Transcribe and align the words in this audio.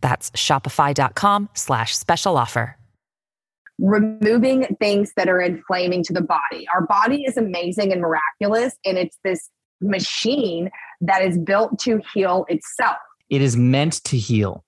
That's 0.00 0.30
shopify.com 0.32 1.50
slash 1.54 1.96
special 1.96 2.36
offer. 2.36 2.76
removing 3.78 4.76
things 4.78 5.12
that 5.16 5.28
are 5.28 5.40
inflaming 5.40 6.02
to 6.04 6.12
the 6.12 6.20
body. 6.20 6.66
Our 6.74 6.86
body 6.86 7.24
is 7.24 7.36
amazing 7.36 7.92
and 7.92 8.02
miraculous, 8.02 8.76
and 8.84 8.98
it's 8.98 9.16
this 9.24 9.48
machine 9.80 10.70
that 11.00 11.22
is 11.22 11.38
built 11.38 11.78
to 11.80 12.00
heal 12.12 12.44
itself. 12.48 12.98
It 13.30 13.40
is 13.40 13.56
meant 13.56 14.04
to 14.04 14.18
heal. 14.18 14.64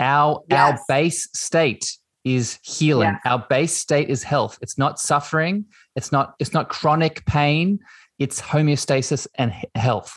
Our 0.00 0.42
our 0.50 0.78
base 0.88 1.28
state 1.34 1.96
is 2.24 2.58
healing. 2.62 3.10
Yes. 3.10 3.20
Our 3.26 3.46
base 3.50 3.76
state 3.76 4.08
is 4.08 4.22
health. 4.22 4.58
It's 4.62 4.78
not 4.78 4.98
suffering. 4.98 5.66
It's 5.94 6.10
not 6.10 6.34
it's 6.38 6.54
not 6.54 6.68
chronic 6.70 7.24
pain. 7.26 7.80
It's 8.18 8.40
homeostasis 8.40 9.26
and 9.34 9.52
health. 9.74 10.16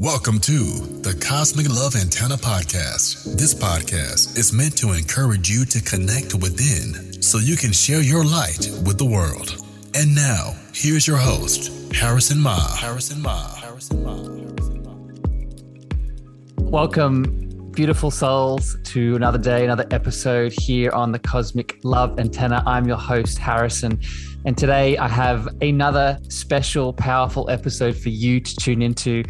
Welcome 0.00 0.40
to 0.40 0.54
the 1.02 1.12
Cosmic 1.20 1.68
Love 1.68 1.94
Antenna 1.94 2.36
Podcast. 2.36 3.36
This 3.36 3.52
podcast 3.52 4.38
is 4.38 4.50
meant 4.50 4.74
to 4.78 4.92
encourage 4.92 5.50
you 5.50 5.66
to 5.66 5.82
connect 5.82 6.32
within 6.32 7.22
so 7.22 7.36
you 7.36 7.54
can 7.54 7.70
share 7.70 8.00
your 8.00 8.24
light 8.24 8.70
with 8.86 8.96
the 8.96 9.04
world. 9.04 9.62
And 9.94 10.14
now, 10.14 10.54
here's 10.72 11.06
your 11.06 11.18
host, 11.18 11.92
Harrison 11.92 12.40
Ma. 12.40 12.56
Harrison 12.76 13.20
Ma. 13.20 13.54
Harrison 13.56 14.02
Ma. 14.02 14.16
Harrison 14.16 14.82
Ma. 14.82 14.94
Welcome, 16.70 17.70
beautiful 17.72 18.10
souls, 18.10 18.78
to 18.84 19.16
another 19.16 19.36
day, 19.36 19.66
another 19.66 19.86
episode 19.90 20.52
here 20.52 20.92
on 20.92 21.12
the 21.12 21.18
Cosmic 21.18 21.78
Love 21.84 22.18
Antenna. 22.18 22.62
I'm 22.66 22.88
your 22.88 22.96
host, 22.96 23.36
Harrison. 23.36 24.00
And 24.46 24.56
today 24.56 24.96
I 24.96 25.08
have 25.08 25.46
another 25.60 26.18
special, 26.28 26.94
powerful 26.94 27.50
episode 27.50 27.94
for 27.94 28.08
you 28.08 28.40
to 28.40 28.56
tune 28.56 28.80
into. 28.80 29.24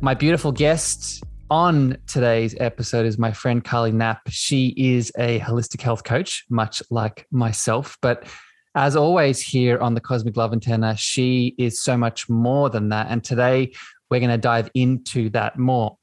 My 0.00 0.14
beautiful 0.14 0.52
guest 0.52 1.24
on 1.50 1.98
today's 2.06 2.54
episode 2.60 3.04
is 3.04 3.18
my 3.18 3.32
friend 3.32 3.64
Carly 3.64 3.90
Knapp. 3.90 4.20
She 4.28 4.72
is 4.76 5.10
a 5.18 5.40
holistic 5.40 5.80
health 5.80 6.04
coach, 6.04 6.44
much 6.48 6.80
like 6.88 7.26
myself. 7.32 7.98
But 8.00 8.28
as 8.76 8.94
always, 8.94 9.40
here 9.40 9.76
on 9.78 9.94
the 9.94 10.00
Cosmic 10.00 10.36
Love 10.36 10.52
Antenna, 10.52 10.96
she 10.96 11.56
is 11.58 11.82
so 11.82 11.96
much 11.96 12.28
more 12.28 12.70
than 12.70 12.90
that. 12.90 13.08
And 13.10 13.24
today 13.24 13.72
we're 14.08 14.20
going 14.20 14.30
to 14.30 14.38
dive 14.38 14.70
into 14.72 15.30
that 15.30 15.58
more. 15.58 15.98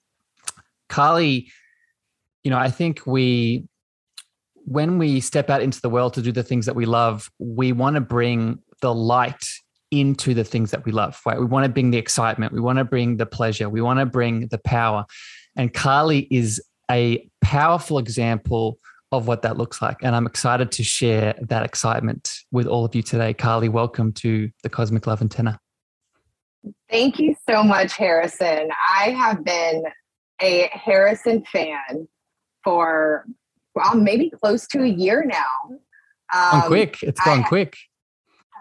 Carly, 0.89 1.49
you 2.43 2.51
know, 2.51 2.57
I 2.57 2.71
think 2.71 3.07
we, 3.07 3.63
when 4.65 4.97
we 4.97 5.21
step 5.21 5.49
out 5.49 5.61
into 5.61 5.79
the 5.79 5.89
world 5.89 6.15
to 6.15 6.21
do 6.21 6.33
the 6.33 6.43
things 6.43 6.65
that 6.65 6.75
we 6.75 6.85
love, 6.85 7.31
we 7.39 7.71
want 7.71 7.95
to 7.95 8.01
bring 8.01 8.59
the 8.81 8.93
light 8.93 9.47
into 9.99 10.33
the 10.33 10.43
things 10.43 10.71
that 10.71 10.85
we 10.85 10.91
love, 10.91 11.19
right? 11.25 11.39
We 11.39 11.45
want 11.45 11.65
to 11.65 11.69
bring 11.69 11.91
the 11.91 11.97
excitement, 11.97 12.53
we 12.53 12.59
want 12.59 12.77
to 12.79 12.83
bring 12.85 13.17
the 13.17 13.25
pleasure, 13.25 13.69
we 13.69 13.81
want 13.81 13.99
to 13.99 14.05
bring 14.05 14.47
the 14.47 14.57
power. 14.59 15.05
And 15.55 15.73
Carly 15.73 16.27
is 16.31 16.61
a 16.91 17.27
powerful 17.41 17.97
example 17.97 18.77
of 19.11 19.27
what 19.27 19.41
that 19.43 19.57
looks 19.57 19.81
like. 19.81 19.97
And 20.01 20.15
I'm 20.15 20.25
excited 20.25 20.71
to 20.73 20.83
share 20.83 21.35
that 21.41 21.63
excitement 21.63 22.33
with 22.51 22.67
all 22.67 22.83
of 22.85 22.93
you 22.95 23.01
today. 23.01 23.33
Carly, 23.33 23.69
welcome 23.69 24.11
to 24.13 24.49
the 24.63 24.69
Cosmic 24.69 25.07
Love 25.07 25.21
Antenna. 25.21 25.59
Thank 26.89 27.19
you 27.19 27.35
so 27.49 27.63
much, 27.63 27.93
Harrison. 27.95 28.69
I 28.93 29.11
have 29.11 29.43
been 29.45 29.83
a 30.41 30.69
Harrison 30.73 31.43
fan 31.51 32.07
for 32.63 33.25
well, 33.75 33.95
maybe 33.95 34.29
close 34.29 34.67
to 34.67 34.81
a 34.83 34.87
year 34.87 35.25
now. 35.25 35.77
Gone 36.33 36.61
Um, 36.63 36.67
quick. 36.67 37.03
It's 37.03 37.21
gone 37.21 37.41
I- 37.41 37.47
quick. 37.47 37.75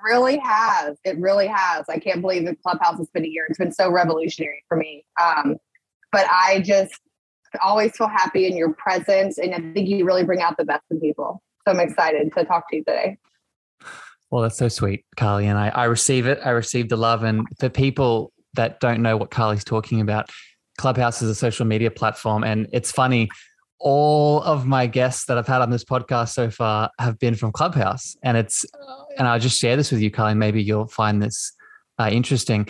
Really 0.05 0.39
has. 0.39 0.97
It 1.05 1.19
really 1.19 1.47
has. 1.47 1.87
I 1.89 1.99
can't 1.99 2.21
believe 2.21 2.45
the 2.45 2.57
clubhouse 2.57 2.99
has 2.99 3.09
been 3.11 3.25
a 3.25 3.29
year. 3.29 3.47
It's 3.49 3.59
been 3.59 3.73
so 3.73 3.91
revolutionary 3.91 4.63
for 4.69 4.77
me. 4.77 5.05
Um, 5.21 5.57
but 6.13 6.27
I 6.31 6.61
just 6.61 6.95
always 7.63 7.97
feel 7.97 8.09
happy 8.09 8.47
in 8.47 8.57
your 8.57 8.73
presence, 8.75 9.39
and 9.39 9.55
I 9.55 9.59
think 9.59 9.89
you 9.89 10.05
really 10.05 10.25
bring 10.25 10.43
out 10.43 10.57
the 10.57 10.65
best 10.65 10.83
in 10.91 11.01
people. 11.01 11.43
So 11.67 11.73
I'm 11.73 11.81
excited 11.81 12.33
to 12.37 12.45
talk 12.45 12.69
to 12.71 12.77
you 12.77 12.85
today. 12.85 13.17
Well, 14.31 14.43
that's 14.43 14.59
so 14.59 14.69
sweet, 14.69 15.05
Carly. 15.17 15.47
And 15.47 15.59
I, 15.59 15.69
I 15.69 15.85
receive 15.85 16.27
it. 16.27 16.41
I 16.45 16.51
receive 16.51 16.89
the 16.89 16.97
love. 16.97 17.23
And 17.23 17.47
for 17.59 17.69
people 17.69 18.33
that 18.55 18.81
don't 18.81 19.01
know 19.01 19.17
what 19.17 19.31
Carly's 19.31 19.65
talking 19.65 20.01
about, 20.01 20.31
Clubhouse 20.77 21.23
is 21.23 21.31
a 21.31 21.35
social 21.35 21.65
media 21.65 21.91
platform. 21.91 22.43
And 22.43 22.67
it's 22.73 22.91
funny, 22.91 23.31
all 23.85 24.43
of 24.43 24.67
my 24.67 24.87
guests 24.87 25.27
that 25.27 25.37
I've 25.37 25.47
had 25.47 25.61
on 25.61 25.69
this 25.69 25.85
podcast 25.85 26.31
so 26.31 26.49
far 26.49 26.91
have 26.99 27.19
been 27.19 27.35
from 27.35 27.53
Clubhouse. 27.53 28.17
And 28.23 28.35
it's, 28.35 28.65
and 29.19 29.29
I'll 29.29 29.39
just 29.39 29.61
share 29.61 29.77
this 29.77 29.93
with 29.93 30.01
you, 30.01 30.11
Carly. 30.11 30.35
Maybe 30.35 30.63
you'll 30.63 30.87
find 30.87 31.23
this 31.23 31.53
uh, 31.99 32.09
interesting. 32.11 32.67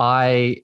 I, 0.00 0.62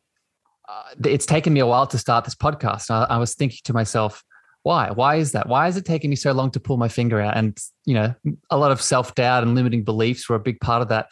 uh, 0.67 0.95
it's 1.05 1.27
taken 1.27 1.53
me 1.53 1.61
a 1.61 1.67
while 1.67 1.87
to 1.87 1.99
start 1.99 2.25
this 2.25 2.35
podcast. 2.35 2.91
I, 2.91 3.15
I 3.15 3.19
was 3.19 3.35
thinking 3.35 3.59
to 3.65 3.75
myself, 3.75 4.25
why? 4.63 4.91
Why 4.91 5.17
is 5.17 5.33
that? 5.33 5.49
Why 5.49 5.69
is 5.69 5.77
it 5.77 5.85
taking 5.85 6.09
me 6.09 6.17
so 6.17 6.33
long 6.33 6.51
to 6.53 6.61
pull 6.61 6.79
my 6.79 6.89
finger 6.89 7.21
out? 7.21 7.37
And, 7.37 7.59
you 7.85 7.95
know, 7.95 8.15
a 8.49 8.57
lot 8.57 8.73
of 8.73 8.81
self 8.81 9.15
doubt 9.15 9.43
and 9.43 9.55
limiting 9.55 9.85
beliefs 9.85 10.29
were 10.29 10.37
a 10.37 10.41
big 10.41 10.61
part 10.61 10.81
of 10.81 10.89
that. 10.89 11.09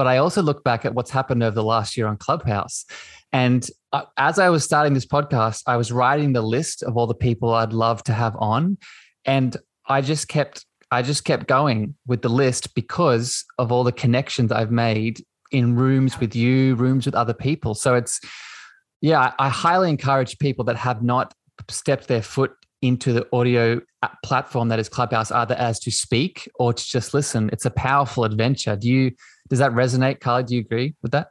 But 0.00 0.06
I 0.06 0.16
also 0.16 0.40
look 0.40 0.64
back 0.64 0.86
at 0.86 0.94
what's 0.94 1.10
happened 1.10 1.42
over 1.42 1.54
the 1.54 1.62
last 1.62 1.94
year 1.94 2.06
on 2.06 2.16
Clubhouse. 2.16 2.86
And 3.34 3.68
uh, 3.92 4.04
as 4.16 4.38
I 4.38 4.48
was 4.48 4.64
starting 4.64 4.94
this 4.94 5.04
podcast, 5.04 5.62
I 5.66 5.76
was 5.76 5.92
writing 5.92 6.32
the 6.32 6.40
list 6.40 6.82
of 6.82 6.96
all 6.96 7.06
the 7.06 7.14
people 7.14 7.52
I'd 7.52 7.74
love 7.74 8.02
to 8.04 8.14
have 8.14 8.34
on. 8.38 8.78
And 9.26 9.58
I 9.90 10.00
just 10.00 10.26
kept, 10.26 10.64
I 10.90 11.02
just 11.02 11.26
kept 11.26 11.48
going 11.48 11.96
with 12.06 12.22
the 12.22 12.30
list 12.30 12.74
because 12.74 13.44
of 13.58 13.70
all 13.70 13.84
the 13.84 13.92
connections 13.92 14.50
I've 14.50 14.70
made 14.70 15.22
in 15.52 15.76
rooms 15.76 16.18
with 16.18 16.34
you, 16.34 16.76
rooms 16.76 17.04
with 17.04 17.14
other 17.14 17.34
people. 17.34 17.74
So 17.74 17.94
it's, 17.94 18.22
yeah, 19.02 19.34
I 19.38 19.50
highly 19.50 19.90
encourage 19.90 20.38
people 20.38 20.64
that 20.64 20.76
have 20.76 21.02
not 21.02 21.34
stepped 21.68 22.08
their 22.08 22.22
foot 22.22 22.52
into 22.80 23.12
the 23.12 23.28
audio 23.34 23.82
platform 24.24 24.68
that 24.68 24.78
is 24.78 24.88
Clubhouse, 24.88 25.30
either 25.30 25.56
as 25.56 25.78
to 25.80 25.90
speak 25.90 26.50
or 26.54 26.72
to 26.72 26.82
just 26.82 27.12
listen. 27.12 27.50
It's 27.52 27.66
a 27.66 27.70
powerful 27.70 28.24
adventure. 28.24 28.76
Do 28.76 28.88
you 28.88 29.10
does 29.50 29.58
that 29.58 29.72
resonate, 29.72 30.20
Carly? 30.20 30.44
Do 30.44 30.54
you 30.54 30.60
agree 30.60 30.94
with 31.02 31.10
that? 31.10 31.30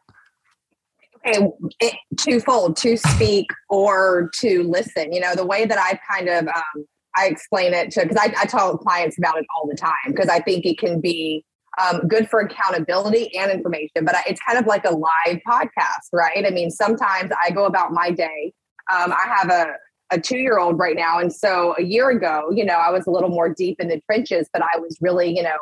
Okay, 1.26 2.00
twofold 2.18 2.76
to 2.78 2.98
speak 2.98 3.48
or 3.70 4.30
to 4.40 4.64
listen. 4.64 5.12
You 5.12 5.22
know, 5.22 5.36
the 5.36 5.46
way 5.46 5.66
that 5.66 5.78
I 5.78 6.00
kind 6.14 6.30
of 6.30 6.48
um, 6.48 6.86
I 7.16 7.28
explain 7.28 7.74
it 7.74 7.92
to 7.92 8.02
because 8.02 8.18
I, 8.18 8.34
I 8.40 8.46
tell 8.46 8.78
clients 8.78 9.18
about 9.18 9.38
it 9.38 9.46
all 9.56 9.68
the 9.68 9.76
time 9.76 9.94
because 10.08 10.28
I 10.28 10.40
think 10.40 10.66
it 10.66 10.78
can 10.78 11.00
be 11.00 11.44
um, 11.82 12.08
good 12.08 12.30
for 12.30 12.42
accountability 12.42 13.36
and 13.38 13.52
information. 13.52 14.04
But 14.04 14.16
it's 14.28 14.42
kind 14.46 14.60
of 14.60 14.66
like 14.66 14.86
a 14.86 14.92
live 14.92 15.40
podcast, 15.48 16.12
right? 16.14 16.46
I 16.46 16.50
mean, 16.50 16.72
sometimes 16.72 17.32
I 17.42 17.52
go 17.52 17.66
about 17.66 17.92
my 17.92 18.12
day. 18.12 18.54
Um, 18.94 19.14
I 19.14 19.34
have 19.34 19.50
a 19.50 19.74
a 20.12 20.20
two 20.20 20.40
year 20.40 20.58
old 20.58 20.80
right 20.80 20.96
now, 20.96 21.20
and 21.20 21.32
so 21.32 21.76
a 21.78 21.84
year 21.84 22.10
ago, 22.10 22.50
you 22.52 22.66
know, 22.66 22.74
I 22.74 22.92
was 22.92 23.08
a 23.08 23.12
little 23.12 23.30
more 23.30 23.48
deep 23.48 23.80
in 23.80 23.88
the 23.88 24.02
trenches, 24.10 24.50
but 24.52 24.62
I 24.62 24.80
was 24.80 24.98
really, 25.00 25.34
you 25.34 25.44
know, 25.44 25.58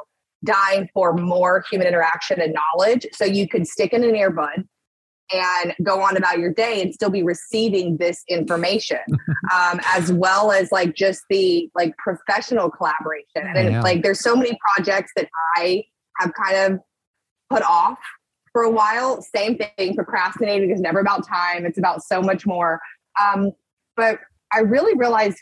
dying 0.45 0.89
for 0.93 1.13
more 1.13 1.63
human 1.69 1.87
interaction 1.87 2.39
and 2.41 2.53
knowledge. 2.53 3.05
So 3.13 3.25
you 3.25 3.47
could 3.47 3.67
stick 3.67 3.93
in 3.93 4.03
an 4.03 4.11
earbud 4.11 4.65
and 5.33 5.75
go 5.83 6.01
on 6.01 6.15
about 6.15 6.39
your 6.39 6.53
day 6.53 6.81
and 6.81 6.93
still 6.93 7.09
be 7.09 7.23
receiving 7.23 7.97
this 7.97 8.23
information 8.29 8.99
um, 9.53 9.79
as 9.93 10.11
well 10.11 10.51
as 10.51 10.71
like 10.71 10.95
just 10.95 11.21
the 11.29 11.69
like 11.75 11.95
professional 11.97 12.69
collaboration 12.69 13.25
and 13.35 13.71
Yeah. 13.71 13.81
like 13.81 14.03
there's 14.03 14.19
so 14.21 14.35
many 14.35 14.57
projects 14.75 15.11
that 15.15 15.27
i 15.57 15.83
have 16.17 16.31
kind 16.33 16.73
of 16.73 16.79
put 17.49 17.61
off 17.63 17.97
for 18.53 18.63
a 18.63 18.71
while 18.71 19.21
same 19.21 19.57
thing 19.57 19.95
procrastinating 19.95 20.71
is 20.71 20.79
never 20.79 20.99
about 20.99 21.27
time 21.27 21.65
it's 21.65 21.77
about 21.77 22.01
so 22.01 22.21
much 22.21 22.45
more 22.45 22.79
um, 23.21 23.51
but 23.95 24.19
i 24.53 24.59
really 24.59 24.95
realized 24.97 25.37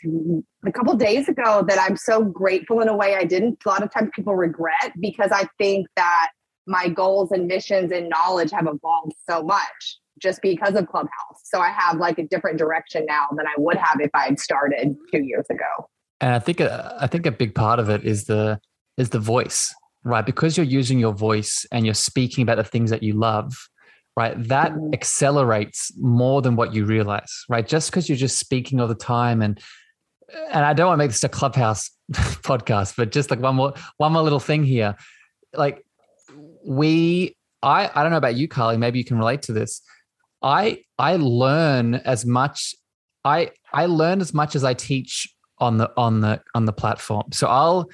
a 0.66 0.72
couple 0.72 0.94
days 0.94 1.28
ago 1.28 1.64
that 1.66 1.78
i'm 1.78 1.96
so 1.96 2.22
grateful 2.22 2.80
in 2.80 2.88
a 2.88 2.96
way 2.96 3.14
i 3.16 3.24
didn't 3.24 3.58
a 3.64 3.68
lot 3.68 3.82
of 3.82 3.92
times 3.92 4.10
people 4.14 4.34
regret 4.34 4.92
because 5.00 5.30
i 5.32 5.48
think 5.58 5.86
that 5.96 6.30
my 6.66 6.88
goals 6.88 7.30
and 7.30 7.46
missions 7.46 7.92
and 7.92 8.08
knowledge 8.08 8.50
have 8.50 8.66
evolved 8.66 9.12
so 9.28 9.42
much 9.42 9.98
just 10.20 10.40
because 10.42 10.74
of 10.74 10.88
Clubhouse. 10.88 11.40
So 11.44 11.60
I 11.60 11.70
have 11.70 11.98
like 11.98 12.18
a 12.18 12.26
different 12.26 12.58
direction 12.58 13.04
now 13.06 13.26
than 13.36 13.46
I 13.46 13.54
would 13.58 13.76
have 13.76 14.00
if 14.00 14.10
I 14.14 14.24
had 14.24 14.40
started 14.40 14.96
two 15.12 15.22
years 15.22 15.46
ago. 15.50 15.88
And 16.20 16.34
I 16.34 16.38
think 16.38 16.60
I 16.60 17.06
think 17.06 17.26
a 17.26 17.30
big 17.30 17.54
part 17.54 17.78
of 17.78 17.90
it 17.90 18.04
is 18.04 18.24
the 18.24 18.58
is 18.96 19.10
the 19.10 19.18
voice, 19.18 19.74
right? 20.04 20.24
Because 20.24 20.56
you're 20.56 20.64
using 20.64 20.98
your 20.98 21.12
voice 21.12 21.66
and 21.70 21.84
you're 21.84 21.94
speaking 21.94 22.42
about 22.42 22.56
the 22.56 22.64
things 22.64 22.90
that 22.90 23.02
you 23.02 23.12
love, 23.12 23.52
right? 24.16 24.34
That 24.48 24.72
Mhm. 24.72 24.94
accelerates 24.94 25.92
more 25.98 26.40
than 26.42 26.56
what 26.56 26.74
you 26.74 26.84
realize, 26.84 27.44
right? 27.48 27.66
Just 27.66 27.90
because 27.90 28.08
you're 28.08 28.16
just 28.16 28.38
speaking 28.38 28.80
all 28.80 28.88
the 28.88 28.94
time 28.94 29.42
and 29.42 29.60
and 30.50 30.64
I 30.64 30.72
don't 30.72 30.88
want 30.88 30.98
to 30.98 31.04
make 31.04 31.10
this 31.12 31.22
a 31.22 31.28
clubhouse 31.28 31.90
podcast, 32.12 32.96
but 32.96 33.12
just 33.12 33.30
like 33.30 33.40
one 33.40 33.54
more 33.54 33.74
one 33.98 34.12
more 34.12 34.22
little 34.22 34.40
thing 34.40 34.64
here. 34.64 34.96
Like 35.54 35.84
we 36.64 37.36
I 37.62 37.90
I 37.94 38.02
don't 38.02 38.10
know 38.10 38.16
about 38.18 38.34
you, 38.36 38.48
Carly, 38.48 38.76
maybe 38.76 38.98
you 38.98 39.04
can 39.04 39.18
relate 39.18 39.42
to 39.42 39.52
this. 39.52 39.82
I 40.42 40.82
I 40.98 41.16
learn 41.16 41.94
as 41.96 42.26
much 42.26 42.74
I 43.24 43.50
I 43.72 43.86
learn 43.86 44.20
as 44.20 44.34
much 44.34 44.56
as 44.56 44.64
I 44.64 44.74
teach 44.74 45.28
on 45.58 45.78
the 45.78 45.90
on 45.96 46.20
the 46.20 46.40
on 46.54 46.64
the 46.64 46.72
platform. 46.72 47.24
So 47.32 47.46
I'll 47.46 47.88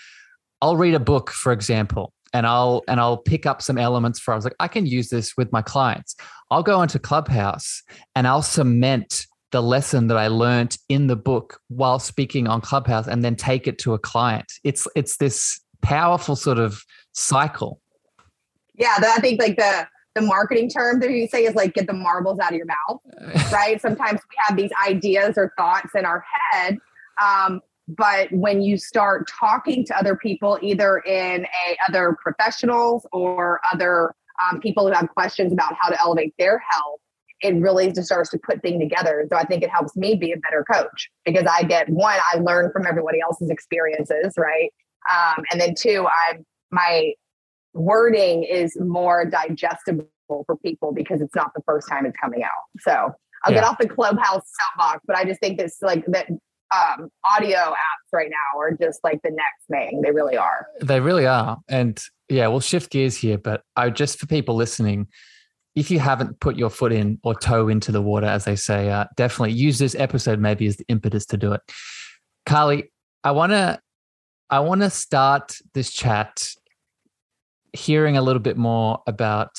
I'll 0.61 0.77
read 0.77 0.95
a 0.95 1.01
book, 1.01 1.31
for 1.31 1.53
example, 1.53 2.13
and 2.33 2.47
I'll 2.47 2.83
and 2.89 3.01
I'll 3.01 3.19
pick 3.19 3.47
up 3.47 3.63
some 3.63 3.79
elements 3.79 4.19
for 4.19 4.33
I 4.33 4.37
was 4.37 4.45
like, 4.45 4.57
I 4.61 4.69
can 4.69 4.87
use 4.87 5.09
this 5.09 5.37
with 5.37 5.53
my 5.53 5.63
clients. 5.63 6.17
I'll 6.51 6.63
go 6.63 6.83
into 6.83 6.99
Clubhouse 6.99 7.83
and 8.15 8.27
I'll 8.27 8.43
cement 8.43 9.27
the 9.53 9.63
lesson 9.63 10.07
that 10.09 10.17
I 10.17 10.29
learned 10.29 10.79
in 10.89 11.07
the 11.07 11.17
book 11.17 11.61
while 11.69 11.99
speaking 11.99 12.49
on 12.49 12.61
Clubhouse 12.61 13.07
and 13.07 13.23
then 13.23 13.37
take 13.37 13.67
it 13.67 13.79
to 13.81 13.95
a 13.95 13.99
client. 13.99 14.51
It's 14.65 14.87
it's 14.97 15.19
this 15.19 15.61
powerful 15.83 16.37
sort 16.37 16.59
of 16.59 16.83
cycle. 17.13 17.81
Yeah, 18.75 18.97
I 18.99 19.21
think 19.21 19.41
like 19.41 19.57
the 19.57 19.87
the 20.15 20.23
marketing 20.23 20.69
term 20.69 21.01
that 21.01 21.11
you 21.11 21.27
say 21.27 21.45
is 21.45 21.55
like 21.55 21.75
get 21.75 21.87
the 21.87 21.93
marbles 21.93 22.39
out 22.39 22.53
of 22.53 22.57
your 22.57 22.67
mouth, 22.67 23.01
right? 23.53 23.81
Sometimes 23.81 24.21
we 24.21 24.37
have 24.47 24.57
these 24.57 24.71
ideas 24.87 25.35
or 25.37 25.53
thoughts 25.57 25.91
in 25.95 26.05
our 26.05 26.25
head. 26.51 26.79
Um, 27.23 27.61
but 27.89 28.31
when 28.33 28.63
you 28.63 28.77
start 28.77 29.29
talking 29.29 29.85
to 29.87 29.97
other 29.97 30.17
people, 30.17 30.59
either 30.63 30.99
in 30.99 31.45
a 31.45 31.77
other 31.89 32.17
professionals 32.23 33.07
or 33.13 33.61
other 33.73 34.15
um, 34.43 34.61
people 34.61 34.87
who 34.87 34.93
have 34.93 35.09
questions 35.11 35.53
about 35.53 35.75
how 35.81 35.89
to 35.89 36.01
elevate 36.01 36.35
their 36.39 36.63
health, 36.71 37.01
it 37.43 37.55
really 37.57 37.91
just 37.93 38.07
starts 38.07 38.31
to 38.31 38.39
put 38.39 38.63
things 38.63 38.81
together. 38.81 39.27
So 39.31 39.37
I 39.37 39.45
think 39.45 39.63
it 39.63 39.71
helps 39.71 39.97
me 39.97 40.15
be 40.15 40.33
a 40.33 40.37
better 40.37 40.65
coach 40.73 41.11
because 41.25 41.47
I 41.51 41.65
get 41.65 41.89
one, 41.89 42.19
I 42.33 42.39
learn 42.39 42.71
from 42.73 42.87
everybody 42.87 43.21
else's 43.21 43.51
experiences, 43.51 44.35
right? 44.37 44.71
Um, 45.13 45.45
and 45.51 45.61
then 45.61 45.75
two, 45.75 46.07
I'm 46.31 46.45
my 46.73 47.13
wording 47.75 48.43
is 48.45 48.77
more 48.81 49.25
digestible 49.25 50.07
for 50.29 50.57
people 50.65 50.93
because 50.93 51.21
it's 51.21 51.35
not 51.35 51.53
the 51.55 51.63
first 51.67 51.89
time 51.89 52.07
it's 52.07 52.17
coming 52.17 52.43
out. 52.43 52.51
So 52.81 53.13
I'll 53.45 53.53
yeah. 53.53 53.61
get 53.61 53.65
off 53.65 53.79
the 53.79 53.89
clubhouse 53.89 54.51
soapbox, 54.77 55.01
but 55.07 55.17
I 55.17 55.25
just 55.25 55.41
think 55.41 55.59
this 55.59 55.79
like 55.83 56.05
that 56.07 56.29
um, 56.75 57.09
audio 57.25 57.59
apps 57.59 58.13
right 58.13 58.31
now 58.31 58.61
are 58.61 58.73
just 58.73 59.01
like 59.05 59.21
the 59.23 59.31
next 59.31 59.67
thing. 59.71 60.03
They 60.03 60.11
really 60.11 60.37
are. 60.37 60.67
They 60.81 61.01
really 61.01 61.27
are. 61.27 61.59
And 61.69 62.01
yeah, 62.29 62.49
we'll 62.49 62.61
shift 62.61 62.91
gears 62.91 63.17
here, 63.17 63.39
but 63.39 63.63
I 63.77 63.91
just 63.91 64.19
for 64.19 64.27
people 64.27 64.55
listening, 64.55 65.09
if 65.75 65.91
you 65.91 65.99
haven't 65.99 66.41
put 66.41 66.57
your 66.57 66.71
foot 66.71 66.93
in 66.93 67.19
or 67.23 67.35
toe 67.35 67.69
into 67.69 67.93
the 67.93 68.03
water, 68.03 68.27
as 68.27 68.45
they 68.45 68.57
say, 68.57 68.91
uh, 68.91 69.07
definitely 69.17 69.53
use 69.53 69.79
this 69.79 69.95
episode 69.95 70.39
maybe 70.39 70.67
as 70.67 70.77
the 70.77 70.85
impetus 70.89 71.27
to 71.27 71.37
do 71.37 71.53
it. 71.53 71.61
Carly, 72.47 72.91
I 73.25 73.31
want 73.31 73.53
to 73.53 73.81
I 74.51 74.61
want 74.61 74.83
to 74.83 74.91
start 74.91 75.57
this 75.73 75.91
chat 75.91 76.43
hearing 77.73 78.19
a 78.19 78.23
little 78.23 78.43
bit 78.43 78.59
more 78.59 79.03
about 79.07 79.51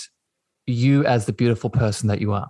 you 0.67 1.03
as 1.05 1.25
the 1.25 1.33
beautiful 1.33 1.69
person 1.69 2.09
that 2.09 2.21
you 2.21 2.33
are. 2.33 2.49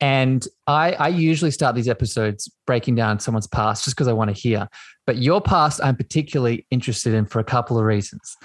And 0.00 0.46
I, 0.66 0.92
I 0.92 1.08
usually 1.08 1.50
start 1.50 1.74
these 1.76 1.88
episodes 1.88 2.50
breaking 2.66 2.96
down 2.96 3.20
someone's 3.20 3.46
past 3.46 3.84
just 3.84 3.96
because 3.96 4.08
I 4.08 4.12
want 4.12 4.34
to 4.34 4.40
hear. 4.40 4.68
But 5.06 5.18
your 5.18 5.40
past, 5.40 5.80
I'm 5.82 5.96
particularly 5.96 6.66
interested 6.70 7.14
in 7.14 7.26
for 7.26 7.38
a 7.38 7.44
couple 7.44 7.78
of 7.78 7.84
reasons. 7.84 8.36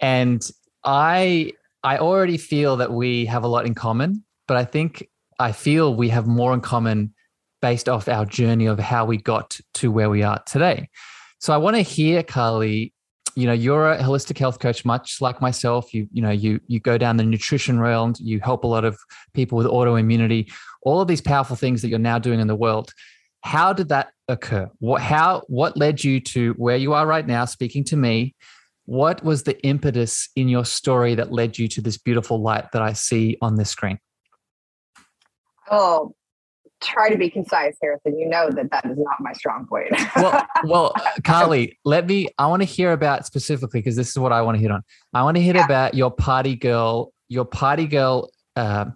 And 0.00 0.48
I 0.84 1.52
I 1.84 1.98
already 1.98 2.36
feel 2.36 2.76
that 2.78 2.92
we 2.92 3.26
have 3.26 3.44
a 3.44 3.48
lot 3.48 3.66
in 3.66 3.74
common, 3.74 4.24
but 4.48 4.56
I 4.56 4.64
think 4.64 5.08
I 5.38 5.52
feel 5.52 5.94
we 5.94 6.08
have 6.08 6.26
more 6.26 6.52
in 6.52 6.60
common 6.60 7.14
based 7.62 7.88
off 7.88 8.08
our 8.08 8.24
journey 8.24 8.66
of 8.66 8.78
how 8.78 9.04
we 9.04 9.16
got 9.16 9.60
to 9.74 9.90
where 9.90 10.10
we 10.10 10.22
are 10.22 10.40
today. 10.44 10.88
So 11.40 11.52
I 11.52 11.56
want 11.56 11.76
to 11.76 11.82
hear, 11.82 12.22
Carly, 12.22 12.92
you 13.36 13.46
know, 13.46 13.52
you're 13.52 13.92
a 13.92 14.02
holistic 14.02 14.38
health 14.38 14.58
coach, 14.58 14.84
much 14.84 15.20
like 15.20 15.40
myself. 15.40 15.94
You, 15.94 16.08
you 16.12 16.20
know, 16.20 16.30
you 16.30 16.60
you 16.66 16.80
go 16.80 16.98
down 16.98 17.16
the 17.16 17.22
nutrition 17.22 17.78
realm, 17.78 18.14
you 18.18 18.40
help 18.40 18.64
a 18.64 18.66
lot 18.66 18.84
of 18.84 18.98
people 19.32 19.56
with 19.56 19.66
autoimmunity, 19.66 20.50
all 20.82 21.00
of 21.00 21.08
these 21.08 21.20
powerful 21.20 21.56
things 21.56 21.82
that 21.82 21.88
you're 21.88 21.98
now 21.98 22.18
doing 22.18 22.40
in 22.40 22.46
the 22.46 22.56
world. 22.56 22.92
How 23.42 23.72
did 23.72 23.88
that 23.88 24.12
occur? 24.26 24.70
What 24.78 25.00
how 25.00 25.42
what 25.48 25.76
led 25.76 26.02
you 26.02 26.20
to 26.20 26.52
where 26.54 26.76
you 26.76 26.92
are 26.92 27.06
right 27.06 27.26
now, 27.26 27.44
speaking 27.44 27.84
to 27.84 27.96
me? 27.96 28.34
What 28.86 29.22
was 29.22 29.42
the 29.42 29.60
impetus 29.64 30.30
in 30.34 30.48
your 30.48 30.64
story 30.64 31.14
that 31.14 31.30
led 31.30 31.58
you 31.58 31.68
to 31.68 31.80
this 31.82 31.98
beautiful 31.98 32.40
light 32.40 32.72
that 32.72 32.82
I 32.82 32.94
see 32.94 33.36
on 33.42 33.56
this 33.56 33.70
screen? 33.70 33.98
Oh, 35.70 36.14
try 36.80 37.10
to 37.10 37.18
be 37.18 37.28
concise, 37.28 37.76
Harrison. 37.82 38.18
You 38.18 38.28
know 38.28 38.50
that 38.50 38.70
that 38.70 38.86
is 38.86 38.96
not 38.96 39.20
my 39.20 39.32
strong 39.34 39.66
point. 39.66 39.92
well, 40.16 40.46
well, 40.64 40.94
Carly, 41.24 41.78
let 41.84 42.06
me. 42.06 42.28
I 42.38 42.46
want 42.46 42.62
to 42.62 42.66
hear 42.66 42.92
about 42.92 43.26
specifically 43.26 43.80
because 43.80 43.96
this 43.96 44.08
is 44.08 44.18
what 44.18 44.32
I 44.32 44.42
want 44.42 44.56
to 44.56 44.62
hit 44.62 44.70
on. 44.70 44.82
I 45.12 45.22
want 45.22 45.36
to 45.36 45.42
hear 45.42 45.56
yeah. 45.56 45.64
about 45.64 45.94
your 45.94 46.10
party 46.10 46.56
girl, 46.56 47.12
your 47.28 47.44
party 47.44 47.86
girl 47.86 48.30
uh, 48.56 48.86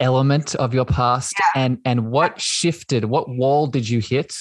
element 0.00 0.54
of 0.56 0.74
your 0.74 0.84
past, 0.84 1.34
yeah. 1.38 1.62
and 1.62 1.78
and 1.84 2.10
what 2.10 2.40
shifted. 2.40 3.04
What 3.04 3.28
wall 3.28 3.66
did 3.66 3.88
you 3.88 4.00
hit 4.00 4.34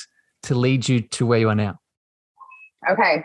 to 0.44 0.56
lead 0.56 0.88
you 0.88 1.01
to 1.01 1.25
where 1.25 1.39
you 1.39 1.50
are 1.50 1.56
now? 1.56 1.79
Okay. 2.89 3.23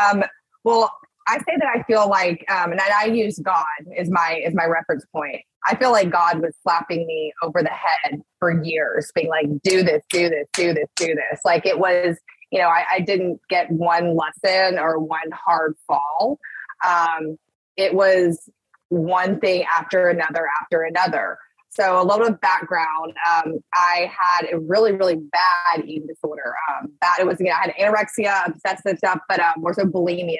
Um, 0.00 0.24
well, 0.64 0.90
I 1.26 1.38
say 1.38 1.56
that 1.58 1.68
I 1.74 1.82
feel 1.84 2.08
like, 2.08 2.44
um, 2.50 2.72
and 2.72 2.80
I 2.80 3.06
use 3.06 3.38
God 3.38 3.64
as 3.98 4.10
my 4.10 4.42
as 4.46 4.54
my 4.54 4.66
reference 4.66 5.04
point. 5.12 5.42
I 5.66 5.76
feel 5.76 5.92
like 5.92 6.10
God 6.10 6.40
was 6.40 6.54
slapping 6.62 7.06
me 7.06 7.32
over 7.42 7.62
the 7.62 7.70
head 7.70 8.20
for 8.38 8.62
years, 8.62 9.10
being 9.14 9.28
like, 9.28 9.46
"Do 9.62 9.82
this, 9.82 10.02
do 10.10 10.28
this, 10.28 10.46
do 10.52 10.74
this, 10.74 10.88
do 10.96 11.06
this." 11.06 11.40
Like 11.44 11.64
it 11.64 11.78
was, 11.78 12.16
you 12.50 12.60
know, 12.60 12.68
I, 12.68 12.84
I 12.92 13.00
didn't 13.00 13.40
get 13.48 13.70
one 13.70 14.16
lesson 14.16 14.78
or 14.78 14.98
one 14.98 15.30
hard 15.32 15.76
fall. 15.86 16.38
Um, 16.86 17.38
it 17.76 17.94
was 17.94 18.50
one 18.90 19.40
thing 19.40 19.64
after 19.76 20.08
another 20.10 20.46
after 20.60 20.82
another. 20.82 21.38
So 21.74 22.00
a 22.00 22.04
little 22.04 22.26
of 22.26 22.40
background. 22.40 23.14
Um, 23.34 23.54
I 23.74 24.10
had 24.16 24.46
a 24.52 24.60
really, 24.60 24.92
really 24.92 25.16
bad 25.16 25.84
eating 25.84 26.06
disorder. 26.06 26.54
Um, 26.70 26.92
bad. 27.00 27.18
It 27.18 27.26
was, 27.26 27.40
you 27.40 27.46
know, 27.46 27.52
I 27.52 27.66
had 27.66 27.74
anorexia, 27.80 28.48
obsessive 28.48 28.98
stuff, 28.98 29.18
but 29.28 29.40
um, 29.40 29.54
more 29.56 29.74
so 29.74 29.84
bulimia 29.84 30.36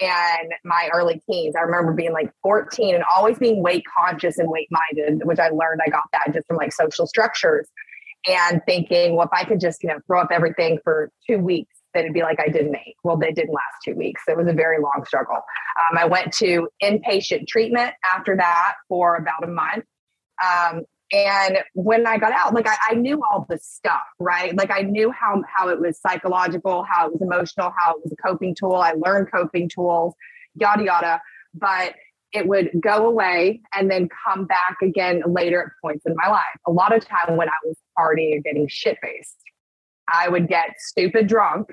and 0.00 0.52
my 0.64 0.88
early 0.92 1.22
teens. 1.28 1.54
I 1.56 1.62
remember 1.62 1.92
being 1.92 2.12
like 2.12 2.32
14 2.42 2.94
and 2.94 3.04
always 3.14 3.38
being 3.38 3.62
weight 3.62 3.84
conscious 3.96 4.38
and 4.38 4.48
weight 4.48 4.68
minded, 4.70 5.22
which 5.24 5.38
I 5.38 5.50
learned 5.50 5.80
I 5.86 5.90
got 5.90 6.04
that 6.12 6.32
just 6.32 6.46
from 6.46 6.56
like 6.56 6.72
social 6.72 7.06
structures 7.06 7.68
and 8.26 8.60
thinking, 8.66 9.16
well, 9.16 9.26
if 9.26 9.32
I 9.32 9.44
could 9.44 9.60
just, 9.60 9.82
you 9.82 9.90
know, 9.90 9.98
throw 10.06 10.20
up 10.20 10.28
everything 10.30 10.78
for 10.82 11.10
two 11.28 11.38
weeks, 11.38 11.74
then 11.92 12.04
it'd 12.04 12.14
be 12.14 12.22
like 12.22 12.40
I 12.40 12.48
didn't 12.48 12.74
eat. 12.74 12.96
Well, 13.04 13.16
they 13.16 13.32
didn't 13.32 13.52
last 13.52 13.76
two 13.84 13.94
weeks. 13.94 14.22
It 14.26 14.36
was 14.36 14.48
a 14.48 14.52
very 14.52 14.80
long 14.80 15.04
struggle. 15.06 15.36
Um, 15.36 15.98
I 15.98 16.06
went 16.06 16.32
to 16.34 16.68
inpatient 16.82 17.46
treatment 17.46 17.92
after 18.04 18.36
that 18.36 18.74
for 18.88 19.16
about 19.16 19.44
a 19.44 19.48
month. 19.48 19.84
Um, 20.42 20.82
and 21.12 21.58
when 21.74 22.06
I 22.06 22.18
got 22.18 22.32
out, 22.32 22.54
like 22.54 22.66
I, 22.66 22.76
I, 22.90 22.94
knew 22.94 23.22
all 23.30 23.46
the 23.48 23.58
stuff, 23.58 24.02
right? 24.18 24.56
Like 24.56 24.70
I 24.70 24.80
knew 24.80 25.12
how 25.12 25.42
how 25.54 25.68
it 25.68 25.80
was 25.80 26.00
psychological, 26.00 26.82
how 26.82 27.06
it 27.06 27.12
was 27.12 27.22
emotional, 27.22 27.72
how 27.78 27.92
it 27.92 28.02
was 28.02 28.12
a 28.12 28.16
coping 28.16 28.54
tool. 28.54 28.74
I 28.74 28.92
learned 28.92 29.30
coping 29.30 29.68
tools, 29.68 30.14
yada 30.54 30.82
yada. 30.82 31.20
But 31.54 31.94
it 32.32 32.48
would 32.48 32.70
go 32.80 33.06
away 33.06 33.60
and 33.72 33.88
then 33.88 34.08
come 34.26 34.44
back 34.44 34.76
again 34.82 35.22
later 35.24 35.62
at 35.62 35.68
points 35.80 36.04
in 36.04 36.16
my 36.16 36.28
life. 36.28 36.42
A 36.66 36.72
lot 36.72 36.94
of 36.94 37.06
time 37.06 37.36
when 37.36 37.48
I 37.48 37.52
was 37.64 37.76
partying 37.96 38.36
or 38.36 38.40
getting 38.40 38.66
shit 38.66 38.98
faced, 39.00 39.36
I 40.12 40.28
would 40.28 40.48
get 40.48 40.70
stupid 40.78 41.28
drunk 41.28 41.68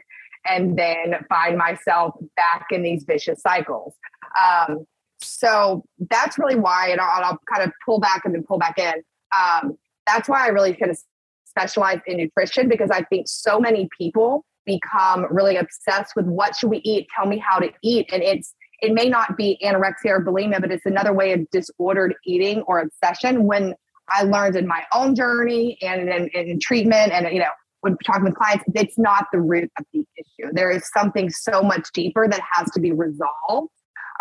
and 0.48 0.78
then 0.78 1.16
find 1.30 1.58
myself 1.58 2.14
back 2.36 2.68
in 2.72 2.84
these 2.84 3.04
vicious 3.04 3.42
cycles. 3.42 3.96
Um, 4.40 4.86
so 5.22 5.84
that's 6.10 6.38
really 6.38 6.56
why, 6.56 6.90
and 6.90 7.00
I'll, 7.00 7.24
I'll, 7.24 7.40
kind 7.54 7.68
of 7.68 7.74
pull 7.86 8.00
back 8.00 8.24
and 8.26 8.34
then 8.34 8.44
pull 8.44 8.58
back 8.58 8.78
in 8.78 9.04
um, 9.36 9.78
that's 10.06 10.28
why 10.28 10.46
I 10.46 10.48
really 10.48 10.74
kind 10.74 10.92
of 10.92 11.00
specialize 11.46 12.00
in 12.06 12.18
nutrition 12.18 12.70
because 12.70 12.92
I 12.92 13.04
think 13.04 13.28
so 13.28 13.60
many 13.60 13.90
people 13.98 14.46
become 14.66 15.26
really 15.32 15.58
obsessed 15.58 16.16
with 16.16 16.26
what 16.26 16.56
should 16.56 16.70
we 16.70 16.78
eat? 16.80 17.08
Tell 17.16 17.26
me 17.26 17.38
how 17.38 17.60
to 17.60 17.72
eat. 17.82 18.10
And 18.12 18.22
it's 18.22 18.54
it 18.82 18.94
may 18.94 19.10
not 19.10 19.38
be 19.38 19.60
anorexia 19.64 20.08
or 20.08 20.26
bulimia, 20.26 20.60
but 20.60 20.72
it's 20.72 20.86
another 20.86 21.14
way 21.14 21.34
of 21.34 21.48
disordered 21.52 22.16
eating 22.26 22.62
or 22.64 22.80
obsession. 22.80 23.46
When 23.46 23.76
I 24.10 24.24
learned 24.24 24.56
in 24.56 24.68
my 24.68 24.84
own 24.94 25.16
journey 25.16 25.78
and 25.82 26.10
in, 26.10 26.30
in 26.30 26.60
treatment 26.60 27.12
and 27.12 27.32
you 27.32 27.40
know 27.40 27.52
when 27.82 27.98
talking 28.06 28.26
with 28.26 28.36
clients, 28.36 28.64
it's 28.76 28.98
not 28.98 29.26
the 29.32 29.40
root 29.40 29.72
of 29.78 29.86
the 29.94 30.06
issue. 30.18 30.52
There 30.52 30.70
is 30.70 30.88
something 30.96 31.30
so 31.30 31.64
much 31.64 31.92
deeper 31.94 32.28
that 32.28 32.42
has 32.54 32.70
to 32.72 32.80
be 32.80 32.92
resolved 32.92 33.72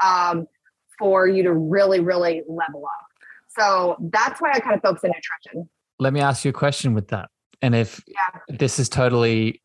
um, 0.02 0.46
for 1.00 1.26
you 1.26 1.42
to 1.42 1.52
really, 1.52 1.98
really 1.98 2.42
level 2.46 2.84
up. 2.84 3.06
So 3.48 3.96
that's 4.12 4.40
why 4.40 4.52
I 4.52 4.60
kind 4.60 4.76
of 4.76 4.82
focus 4.82 5.02
on 5.02 5.10
nutrition. 5.10 5.68
Let 5.98 6.12
me 6.12 6.20
ask 6.20 6.44
you 6.44 6.50
a 6.50 6.54
question 6.54 6.94
with 6.94 7.08
that. 7.08 7.28
And 7.62 7.74
if 7.74 8.00
yeah. 8.06 8.38
this 8.48 8.78
is 8.78 8.88
totally, 8.88 9.60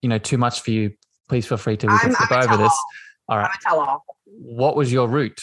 you 0.00 0.08
know, 0.08 0.18
too 0.18 0.38
much 0.38 0.62
for 0.62 0.70
you, 0.70 0.92
please 1.28 1.46
feel 1.46 1.58
free 1.58 1.76
to 1.76 1.86
we 1.86 1.98
can 1.98 2.12
skip 2.12 2.32
over 2.32 2.56
this. 2.56 2.72
All 3.28 3.36
right. 3.36 3.50
I'm 3.52 3.58
tell 3.62 3.80
all. 3.80 4.04
What 4.24 4.76
was 4.76 4.90
your 4.92 5.08
root? 5.08 5.40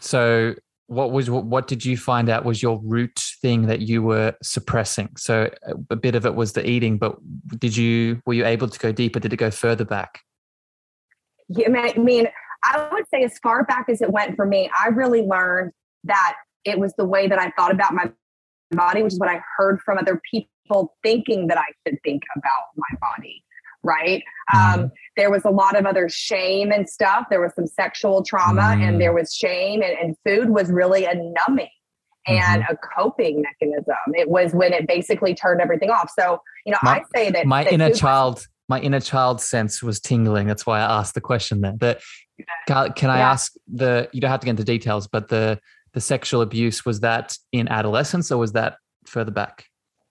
So 0.00 0.54
what 0.88 1.12
was 1.12 1.30
what 1.30 1.66
did 1.66 1.84
you 1.84 1.96
find 1.96 2.30
out 2.30 2.44
was 2.44 2.62
your 2.62 2.80
root 2.82 3.18
thing 3.42 3.66
that 3.66 3.82
you 3.82 4.02
were 4.02 4.34
suppressing? 4.42 5.10
So 5.16 5.50
a 5.90 5.96
bit 5.96 6.14
of 6.14 6.24
it 6.24 6.34
was 6.34 6.54
the 6.54 6.68
eating, 6.68 6.98
but 6.98 7.16
did 7.58 7.76
you 7.76 8.22
were 8.26 8.34
you 8.34 8.46
able 8.46 8.68
to 8.68 8.78
go 8.78 8.90
deeper? 8.90 9.20
Did 9.20 9.32
it 9.32 9.36
go 9.36 9.50
further 9.50 9.84
back? 9.84 10.20
Yeah, 11.48 11.68
I 11.70 11.98
mean, 11.98 12.28
I 12.64 12.88
would 12.92 13.04
say 13.12 13.24
as 13.24 13.38
far 13.38 13.64
back 13.64 13.88
as 13.88 14.00
it 14.02 14.10
went 14.10 14.36
for 14.36 14.46
me, 14.46 14.70
I 14.78 14.88
really 14.88 15.22
learned 15.22 15.72
that 16.04 16.36
it 16.64 16.78
was 16.78 16.92
the 16.98 17.04
way 17.04 17.28
that 17.28 17.38
I 17.38 17.50
thought 17.50 17.72
about 17.72 17.94
my 17.94 18.10
body, 18.70 19.02
which 19.02 19.14
is 19.14 19.18
what 19.18 19.28
I 19.28 19.40
heard 19.56 19.80
from 19.80 19.98
other 19.98 20.20
people 20.30 20.94
thinking 21.02 21.46
that 21.48 21.58
I 21.58 21.66
should 21.86 21.98
think 22.04 22.22
about 22.36 22.66
my 22.76 22.98
body. 23.00 23.44
Right. 23.82 24.22
Mm-hmm. 24.52 24.80
Um, 24.80 24.90
there 25.16 25.30
was 25.30 25.44
a 25.44 25.50
lot 25.50 25.78
of 25.78 25.86
other 25.86 26.08
shame 26.08 26.72
and 26.72 26.88
stuff. 26.88 27.26
There 27.30 27.40
was 27.40 27.52
some 27.54 27.66
sexual 27.66 28.22
trauma 28.22 28.60
mm-hmm. 28.60 28.82
and 28.82 29.00
there 29.00 29.12
was 29.12 29.32
shame, 29.32 29.82
and, 29.82 29.96
and, 29.98 30.16
food 30.26 30.50
was 30.50 30.68
really 30.70 31.04
a 31.04 31.14
numbing 31.14 31.70
and 32.26 32.62
mm-hmm. 32.62 32.72
a 32.72 32.76
coping 32.96 33.42
mechanism. 33.42 33.94
It 34.14 34.28
was 34.28 34.52
when 34.52 34.72
it 34.72 34.88
basically 34.88 35.34
turned 35.34 35.60
everything 35.60 35.90
off. 35.90 36.10
So, 36.18 36.40
you 36.66 36.72
know, 36.72 36.78
my, 36.82 36.98
I 36.98 37.02
say 37.14 37.30
that 37.30 37.46
my 37.46 37.64
that 37.64 37.72
inner 37.72 37.90
child, 37.90 38.46
my 38.68 38.80
inner 38.80 39.00
child 39.00 39.40
sense 39.40 39.82
was 39.82 40.00
tingling. 40.00 40.48
That's 40.48 40.66
why 40.66 40.80
I 40.80 40.98
asked 40.98 41.14
the 41.14 41.20
question 41.20 41.60
there. 41.60 41.74
That 41.78 42.00
can 42.66 43.10
I 43.10 43.18
yeah. 43.18 43.30
ask 43.30 43.52
the, 43.66 44.08
you 44.12 44.20
don't 44.20 44.30
have 44.30 44.40
to 44.40 44.44
get 44.44 44.52
into 44.52 44.64
details, 44.64 45.06
but 45.06 45.28
the, 45.28 45.60
the 45.92 46.00
sexual 46.00 46.42
abuse 46.42 46.84
was 46.84 47.00
that 47.00 47.36
in 47.52 47.68
adolescence 47.68 48.30
or 48.30 48.38
was 48.38 48.52
that 48.52 48.76
further 49.06 49.30
back? 49.30 49.66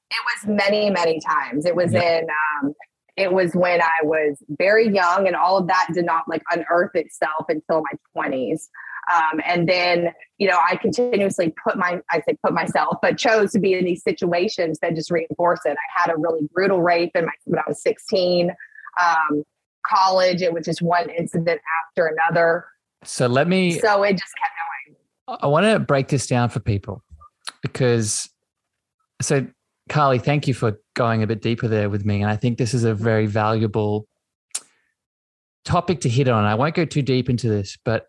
It 0.09 0.47
was 0.47 0.55
many 0.55 0.89
many 0.89 1.19
times. 1.19 1.65
It 1.65 1.75
was 1.75 1.93
in 1.93 2.27
um, 2.63 2.73
it 3.17 3.33
was 3.33 3.53
when 3.53 3.81
i 3.81 4.03
was 4.03 4.37
very 4.57 4.87
young 4.87 5.27
and 5.27 5.35
all 5.35 5.57
of 5.57 5.67
that 5.67 5.87
did 5.93 6.05
not 6.05 6.23
like 6.27 6.43
unearth 6.51 6.95
itself 6.95 7.45
until 7.49 7.81
my 7.81 8.23
20s 8.23 8.67
um, 9.13 9.41
and 9.45 9.67
then 9.67 10.13
you 10.37 10.47
know 10.47 10.59
i 10.69 10.75
continuously 10.75 11.53
put 11.63 11.77
my 11.77 11.99
i 12.11 12.21
say 12.21 12.37
put 12.43 12.53
myself 12.53 12.97
but 13.01 13.17
chose 13.17 13.51
to 13.51 13.59
be 13.59 13.73
in 13.73 13.83
these 13.83 14.03
situations 14.03 14.79
that 14.79 14.95
just 14.95 15.11
reinforce 15.11 15.61
it. 15.65 15.71
I 15.71 16.01
had 16.01 16.11
a 16.11 16.17
really 16.17 16.47
brutal 16.53 16.81
rape 16.81 17.11
in 17.15 17.25
my 17.25 17.31
when 17.45 17.59
i 17.59 17.63
was 17.67 17.81
16 17.81 18.51
um, 19.01 19.43
college 19.89 20.41
it 20.41 20.53
was 20.53 20.65
just 20.65 20.81
one 20.81 21.09
incident 21.09 21.59
after 21.83 22.07
another 22.07 22.65
so 23.03 23.27
let 23.27 23.47
me 23.47 23.79
so 23.79 24.03
it 24.03 24.13
just 24.13 24.33
kept 24.41 24.53
going. 24.53 25.37
I 25.41 25.47
want 25.47 25.65
to 25.65 25.79
break 25.79 26.07
this 26.07 26.25
down 26.27 26.49
for 26.49 26.59
people 26.59 27.03
because, 27.61 28.29
so 29.21 29.45
Carly, 29.89 30.19
thank 30.19 30.47
you 30.47 30.53
for 30.53 30.79
going 30.95 31.21
a 31.21 31.27
bit 31.27 31.41
deeper 31.41 31.67
there 31.67 31.89
with 31.89 32.05
me. 32.05 32.21
And 32.21 32.31
I 32.31 32.35
think 32.35 32.57
this 32.57 32.73
is 32.73 32.83
a 32.83 32.93
very 32.93 33.25
valuable 33.25 34.07
topic 35.65 36.01
to 36.01 36.09
hit 36.09 36.27
on. 36.27 36.45
I 36.45 36.55
won't 36.55 36.75
go 36.75 36.85
too 36.85 37.01
deep 37.01 37.29
into 37.29 37.49
this, 37.49 37.77
but 37.83 38.07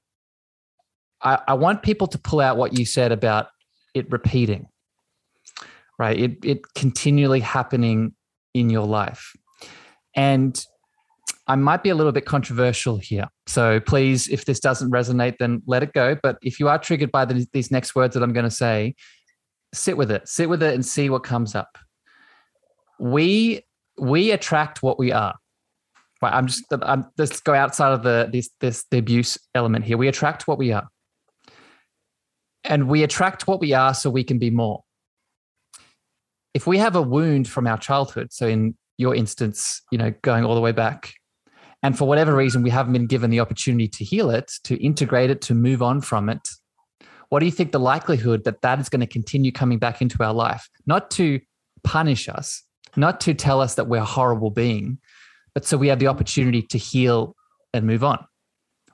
I, 1.22 1.40
I 1.48 1.54
want 1.54 1.82
people 1.82 2.06
to 2.06 2.18
pull 2.18 2.40
out 2.40 2.56
what 2.56 2.78
you 2.78 2.84
said 2.84 3.10
about 3.10 3.48
it 3.94 4.10
repeating, 4.10 4.68
right? 5.98 6.18
It, 6.18 6.44
it 6.44 6.74
continually 6.74 7.40
happening 7.40 8.14
in 8.54 8.70
your 8.70 8.86
life. 8.86 9.32
And 10.14 10.60
I 11.48 11.56
might 11.56 11.82
be 11.82 11.88
a 11.88 11.94
little 11.94 12.12
bit 12.12 12.26
controversial 12.26 12.98
here. 12.98 13.26
So 13.46 13.80
please, 13.80 14.28
if 14.28 14.44
this 14.44 14.60
doesn't 14.60 14.92
resonate, 14.92 15.38
then 15.38 15.62
let 15.66 15.82
it 15.82 15.94
go. 15.94 16.14
But 16.22 16.36
if 16.42 16.60
you 16.60 16.68
are 16.68 16.78
triggered 16.78 17.10
by 17.10 17.24
the, 17.24 17.46
these 17.54 17.70
next 17.70 17.94
words 17.94 18.14
that 18.14 18.22
I'm 18.22 18.34
going 18.34 18.44
to 18.44 18.50
say, 18.50 18.94
sit 19.72 19.96
with 19.96 20.10
it, 20.10 20.28
sit 20.28 20.48
with 20.48 20.62
it 20.62 20.74
and 20.74 20.84
see 20.84 21.08
what 21.08 21.24
comes 21.24 21.54
up. 21.54 21.78
We, 23.00 23.62
we 23.98 24.30
attract 24.30 24.82
what 24.82 24.98
we 24.98 25.10
are. 25.10 25.34
Right. 26.20 26.34
I'm 26.34 26.48
just, 26.48 26.64
I'm, 26.82 27.06
let's 27.16 27.40
go 27.40 27.54
outside 27.54 27.92
of 27.92 28.02
the, 28.02 28.28
this, 28.30 28.50
this, 28.60 28.84
the 28.90 28.98
abuse 28.98 29.38
element 29.54 29.84
here. 29.84 29.96
We 29.96 30.08
attract 30.08 30.48
what 30.48 30.58
we 30.58 30.72
are. 30.72 30.88
And 32.64 32.88
we 32.88 33.04
attract 33.04 33.46
what 33.46 33.60
we 33.60 33.72
are 33.72 33.94
so 33.94 34.10
we 34.10 34.24
can 34.24 34.38
be 34.38 34.50
more. 34.50 34.82
If 36.52 36.66
we 36.66 36.76
have 36.78 36.96
a 36.96 37.02
wound 37.02 37.48
from 37.48 37.66
our 37.66 37.78
childhood, 37.78 38.32
so 38.32 38.48
in 38.48 38.76
your 38.98 39.14
instance, 39.14 39.80
you 39.90 39.96
know, 39.96 40.12
going 40.22 40.44
all 40.44 40.56
the 40.56 40.60
way 40.60 40.72
back, 40.72 41.14
and 41.82 41.96
for 41.96 42.08
whatever 42.08 42.34
reason, 42.34 42.62
we 42.62 42.70
haven't 42.70 42.92
been 42.92 43.06
given 43.06 43.30
the 43.30 43.40
opportunity 43.40 43.88
to 43.88 44.04
heal 44.04 44.30
it, 44.30 44.52
to 44.64 44.76
integrate 44.82 45.30
it, 45.30 45.40
to 45.42 45.54
move 45.54 45.82
on 45.82 46.00
from 46.00 46.28
it. 46.28 46.48
What 47.28 47.40
do 47.40 47.46
you 47.46 47.52
think 47.52 47.72
the 47.72 47.80
likelihood 47.80 48.44
that 48.44 48.62
that 48.62 48.80
is 48.80 48.88
going 48.88 49.00
to 49.00 49.06
continue 49.06 49.52
coming 49.52 49.78
back 49.78 50.00
into 50.00 50.22
our 50.22 50.32
life? 50.32 50.68
Not 50.86 51.10
to 51.12 51.40
punish 51.84 52.28
us, 52.28 52.62
not 52.96 53.20
to 53.22 53.34
tell 53.34 53.60
us 53.60 53.76
that 53.76 53.86
we're 53.86 53.98
a 53.98 54.04
horrible 54.04 54.50
being, 54.50 54.98
but 55.54 55.64
so 55.64 55.76
we 55.76 55.88
have 55.88 55.98
the 55.98 56.08
opportunity 56.08 56.62
to 56.62 56.78
heal 56.78 57.36
and 57.72 57.86
move 57.86 58.02
on. 58.02 58.24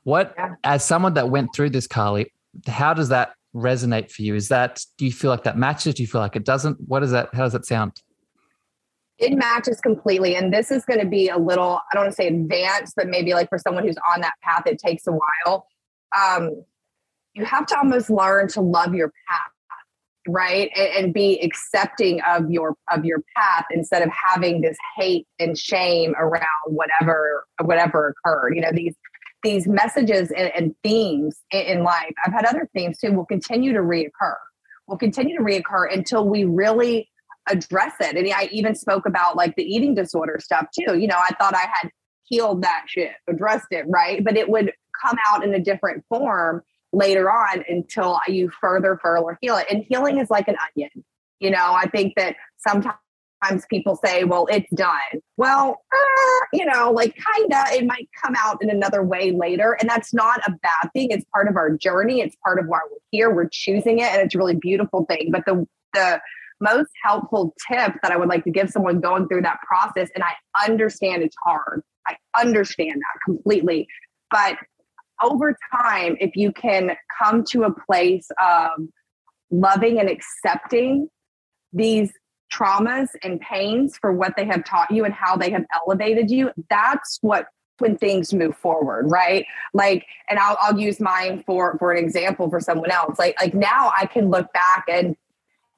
What, 0.03 0.35
yeah. 0.37 0.55
as 0.65 0.85
someone 0.85 1.15
that 1.15 1.31
went 1.31 1.55
through 1.55 1.71
this, 1.71 1.87
Carly, 1.87 2.33
how 2.67 2.93
does 2.93 3.09
that 3.09 3.35
resonate 3.55 4.11
for 4.11 4.23
you? 4.23 4.35
Is 4.35 4.49
that, 4.49 4.85
do 4.99 5.07
you 5.07 5.13
feel 5.13 5.31
like 5.31 5.45
that 5.45 5.57
matches? 5.57 5.95
Do 5.95 6.03
you 6.03 6.07
feel 6.07 6.21
like 6.21 6.37
it 6.37 6.45
doesn't? 6.45 6.77
What 6.87 7.03
is 7.03 7.13
that? 7.13 7.31
How 7.33 7.45
does 7.45 7.53
that 7.53 7.65
sound? 7.65 7.93
It 9.19 9.33
matches 9.33 9.81
completely. 9.81 10.35
And 10.35 10.53
this 10.53 10.71
is 10.71 10.85
going 10.85 11.01
to 11.01 11.07
be 11.07 11.29
a 11.29 11.39
little, 11.39 11.81
I 11.91 11.95
don't 11.95 12.05
want 12.05 12.13
to 12.13 12.17
say 12.17 12.29
advanced, 12.29 12.95
but 12.97 13.09
maybe 13.09 13.33
like 13.33 13.49
for 13.49 13.59
someone 13.59 13.87
who's 13.87 13.99
on 14.15 14.21
that 14.23 14.35
path, 14.43 14.65
it 14.67 14.79
takes 14.79 15.07
a 15.07 15.13
while. 15.13 15.67
Um, 16.19 16.65
you 17.35 17.45
have 17.45 17.67
to 17.67 17.79
almost 17.79 18.11
learn 18.11 18.49
to 18.49 18.61
love 18.61 18.95
your 18.95 19.13
path 19.29 19.51
right 20.27 20.71
and, 20.75 21.05
and, 21.05 21.15
be 21.15 21.39
accepting 21.43 22.21
of 22.23 22.51
your 22.51 22.75
of 22.91 23.05
your 23.05 23.23
path 23.37 23.67
instead 23.71 24.01
of 24.03 24.09
having 24.11 24.63
this 24.63 24.77
hate 24.97 25.27
and 25.39 25.59
shame 25.59 26.15
around 26.19 26.45
whatever 26.67 27.45
whatever 27.63 28.09
occurred 28.09 28.55
you 28.55 28.63
know 28.63 28.73
these 28.73 28.95
these 29.43 29.67
messages 29.67 30.31
and, 30.31 30.51
and 30.57 30.75
themes 30.83 31.43
in, 31.51 31.61
in 31.61 31.85
life 31.85 32.15
i've 32.25 32.33
had 32.33 32.47
other 32.47 32.69
themes 32.75 32.97
too 32.99 33.13
will 33.13 33.27
continue 33.27 33.75
to 33.75 33.81
reoccur 33.81 34.35
will 34.87 34.97
continue 34.97 35.37
to 35.37 35.45
reoccur 35.45 35.93
until 35.93 36.27
we 36.27 36.45
really 36.45 37.11
address 37.49 37.95
it. 38.01 38.17
And 38.17 38.33
I 38.33 38.49
even 38.53 38.75
spoke 38.75 39.07
about 39.07 39.37
like 39.37 39.55
the 39.57 39.63
eating 39.63 39.95
disorder 39.95 40.39
stuff 40.43 40.67
too. 40.73 40.99
You 40.99 41.07
know, 41.07 41.19
I 41.19 41.35
thought 41.35 41.55
I 41.55 41.69
had 41.81 41.91
healed 42.25 42.63
that 42.63 42.85
shit, 42.87 43.13
addressed 43.29 43.69
it, 43.71 43.85
right? 43.89 44.25
But 44.25 44.37
it 44.37 44.49
would 44.49 44.73
come 45.03 45.17
out 45.31 45.45
in 45.45 45.55
a 45.55 45.61
different 45.61 46.05
form 46.09 46.63
later 46.93 47.31
on 47.31 47.65
until 47.69 48.19
you 48.29 48.51
further, 48.61 48.99
further 49.03 49.39
heal 49.41 49.57
it. 49.57 49.67
And 49.71 49.85
healing 49.89 50.19
is 50.19 50.31
like 50.31 50.49
an 50.49 50.57
onion. 50.69 51.05
You 51.41 51.51
know, 51.51 51.73
I 51.75 51.89
think 51.89 52.15
that 52.17 52.37
sometimes 52.57 52.97
people 53.69 53.99
say, 54.03 54.25
well, 54.25 54.47
it's 54.51 54.71
done. 54.75 55.21
Well, 55.37 55.77
uh, 55.93 56.47
you 56.53 56.65
know, 56.65 56.91
like 56.93 57.15
kinda, 57.37 57.65
it 57.73 57.85
might 57.85 58.09
come 58.25 58.35
out 58.39 58.63
in 58.63 58.71
another 58.71 59.03
way 59.03 59.33
later. 59.33 59.77
And 59.79 59.91
that's 59.91 60.15
not 60.15 60.41
a 60.47 60.53
bad 60.53 60.91
thing. 60.95 61.11
It's 61.11 61.27
part 61.35 61.49
of 61.49 61.57
our 61.57 61.77
journey. 61.77 62.21
It's 62.21 62.37
part 62.43 62.59
of 62.59 62.67
why 62.67 62.79
we're 62.91 62.99
here. 63.11 63.35
We're 63.35 63.49
choosing 63.51 63.99
it. 63.99 64.07
And 64.07 64.23
it's 64.23 64.35
a 64.35 64.39
really 64.39 64.57
beautiful 64.57 65.05
thing. 65.07 65.31
But 65.31 65.45
the, 65.45 65.67
the, 65.93 66.21
most 66.61 66.91
helpful 67.03 67.55
tip 67.69 67.95
that 68.03 68.13
I 68.13 68.17
would 68.17 68.29
like 68.29 68.45
to 68.45 68.51
give 68.51 68.71
someone 68.71 69.01
going 69.01 69.29
through 69.29 69.43
that 69.43 69.59
process, 69.67 70.11
and 70.15 70.25
I 70.25 70.33
understand 70.65 71.23
it's 71.23 71.37
hard. 71.45 71.83
I 72.07 72.17
understand 72.41 72.95
that 72.95 73.21
completely. 73.25 73.87
But 74.31 74.57
over 75.23 75.57
time, 75.73 76.17
if 76.21 76.37
you 76.37 76.53
can 76.53 76.97
come 77.23 77.45
to 77.45 77.65
a 77.65 77.73
place 77.73 78.29
of 78.43 78.71
loving 79.51 79.99
and 79.99 80.09
accepting 80.09 81.09
these 81.73 82.13
traumas 82.53 83.09
and 83.23 83.41
pains 83.41 83.97
for 83.99 84.13
what 84.13 84.35
they 84.37 84.45
have 84.45 84.65
taught 84.65 84.91
you 84.91 85.05
and 85.05 85.15
how 85.15 85.37
they 85.37 85.51
have 85.51 85.65
elevated 85.87 86.31
you, 86.31 86.51
that's 86.69 87.19
what 87.21 87.47
when 87.79 87.97
things 87.97 88.33
move 88.33 88.57
forward 88.57 89.11
right 89.11 89.47
like 89.73 90.07
and 90.31 90.39
I'll, 90.39 90.57
I'll 90.61 90.79
use 90.79 91.01
mine 91.01 91.43
for 91.45 91.77
for 91.79 91.93
an 91.93 92.03
example 92.03 92.49
for 92.49 92.61
someone 92.61 92.91
else 92.91 93.19
like 93.19 93.35
like 93.41 93.53
now 93.53 93.93
i 93.99 94.07
can 94.07 94.31
look 94.31 94.53
back 94.53 94.85
and 94.89 95.17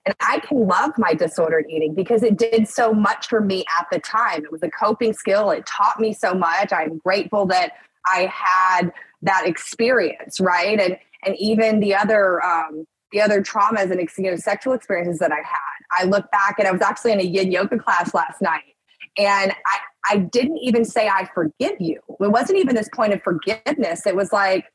and 0.07 0.15
I 0.21 0.39
can 0.39 0.67
love 0.69 0.93
my 0.97 1.15
disordered 1.15 1.67
eating 1.69 1.93
because 1.93 2.23
it 2.23 2.39
did 2.39 2.69
so 2.69 2.95
much 2.95 3.27
for 3.27 3.41
me 3.41 3.65
at 3.79 3.89
the 3.91 3.99
time. 3.99 4.45
It 4.45 4.53
was 4.53 4.63
a 4.63 4.71
coping 4.71 5.13
skill. 5.13 5.51
It 5.51 5.67
taught 5.67 5.99
me 5.99 6.13
so 6.13 6.33
much. 6.33 6.73
I'm 6.73 6.99
grateful 6.99 7.45
that 7.47 7.73
I 8.07 8.33
had 8.33 8.93
that 9.23 9.47
experience, 9.47 10.41
right? 10.41 10.81
And 10.81 10.97
and 11.25 11.35
even 11.39 11.81
the 11.81 11.95
other 11.95 12.45
um, 12.45 12.87
the 13.11 13.21
other 13.21 13.43
traumas 13.43 13.91
and 13.91 14.01
you 14.19 14.31
know 14.31 14.37
sexual 14.37 14.75
experiences 14.75 15.19
that 15.19 15.33
I 15.33 15.37
had. 15.39 15.77
I 15.99 16.05
look 16.05 16.31
back 16.31 16.57
and 16.59 16.69
I 16.69 16.71
was 16.71 16.83
actually 16.83 17.13
in 17.13 17.21
a 17.21 17.25
yin 17.25 17.51
yoga 17.51 17.79
class 17.79 18.15
last 18.15 18.41
night, 18.41 18.77
and 19.19 19.53
I 19.53 19.79
I 20.09 20.19
didn't 20.19 20.59
even 20.59 20.85
say 20.85 21.09
I 21.09 21.29
forgive 21.35 21.81
you. 21.81 22.01
It 22.21 22.31
wasn't 22.31 22.61
even 22.61 22.77
this 22.77 22.89
point 22.95 23.13
of 23.13 23.23
forgiveness. 23.23 24.07
It 24.07 24.15
was 24.15 24.33
like, 24.33 24.67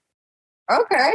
okay, 0.69 1.13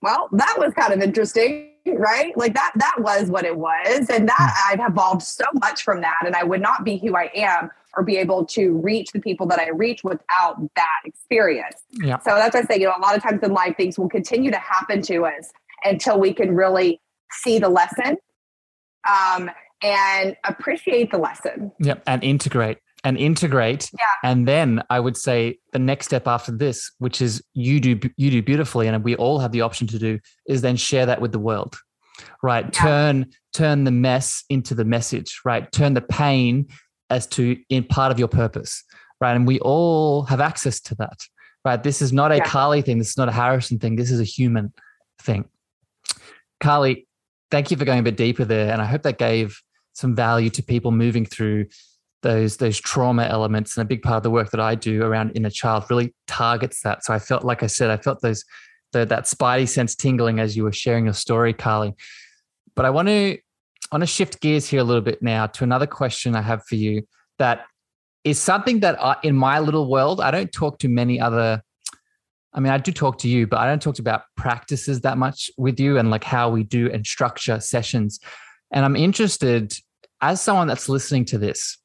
well, 0.00 0.30
that 0.32 0.56
was 0.58 0.72
kind 0.72 0.94
of 0.94 1.02
interesting 1.02 1.70
right? 1.98 2.36
Like 2.36 2.54
that 2.54 2.72
that 2.76 2.96
was 2.98 3.30
what 3.30 3.44
it 3.44 3.56
was. 3.56 4.08
And 4.10 4.28
that 4.28 4.54
hmm. 4.68 4.80
i've 4.80 4.90
evolved 4.90 5.22
so 5.22 5.44
much 5.54 5.82
from 5.82 6.00
that. 6.00 6.18
And 6.24 6.34
i 6.34 6.44
would 6.44 6.60
not 6.60 6.84
be 6.84 6.98
who 6.98 7.16
i 7.16 7.30
am 7.34 7.70
or 7.96 8.04
be 8.04 8.16
able 8.16 8.44
to 8.46 8.78
reach 8.78 9.10
the 9.12 9.20
people 9.20 9.46
that 9.48 9.58
i 9.58 9.68
reach 9.70 10.04
without 10.04 10.56
that 10.76 11.00
experience. 11.04 11.82
Yeah. 11.92 12.18
so 12.18 12.34
that's 12.34 12.54
why 12.54 12.60
i 12.60 12.64
say 12.64 12.80
you 12.80 12.86
know 12.86 12.94
a 12.96 13.02
lot 13.02 13.16
of 13.16 13.22
times 13.22 13.42
in 13.42 13.52
life 13.52 13.76
things 13.76 13.98
will 13.98 14.08
continue 14.08 14.50
to 14.50 14.58
happen 14.58 15.02
to 15.02 15.26
us 15.26 15.52
until 15.84 16.20
we 16.20 16.32
can 16.32 16.54
really 16.54 17.00
see 17.32 17.58
the 17.58 17.68
lesson 17.68 18.16
um, 19.08 19.50
and 19.82 20.36
appreciate 20.44 21.10
the 21.10 21.18
lesson. 21.18 21.72
Yep 21.80 22.02
and 22.06 22.22
integrate 22.22 22.78
and 23.04 23.16
integrate. 23.16 23.90
Yeah. 23.98 24.04
And 24.22 24.46
then 24.46 24.82
I 24.90 25.00
would 25.00 25.16
say 25.16 25.58
the 25.72 25.78
next 25.78 26.06
step 26.06 26.26
after 26.26 26.52
this, 26.52 26.90
which 26.98 27.22
is 27.22 27.42
you 27.54 27.80
do 27.80 27.98
you 28.16 28.30
do 28.30 28.42
beautifully, 28.42 28.88
and 28.88 29.02
we 29.04 29.16
all 29.16 29.38
have 29.38 29.52
the 29.52 29.62
option 29.62 29.86
to 29.88 29.98
do, 29.98 30.18
is 30.46 30.62
then 30.62 30.76
share 30.76 31.06
that 31.06 31.20
with 31.20 31.32
the 31.32 31.38
world. 31.38 31.76
Right. 32.42 32.64
Yeah. 32.64 32.70
Turn 32.70 33.26
turn 33.52 33.84
the 33.84 33.90
mess 33.90 34.44
into 34.48 34.74
the 34.74 34.84
message. 34.84 35.40
Right. 35.44 35.70
Turn 35.72 35.94
the 35.94 36.02
pain 36.02 36.68
as 37.08 37.26
to 37.28 37.56
in 37.68 37.84
part 37.84 38.12
of 38.12 38.18
your 38.18 38.28
purpose. 38.28 38.84
Right. 39.20 39.34
And 39.34 39.46
we 39.46 39.58
all 39.60 40.22
have 40.24 40.40
access 40.40 40.80
to 40.80 40.94
that. 40.96 41.20
Right. 41.64 41.82
This 41.82 42.00
is 42.00 42.12
not 42.12 42.32
a 42.32 42.36
Yeah. 42.36 42.44
Carly 42.44 42.82
thing. 42.82 42.98
This 42.98 43.10
is 43.10 43.16
not 43.16 43.28
a 43.28 43.32
Harrison 43.32 43.78
thing. 43.78 43.96
This 43.96 44.10
is 44.10 44.20
a 44.20 44.24
human 44.24 44.72
thing. 45.20 45.44
Carly, 46.60 47.06
thank 47.50 47.70
you 47.70 47.76
for 47.76 47.84
going 47.84 47.98
a 47.98 48.02
bit 48.02 48.16
deeper 48.16 48.44
there. 48.44 48.72
And 48.72 48.80
I 48.80 48.86
hope 48.86 49.02
that 49.02 49.18
gave 49.18 49.60
some 49.92 50.14
value 50.14 50.50
to 50.50 50.62
people 50.62 50.90
moving 50.90 51.26
through 51.26 51.66
those 52.22 52.58
those 52.58 52.78
trauma 52.78 53.24
elements 53.24 53.76
and 53.76 53.82
a 53.82 53.88
big 53.88 54.02
part 54.02 54.18
of 54.18 54.22
the 54.22 54.30
work 54.30 54.50
that 54.50 54.60
I 54.60 54.74
do 54.74 55.02
around 55.02 55.32
inner 55.34 55.50
child 55.50 55.84
really 55.88 56.14
targets 56.26 56.82
that. 56.82 57.04
So 57.04 57.14
I 57.14 57.18
felt 57.18 57.44
like 57.44 57.62
I 57.62 57.66
said, 57.66 57.90
I 57.90 57.96
felt 57.96 58.20
those 58.20 58.44
the, 58.92 59.06
that 59.06 59.24
spidey 59.24 59.68
sense 59.68 59.94
tingling 59.94 60.40
as 60.40 60.56
you 60.56 60.64
were 60.64 60.72
sharing 60.72 61.04
your 61.04 61.14
story, 61.14 61.52
Carly. 61.52 61.94
But 62.74 62.84
I 62.84 62.90
want 62.90 63.08
to 63.08 63.38
I 63.92 63.96
want 63.96 64.02
to 64.02 64.06
shift 64.06 64.40
gears 64.40 64.68
here 64.68 64.80
a 64.80 64.84
little 64.84 65.02
bit 65.02 65.22
now 65.22 65.46
to 65.46 65.64
another 65.64 65.86
question 65.86 66.36
I 66.36 66.42
have 66.42 66.64
for 66.66 66.76
you 66.76 67.02
that 67.38 67.64
is 68.22 68.38
something 68.38 68.80
that 68.80 69.02
I, 69.02 69.16
in 69.22 69.34
my 69.34 69.58
little 69.58 69.90
world 69.90 70.20
I 70.20 70.30
don't 70.30 70.52
talk 70.52 70.78
to 70.80 70.88
many 70.88 71.20
other 71.20 71.62
I 72.52 72.60
mean 72.60 72.72
I 72.72 72.78
do 72.78 72.92
talk 72.92 73.18
to 73.18 73.28
you 73.28 73.46
but 73.46 73.58
I 73.58 73.66
don't 73.66 73.82
talk 73.82 73.98
about 73.98 74.22
practices 74.36 75.00
that 75.00 75.18
much 75.18 75.50
with 75.58 75.80
you 75.80 75.98
and 75.98 76.10
like 76.10 76.22
how 76.22 76.50
we 76.50 76.62
do 76.62 76.90
and 76.90 77.04
structure 77.04 77.58
sessions 77.58 78.20
and 78.70 78.84
I'm 78.84 78.94
interested 78.94 79.72
as 80.20 80.40
someone 80.40 80.68
that's 80.68 80.88
listening 80.88 81.24
to 81.26 81.38
this 81.38 81.79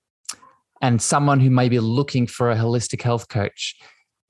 and 0.86 1.02
someone 1.02 1.40
who 1.40 1.50
may 1.50 1.68
be 1.68 1.80
looking 1.80 2.28
for 2.28 2.52
a 2.52 2.56
holistic 2.56 3.02
health 3.02 3.28
coach, 3.28 3.76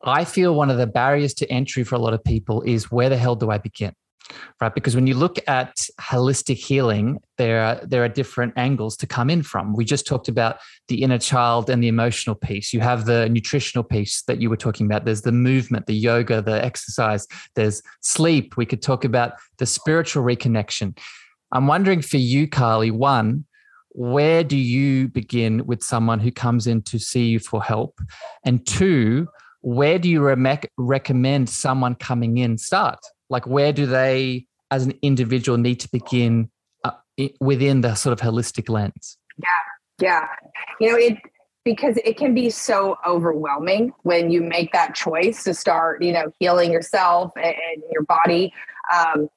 I 0.06 0.24
feel 0.24 0.56
one 0.56 0.70
of 0.70 0.78
the 0.78 0.88
barriers 0.88 1.34
to 1.36 1.52
entry 1.52 1.84
for 1.84 1.96
a 1.96 2.00
lot 2.00 2.14
of 2.14 2.24
people 2.24 2.62
is 2.62 2.90
where 2.90 3.10
the 3.10 3.18
hell 3.18 3.36
do 3.36 3.52
I 3.52 3.58
begin? 3.58 3.94
Right. 4.62 4.74
Because 4.74 4.96
when 4.96 5.06
you 5.06 5.16
look 5.16 5.38
at 5.50 5.76
holistic 6.00 6.56
healing, 6.56 7.20
there 7.38 7.62
are, 7.62 7.86
there 7.86 8.06
are 8.06 8.08
different 8.10 8.54
angles 8.56 8.96
to 8.98 9.06
come 9.06 9.30
in 9.30 9.44
from. 9.44 9.74
We 9.76 9.84
just 9.84 10.08
talked 10.08 10.30
about 10.30 10.60
the 10.88 11.04
inner 11.04 11.20
child 11.20 11.70
and 11.70 11.84
the 11.84 11.90
emotional 11.90 12.36
piece. 12.36 12.72
You 12.72 12.80
have 12.80 13.06
the 13.06 13.28
nutritional 13.28 13.84
piece 13.84 14.24
that 14.24 14.42
you 14.42 14.50
were 14.50 14.58
talking 14.58 14.86
about. 14.86 15.04
There's 15.04 15.24
the 15.24 15.34
movement, 15.34 15.88
the 15.88 15.94
yoga, 15.94 16.42
the 16.42 16.64
exercise, 16.64 17.28
there's 17.56 17.84
sleep. 18.00 18.56
We 18.56 18.66
could 18.66 18.82
talk 18.82 19.04
about 19.04 19.34
the 19.58 19.66
spiritual 19.66 20.24
reconnection. 20.24 20.98
I'm 21.52 21.68
wondering 21.68 22.02
for 22.02 22.18
you, 22.18 22.48
Carly, 22.48 22.92
one, 22.92 23.46
where 23.96 24.44
do 24.44 24.58
you 24.58 25.08
begin 25.08 25.66
with 25.66 25.82
someone 25.82 26.20
who 26.20 26.30
comes 26.30 26.68
in 26.68 26.82
to 26.84 27.00
see 27.00 27.28
you 27.28 27.40
for 27.40 27.64
help? 27.64 28.02
And 28.44 28.66
two, 28.66 29.28
where 29.62 29.98
do 29.98 30.10
you 30.10 30.22
re- 30.22 30.60
recommend 30.78 31.50
someone 31.50 31.96
coming 31.96 32.38
in 32.38 32.58
start? 32.58 33.00
Like, 33.30 33.48
where 33.48 33.72
do 33.72 33.86
they, 33.86 34.48
as 34.70 34.86
an 34.86 34.94
individual, 35.02 35.58
need 35.58 35.80
to 35.80 35.90
begin 35.90 36.52
uh, 36.84 36.92
within 37.40 37.82
the 37.82 37.96
sort 37.96 38.12
of 38.12 38.20
holistic 38.20 38.70
lens? 38.70 39.18
Yeah, 39.38 39.48
yeah. 40.02 40.28
You 40.82 40.92
know, 40.92 40.98
it 40.98 41.18
because 41.64 41.98
it 42.04 42.18
can 42.18 42.36
be 42.36 42.50
so 42.50 42.98
overwhelming 43.08 43.92
when 44.04 44.30
you 44.30 44.42
make 44.42 44.72
that 44.74 44.94
choice 44.94 45.44
to 45.46 45.54
start, 45.54 46.04
you 46.04 46.12
know, 46.12 46.32
healing 46.40 46.72
yourself 46.72 47.32
and, 47.38 47.46
and 47.46 47.84
your 47.92 48.04
body. 48.04 48.54
Um, 48.94 49.30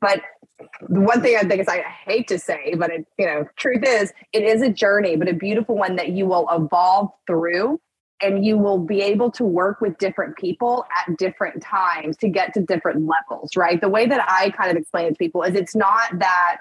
but 0.00 0.20
the 0.58 1.00
one 1.00 1.20
thing 1.20 1.36
I 1.36 1.42
think 1.42 1.60
is 1.60 1.68
I 1.68 1.80
hate 1.80 2.28
to 2.28 2.38
say, 2.38 2.74
but 2.76 2.90
it, 2.90 3.06
you 3.18 3.26
know, 3.26 3.46
truth 3.56 3.82
is 3.84 4.12
it 4.32 4.42
is 4.42 4.62
a 4.62 4.70
journey, 4.70 5.16
but 5.16 5.28
a 5.28 5.34
beautiful 5.34 5.76
one 5.76 5.96
that 5.96 6.10
you 6.10 6.26
will 6.26 6.48
evolve 6.50 7.10
through 7.26 7.80
and 8.22 8.44
you 8.44 8.56
will 8.56 8.78
be 8.78 9.02
able 9.02 9.30
to 9.32 9.44
work 9.44 9.80
with 9.80 9.98
different 9.98 10.36
people 10.36 10.86
at 10.98 11.16
different 11.18 11.62
times 11.62 12.16
to 12.18 12.28
get 12.28 12.54
to 12.54 12.60
different 12.60 13.06
levels, 13.06 13.56
right? 13.56 13.80
The 13.80 13.88
way 13.88 14.06
that 14.06 14.24
I 14.30 14.50
kind 14.50 14.70
of 14.70 14.76
explain 14.76 15.06
it 15.06 15.10
to 15.10 15.16
people 15.16 15.42
is 15.42 15.54
it's 15.54 15.74
not 15.74 16.18
that 16.20 16.58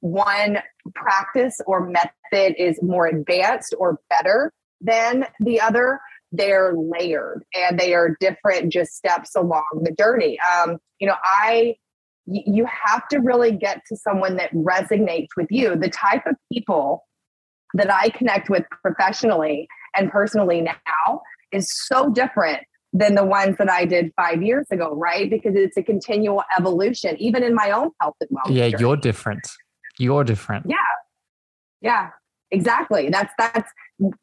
one 0.00 0.58
practice 0.94 1.60
or 1.66 1.86
method 1.86 2.54
is 2.56 2.80
more 2.82 3.06
advanced 3.06 3.74
or 3.78 4.00
better 4.08 4.52
than 4.80 5.26
the 5.40 5.60
other 5.60 6.00
they're 6.30 6.74
layered 6.76 7.42
and 7.54 7.78
they 7.78 7.94
are 7.94 8.16
different 8.20 8.70
just 8.70 8.94
steps 8.94 9.34
along 9.34 9.64
the 9.82 9.92
journey 9.92 10.38
um, 10.40 10.76
you 11.00 11.06
know 11.06 11.16
i 11.24 11.74
you 12.30 12.66
have 12.66 13.08
to 13.08 13.18
really 13.18 13.52
get 13.52 13.82
to 13.86 13.96
someone 13.96 14.36
that 14.36 14.52
resonates 14.52 15.28
with 15.36 15.46
you. 15.50 15.76
The 15.76 15.88
type 15.88 16.26
of 16.26 16.36
people 16.52 17.06
that 17.74 17.92
I 17.92 18.10
connect 18.10 18.50
with 18.50 18.64
professionally 18.82 19.66
and 19.96 20.10
personally 20.10 20.60
now 20.60 21.22
is 21.52 21.68
so 21.86 22.10
different 22.10 22.60
than 22.92 23.14
the 23.14 23.24
ones 23.24 23.56
that 23.58 23.70
I 23.70 23.84
did 23.84 24.12
five 24.16 24.42
years 24.42 24.66
ago, 24.70 24.94
right? 24.94 25.28
Because 25.28 25.54
it's 25.54 25.76
a 25.76 25.82
continual 25.82 26.42
evolution, 26.58 27.16
even 27.18 27.42
in 27.42 27.54
my 27.54 27.70
own 27.70 27.90
health 28.00 28.16
and 28.20 28.30
wellness. 28.30 28.54
Yeah, 28.54 28.68
journey. 28.70 28.80
you're 28.80 28.96
different. 28.96 29.48
You're 29.98 30.24
different. 30.24 30.66
Yeah. 30.68 30.76
Yeah. 31.80 32.10
Exactly. 32.50 33.10
That's 33.10 33.32
that's 33.38 33.70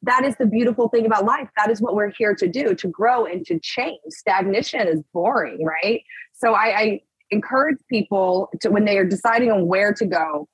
that 0.01 0.23
is 0.25 0.35
the 0.37 0.47
beautiful 0.47 0.89
thing 0.89 1.05
about 1.05 1.25
life. 1.25 1.47
That 1.57 1.69
is 1.69 1.79
what 1.79 1.95
we're 1.95 2.11
here 2.17 2.33
to 2.35 2.47
do, 2.47 2.73
to 2.73 2.87
grow 2.87 3.25
and 3.25 3.45
to 3.45 3.59
change. 3.59 3.99
Stagnation 4.09 4.87
is 4.87 5.03
boring, 5.13 5.63
right? 5.63 6.01
So 6.33 6.53
I, 6.53 6.79
I 6.79 7.01
encourage 7.31 7.77
people 7.89 8.49
to 8.61 8.69
when 8.69 8.85
they 8.85 8.97
are 8.97 9.05
deciding 9.05 9.51
on 9.51 9.67
where 9.67 9.93
to 9.93 10.05
go 10.05 10.47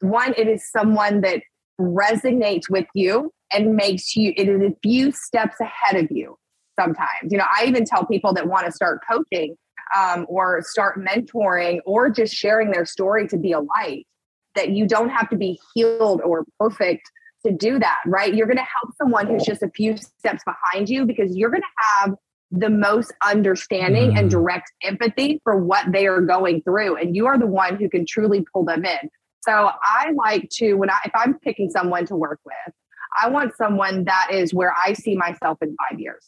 one 0.00 0.34
it 0.36 0.46
is 0.46 0.70
someone 0.70 1.20
that 1.22 1.42
resonates 1.80 2.68
with 2.70 2.86
you 2.94 3.32
and 3.52 3.74
makes 3.74 4.16
you 4.16 4.32
it 4.36 4.48
is 4.48 4.60
a 4.62 4.74
few 4.82 5.10
steps 5.12 5.56
ahead 5.60 6.02
of 6.02 6.10
you 6.10 6.36
sometimes. 6.78 7.30
You 7.30 7.38
know 7.38 7.46
i 7.50 7.64
even 7.64 7.84
tell 7.84 8.04
people 8.06 8.32
that 8.34 8.46
want 8.46 8.66
to 8.66 8.72
start 8.72 9.00
coaching 9.08 9.56
um, 9.96 10.26
or 10.28 10.62
start 10.62 10.98
mentoring 10.98 11.78
or 11.86 12.10
just 12.10 12.34
sharing 12.34 12.70
their 12.70 12.84
story 12.84 13.28
to 13.28 13.36
be 13.36 13.52
a 13.52 13.60
light 13.60 14.06
that 14.54 14.70
you 14.70 14.86
don't 14.86 15.10
have 15.10 15.28
to 15.30 15.36
be 15.36 15.58
healed 15.74 16.20
or 16.22 16.44
perfect 16.58 17.10
to 17.44 17.52
do 17.52 17.78
that 17.78 17.98
right? 18.06 18.34
You're 18.34 18.46
going 18.46 18.56
to 18.56 18.62
help 18.62 18.94
someone 18.96 19.26
who's 19.26 19.44
just 19.44 19.62
a 19.62 19.70
few 19.70 19.96
steps 19.96 20.42
behind 20.44 20.88
you 20.88 21.04
because 21.04 21.36
you're 21.36 21.50
going 21.50 21.62
to 21.62 21.84
have 21.90 22.14
the 22.50 22.70
most 22.70 23.12
understanding 23.24 24.12
mm. 24.12 24.18
and 24.18 24.30
direct 24.30 24.72
empathy 24.82 25.40
for 25.42 25.62
what 25.62 25.90
they 25.92 26.06
are 26.06 26.20
going 26.20 26.62
through 26.62 26.96
and 26.96 27.16
you 27.16 27.26
are 27.26 27.38
the 27.38 27.46
one 27.46 27.76
who 27.76 27.88
can 27.88 28.06
truly 28.06 28.44
pull 28.52 28.64
them 28.64 28.84
in. 28.84 29.10
So 29.42 29.70
i 29.82 30.12
like 30.16 30.48
to 30.54 30.74
when 30.74 30.90
i 30.90 30.98
if 31.04 31.12
i'm 31.14 31.38
picking 31.40 31.70
someone 31.70 32.06
to 32.06 32.16
work 32.16 32.40
with 32.44 32.74
i 33.20 33.28
want 33.28 33.56
someone 33.56 34.04
that 34.04 34.28
is 34.32 34.54
where 34.54 34.74
i 34.84 34.92
see 34.92 35.16
myself 35.16 35.58
in 35.60 35.74
five 35.90 35.98
years. 35.98 36.24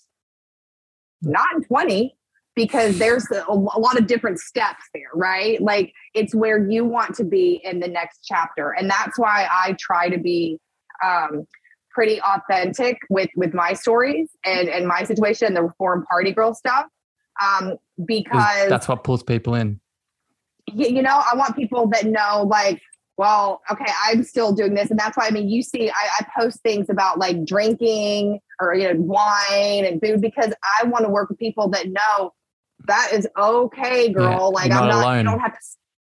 Not 1.22 1.46
in 1.54 1.64
20 1.64 2.14
because 2.54 2.98
there's 2.98 3.26
a, 3.30 3.44
a 3.48 3.54
lot 3.54 3.96
of 3.96 4.08
different 4.08 4.40
steps 4.40 4.82
there 4.92 5.10
right? 5.14 5.60
Like 5.60 5.92
it's 6.14 6.34
where 6.34 6.68
you 6.68 6.84
want 6.84 7.14
to 7.16 7.24
be 7.24 7.60
in 7.62 7.78
the 7.78 7.88
next 7.88 8.24
chapter 8.24 8.72
and 8.72 8.90
that's 8.90 9.18
why 9.18 9.46
i 9.50 9.76
try 9.78 10.08
to 10.08 10.18
be 10.18 10.58
um, 11.04 11.46
pretty 11.98 12.20
authentic 12.22 12.96
with 13.10 13.28
with 13.34 13.52
my 13.52 13.72
stories 13.72 14.28
and 14.44 14.68
and 14.68 14.86
my 14.86 15.02
situation, 15.02 15.52
the 15.54 15.64
reform 15.64 16.06
party 16.08 16.30
girl 16.30 16.54
stuff. 16.54 16.86
Um, 17.42 17.74
because 18.06 18.68
that's 18.68 18.86
what 18.86 19.02
pulls 19.02 19.24
people 19.24 19.56
in. 19.56 19.80
You, 20.72 20.86
you 20.86 21.02
know, 21.02 21.20
I 21.32 21.34
want 21.36 21.56
people 21.56 21.88
that 21.88 22.06
know, 22.06 22.44
like, 22.48 22.80
well, 23.16 23.62
okay, 23.68 23.90
I'm 24.04 24.22
still 24.22 24.52
doing 24.52 24.74
this, 24.74 24.90
and 24.90 24.98
that's 24.98 25.16
why 25.16 25.26
I 25.26 25.30
mean, 25.32 25.48
you 25.48 25.60
see, 25.60 25.90
I, 25.90 26.08
I 26.20 26.26
post 26.38 26.60
things 26.62 26.88
about 26.88 27.18
like 27.18 27.44
drinking 27.44 28.38
or 28.60 28.74
you 28.74 28.94
know 28.94 29.00
wine 29.00 29.84
and 29.84 30.00
food 30.00 30.20
because 30.20 30.52
I 30.80 30.84
want 30.84 31.04
to 31.04 31.10
work 31.10 31.30
with 31.30 31.38
people 31.40 31.68
that 31.70 31.88
know 31.88 32.32
that 32.86 33.10
is 33.12 33.26
okay, 33.36 34.12
girl. 34.12 34.30
Yeah, 34.30 34.62
like 34.62 34.70
I'm 34.70 34.86
not, 34.86 34.90
not 34.90 35.02
alone. 35.02 35.18
you 35.18 35.24
don't 35.24 35.40
have 35.40 35.52
to, 35.52 35.58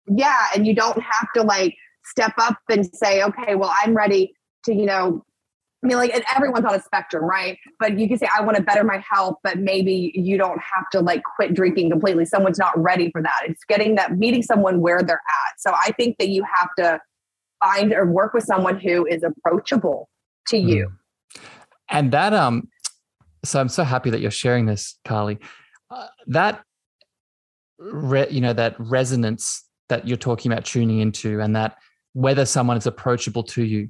yeah, 0.10 0.46
and 0.56 0.67
you 0.67 0.76
don't 0.76 1.02
have 1.02 1.28
to 1.38 1.41
like 1.41 1.76
step 2.04 2.34
up 2.38 2.60
and 2.70 2.88
say, 2.96 3.24
okay, 3.24 3.56
well, 3.56 3.74
I'm 3.84 3.96
ready 3.96 4.36
to 4.65 4.76
you 4.76 4.86
know 4.86 5.26
I 5.84 5.88
mean, 5.88 5.98
like 5.98 6.12
everyone's 6.36 6.65
on 6.65 6.76
a 6.76 6.82
spectrum, 6.82 7.24
right? 7.24 7.58
But 7.80 7.98
you 7.98 8.08
can 8.08 8.17
say, 8.17 8.28
I 8.36 8.41
want 8.41 8.56
to 8.58 8.63
better 8.63 8.84
my 8.84 9.04
health, 9.10 9.38
but 9.44 9.58
maybe 9.58 10.12
you 10.13 10.38
don't 10.38 10.60
have 10.60 10.88
to 10.91 11.00
like 11.00 11.24
quit 11.24 11.56
drinking 11.56 11.89
completely. 11.89 12.26
Someone's 12.26 12.60
not 12.60 12.78
ready 12.80 13.10
for 13.12 13.22
that. 13.24 13.41
It's 13.48 13.63
getting 13.63 13.96
that, 13.96 14.17
meeting 14.17 14.44
someone 14.44 14.80
where 14.80 15.02
they're 15.02 15.15
at. 15.15 15.60
So 15.60 15.74
I 15.74 15.91
think 15.94 16.17
that 16.20 16.30
you 16.30 16.44
have 16.44 16.70
to 16.78 17.00
find 17.63 17.94
or 17.94 18.06
work 18.06 18.34
with 18.34 18.44
someone 18.44 18.80
who 18.80 19.08
is 19.08 19.24
approachable 19.24 20.08
to 20.50 20.58
you. 20.58 20.88
Mm. 20.88 21.41
And 21.89 22.12
that, 22.12 22.34
um, 22.34 22.70
so 23.44 23.60
I'm 23.60 23.70
so 23.70 23.84
happy 23.84 24.12
that 24.12 24.22
you're 24.22 24.30
sharing 24.30 24.67
this, 24.67 25.00
Carly. 25.04 25.39
Uh, 25.89 26.08
that, 26.28 26.62
re, 27.80 28.28
you 28.30 28.39
know, 28.39 28.54
that 28.54 28.76
resonance 28.78 29.65
that 29.89 30.08
you're 30.08 30.15
talking 30.15 30.52
about 30.52 30.63
tuning 30.63 31.00
into 31.00 31.41
and 31.41 31.56
that 31.56 31.78
whether 32.13 32.46
someone 32.46 32.78
is 32.78 32.86
approachable 32.86 33.44
to 33.44 33.63
you 33.63 33.89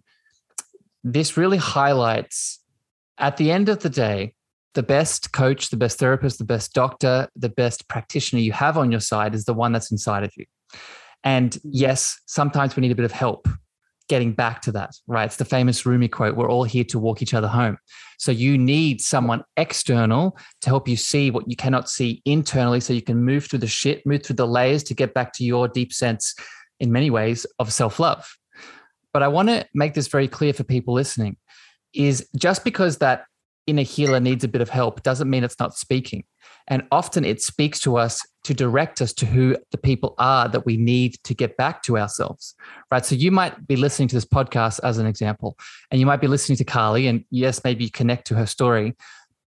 this 1.04 1.38
really 1.38 1.58
highlights 1.58 2.60
at 3.18 3.38
the 3.38 3.52
end 3.52 3.70
of 3.70 3.80
the 3.80 3.90
day, 3.90 4.34
the 4.74 4.84
best 4.84 5.32
coach, 5.32 5.70
the 5.70 5.78
best 5.78 6.00
therapist, 6.00 6.38
the 6.38 6.46
best 6.46 6.74
doctor, 6.74 7.28
the 7.36 7.50
best 7.50 7.88
practitioner 7.88 8.42
you 8.42 8.54
have 8.54 8.78
on 8.78 8.92
your 8.92 9.02
side 9.02 9.36
is 9.36 9.46
the 9.46 9.54
one 9.54 9.72
that's 9.72 9.92
inside 9.92 10.24
of 10.24 10.32
you. 10.38 10.46
And 11.24 11.58
yes, 11.64 12.20
sometimes 12.26 12.76
we 12.76 12.82
need 12.82 12.92
a 12.92 12.96
bit 12.96 13.06
of 13.06 13.12
help 13.12 13.48
getting 14.10 14.34
back 14.34 14.62
to 14.62 14.72
that, 14.74 14.92
right? 15.08 15.26
It's 15.26 15.38
the 15.38 15.46
famous 15.46 15.86
Rumi 15.86 16.08
quote 16.08 16.36
we're 16.36 16.50
all 16.50 16.64
here 16.64 16.84
to 16.86 17.00
walk 17.00 17.22
each 17.22 17.34
other 17.34 17.48
home. 17.48 17.78
So 18.18 18.32
you 18.32 18.58
need 18.58 19.02
someone 19.02 19.44
external 19.56 20.38
to 20.62 20.70
help 20.70 20.88
you 20.88 20.98
see 20.98 21.32
what 21.32 21.50
you 21.50 21.56
cannot 21.56 21.90
see 21.90 22.22
internally 22.26 22.82
so 22.82 22.92
you 22.92 23.02
can 23.02 23.24
move 23.24 23.46
through 23.46 23.60
the 23.60 23.68
shit, 23.68 24.06
move 24.06 24.24
through 24.24 24.36
the 24.36 24.48
layers 24.48 24.84
to 24.84 24.94
get 24.94 25.14
back 25.14 25.34
to 25.34 25.46
your 25.46 25.68
deep 25.68 25.94
sense, 25.94 26.36
in 26.80 26.92
many 26.92 27.10
ways, 27.10 27.46
of 27.60 27.72
self 27.72 28.00
love. 28.00 28.38
But 29.14 29.24
I 29.24 29.28
want 29.28 29.50
to 29.50 29.66
make 29.74 29.94
this 29.94 30.08
very 30.08 30.28
clear 30.28 30.54
for 30.54 30.64
people 30.64 30.94
listening 30.94 31.38
is 31.94 32.28
just 32.36 32.64
because 32.64 32.98
that 32.98 33.26
inner 33.68 33.84
healer 33.84 34.20
needs 34.20 34.44
a 34.44 34.48
bit 34.48 34.62
of 34.62 34.70
help 34.70 35.04
doesn't 35.04 35.30
mean 35.30 35.44
it's 35.44 35.60
not 35.60 35.76
speaking. 35.78 36.24
And 36.68 36.84
often 36.92 37.26
it 37.26 37.42
speaks 37.42 37.80
to 37.82 37.98
us 37.98 38.26
to 38.44 38.54
direct 38.54 39.02
us 39.02 39.14
to 39.14 39.26
who 39.26 39.56
the 39.72 39.78
people 39.78 40.16
are 40.18 40.48
that 40.48 40.66
we 40.66 40.78
need 40.78 41.16
to 41.24 41.34
get 41.34 41.58
back 41.58 41.84
to 41.84 41.98
ourselves. 41.98 42.56
Right. 42.90 43.06
So 43.06 43.16
you 43.16 43.32
might 43.32 43.68
be 43.68 43.76
listening 43.76 44.08
to 44.10 44.16
this 44.16 44.26
podcast 44.26 44.80
as 44.84 44.98
an 44.98 45.06
example, 45.06 45.58
and 45.90 46.00
you 46.00 46.06
might 46.06 46.22
be 46.22 46.28
listening 46.28 46.58
to 46.58 46.64
Carly, 46.64 47.08
and 47.08 47.24
yes, 47.30 47.62
maybe 47.64 47.84
you 47.84 47.92
connect 47.92 48.28
to 48.28 48.36
her 48.36 48.46
story. 48.46 48.96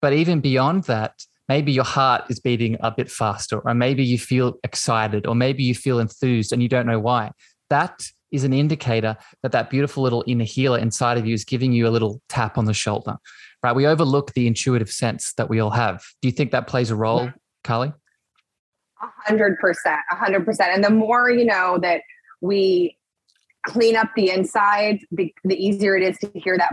But 0.02 0.14
even 0.14 0.42
beyond 0.42 0.86
that, 0.86 1.26
maybe 1.48 1.72
your 1.72 1.84
heart 1.84 2.24
is 2.30 2.40
beating 2.40 2.78
a 2.82 2.92
bit 2.92 3.10
faster, 3.10 3.60
or 3.60 3.74
maybe 3.74 4.04
you 4.04 4.18
feel 4.18 4.58
excited, 4.64 5.26
or 5.28 5.36
maybe 5.36 5.64
you 5.64 5.76
feel 5.76 6.00
enthused 6.00 6.52
and 6.52 6.62
you 6.62 6.70
don't 6.70 6.86
know 6.88 7.00
why. 7.00 7.32
That 7.72 8.04
is 8.32 8.44
an 8.44 8.54
indicator 8.54 9.18
that 9.42 9.52
that 9.52 9.70
beautiful 9.70 10.04
little 10.04 10.24
inner 10.28 10.46
healer 10.46 10.78
inside 10.78 11.18
of 11.18 11.26
you 11.26 11.34
is 11.34 11.44
giving 11.44 11.74
you 11.74 11.88
a 11.88 11.90
little 11.90 12.22
tap 12.30 12.58
on 12.58 12.66
the 12.66 12.74
shoulder 12.74 13.18
right? 13.64 13.76
We 13.76 13.86
overlook 13.86 14.34
the 14.34 14.48
intuitive 14.48 14.90
sense 14.90 15.34
that 15.34 15.50
we 15.50 15.60
all 15.60 15.70
have. 15.72 16.04
Do 16.22 16.28
you 16.28 16.32
think 16.32 16.52
that 16.52 16.68
plays 16.68 16.90
a 16.90 16.96
role, 16.96 17.26
yeah. 17.26 17.32
Carly? 17.64 17.94
A 19.02 19.08
hundred 19.26 19.58
percent, 19.60 20.00
a 20.12 20.16
hundred 20.16 20.46
percent. 20.46 20.72
And 20.74 20.84
the 20.84 20.90
more, 20.90 21.30
you 21.30 21.46
know, 21.46 21.80
that 21.82 22.02
we 22.42 22.98
clean 23.66 23.96
up 23.96 24.10
the 24.16 24.30
inside, 24.30 25.00
the, 25.12 25.34
the 25.44 25.56
easier 25.56 25.96
it 25.96 26.04
is 26.04 26.18
to 26.20 26.32
hear 26.36 26.58
that 26.58 26.72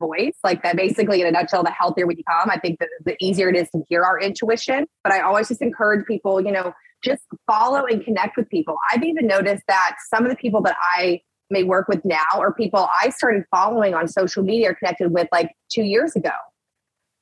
voice. 0.00 0.36
Like 0.44 0.62
that 0.62 0.76
basically 0.76 1.20
in 1.20 1.26
a 1.26 1.30
nutshell, 1.30 1.64
the 1.64 1.70
healthier 1.70 2.06
we 2.06 2.16
become. 2.16 2.50
I 2.50 2.58
think 2.58 2.78
the, 2.78 2.88
the 3.04 3.16
easier 3.20 3.48
it 3.48 3.56
is 3.56 3.68
to 3.70 3.82
hear 3.88 4.02
our 4.02 4.20
intuition. 4.20 4.86
But 5.02 5.12
I 5.12 5.20
always 5.20 5.48
just 5.48 5.62
encourage 5.62 6.06
people, 6.06 6.40
you 6.40 6.52
know, 6.52 6.72
just 7.04 7.22
follow 7.46 7.84
and 7.84 8.04
connect 8.04 8.36
with 8.36 8.48
people. 8.48 8.76
I've 8.90 9.04
even 9.04 9.26
noticed 9.26 9.64
that 9.68 9.96
some 10.12 10.24
of 10.24 10.30
the 10.30 10.36
people 10.36 10.62
that 10.62 10.76
I 10.80 11.20
may 11.50 11.62
work 11.62 11.88
with 11.88 12.04
now 12.04 12.24
or 12.38 12.54
people 12.54 12.88
I 13.00 13.10
started 13.10 13.44
following 13.50 13.94
on 13.94 14.08
social 14.08 14.42
media 14.42 14.70
or 14.70 14.74
connected 14.74 15.12
with 15.12 15.28
like 15.30 15.52
two 15.70 15.82
years 15.82 16.16
ago 16.16 16.30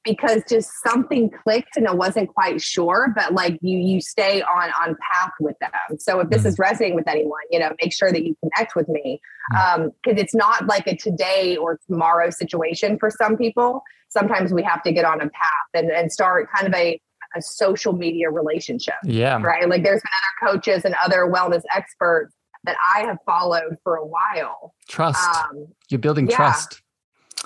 because 0.05 0.43
just 0.49 0.71
something 0.83 1.31
clicked 1.31 1.77
and 1.77 1.87
I 1.87 1.95
wasn't 1.95 2.33
quite 2.35 2.61
sure, 2.61 3.13
but 3.15 3.35
like 3.35 3.59
you 3.63 3.79
you 3.79 4.01
stay 4.01 4.43
on 4.43 4.71
on 4.81 4.97
path 5.13 5.33
with 5.41 5.57
them. 5.61 5.99
So 5.99 6.21
if 6.21 6.31
this 6.31 6.41
mm-hmm. 6.41 6.49
is 6.49 6.59
resonating 6.59 6.97
with 6.97 7.09
anyone, 7.09 7.43
you 7.51 7.61
know, 7.61 7.73
make 7.81 7.93
sure 7.93 8.11
that 8.11 8.25
you 8.25 8.37
connect 8.43 8.75
with 8.75 8.89
me 8.89 9.21
because 9.51 9.79
mm-hmm. 9.79 9.83
um, 9.83 9.93
it's 10.05 10.35
not 10.35 10.67
like 10.67 10.87
a 10.87 10.97
today 10.97 11.57
or 11.57 11.79
tomorrow 11.89 12.31
situation 12.31 12.99
for 12.99 13.11
some 13.11 13.37
people. 13.37 13.83
Sometimes 14.09 14.53
we 14.53 14.63
have 14.63 14.83
to 14.83 14.93
get 14.93 15.05
on 15.05 15.21
a 15.21 15.31
path 15.31 15.69
and, 15.75 15.91
and 15.91 16.13
start 16.13 16.49
kind 16.55 16.67
of 16.67 16.75
a 16.75 17.01
a 17.37 17.43
social 17.43 17.93
media 17.93 18.31
relationship. 18.31 18.95
Yeah. 19.05 19.41
Right. 19.43 19.69
Like 19.69 19.83
there's 19.83 20.03
been 20.03 20.47
other 20.49 20.53
coaches 20.53 20.85
and 20.85 20.95
other 21.05 21.27
wellness 21.27 21.63
experts 21.75 22.35
that 22.65 22.77
I 22.95 23.01
have 23.01 23.19
followed 23.27 23.77
for 23.83 23.97
a 23.97 24.07
while. 24.07 24.75
Trust. 24.89 25.21
Um, 25.21 25.67
You're 25.89 25.99
building 25.99 26.29
yeah. 26.29 26.37
trust. 26.37 26.83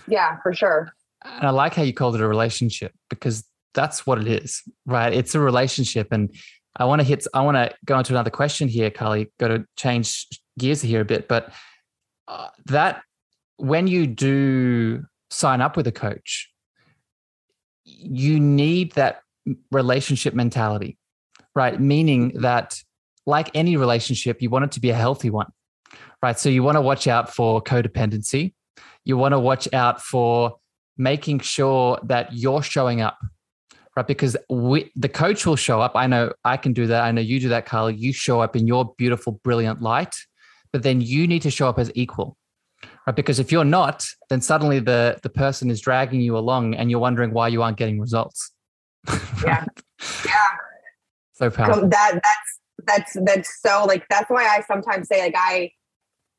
Yeah, 0.07 0.37
for 0.43 0.53
sure. 0.53 0.93
And 1.25 1.47
I 1.47 1.51
like 1.51 1.75
how 1.75 1.83
you 1.83 1.93
called 1.93 2.15
it 2.15 2.21
a 2.21 2.29
relationship 2.29 2.93
because 3.09 3.45
that's 3.75 4.07
what 4.07 4.19
it 4.19 4.29
is, 4.29 4.63
right? 4.85 5.13
It's 5.13 5.35
a 5.35 5.41
relationship. 5.41 6.09
And 6.13 6.35
I 6.77 6.85
want 6.85 7.01
to 7.01 7.07
hit, 7.07 7.27
I 7.35 7.41
want 7.43 7.57
to 7.57 7.75
go 7.85 7.99
into 7.99 8.13
another 8.13 8.31
question 8.31 8.69
here, 8.69 8.91
Carly. 8.91 9.33
Got 9.39 9.49
to 9.49 9.65
change 9.77 10.27
gears 10.59 10.83
here 10.83 11.01
a 11.01 11.05
bit. 11.05 11.29
But 11.29 11.53
uh, 12.29 12.49
that 12.67 13.03
when 13.57 13.87
you 13.87 14.07
do 14.07 15.05
sign 15.31 15.61
up 15.61 15.77
with 15.77 15.87
a 15.87 15.93
coach, 15.93 16.51
you 17.85 18.41
need 18.41 18.93
that 18.93 19.21
relationship 19.71 20.35
mentality, 20.35 20.99
right? 21.55 21.81
Meaning 21.81 22.31
mm-hmm. 22.31 22.43
that 22.43 22.81
like 23.27 23.51
any 23.55 23.77
relationship, 23.77 24.41
you 24.41 24.51
want 24.51 24.65
it 24.65 24.73
to 24.73 24.81
be 24.81 24.91
a 24.91 24.95
healthy 24.95 25.31
one, 25.31 25.51
right? 26.23 26.39
So 26.39 26.49
you 26.49 26.63
want 26.63 26.77
to 26.77 26.81
watch 26.81 27.07
out 27.07 27.35
for 27.35 27.63
codependency. 27.63 28.55
You 29.05 29.17
want 29.17 29.33
to 29.33 29.41
watch 29.41 29.73
out 29.73 30.01
for 30.03 30.57
making 30.97 31.41
sure 31.41 31.99
that 32.05 32.33
you're 32.33 32.63
showing 32.63 33.01
up, 33.01 33.19
right? 33.97 34.07
Because 34.07 34.37
we, 34.49 34.91
the 34.97 35.09
coach 35.09 35.45
will 35.47 35.57
show 35.57 35.81
up. 35.81 35.93
I 35.95 36.07
know 36.07 36.33
I 36.45 36.57
can 36.57 36.73
do 36.73 36.87
that. 36.87 37.03
I 37.03 37.11
know 37.13 37.21
you 37.21 37.41
do 37.41 37.49
that, 37.51 37.67
Carly. 37.67 37.95
You 37.95 38.13
show 38.13 38.41
up 38.41 38.57
in 38.57 38.67
your 38.67 38.95
beautiful, 38.97 39.41
brilliant 39.45 39.83
light, 39.83 40.15
but 40.73 40.83
then 40.83 41.01
you 41.01 41.27
need 41.27 41.43
to 41.43 41.51
show 41.51 41.69
up 41.69 41.79
as 41.79 41.91
equal, 41.95 42.37
right? 43.07 43.17
Because 43.17 43.39
if 43.39 43.51
you're 43.51 43.65
not, 43.65 44.07
then 44.29 44.41
suddenly 44.41 44.79
the 44.79 45.19
the 45.23 45.31
person 45.31 45.71
is 45.71 45.81
dragging 45.81 46.21
you 46.21 46.37
along, 46.37 46.75
and 46.75 46.91
you're 46.91 47.01
wondering 47.01 47.33
why 47.33 47.49
you 47.49 47.63
aren't 47.63 47.77
getting 47.77 48.01
results. 48.01 48.53
Yeah, 49.45 49.65
yeah. 50.25 50.33
So 51.33 51.51
powerful. 51.51 51.83
So 51.83 51.89
that 51.89 52.13
that's 52.15 52.61
that's 52.87 53.17
that's 53.25 53.61
so 53.61 53.85
like 53.85 54.07
that's 54.09 54.31
why 54.31 54.45
I 54.45 54.63
sometimes 54.67 55.09
say 55.09 55.21
like 55.21 55.35
I 55.37 55.71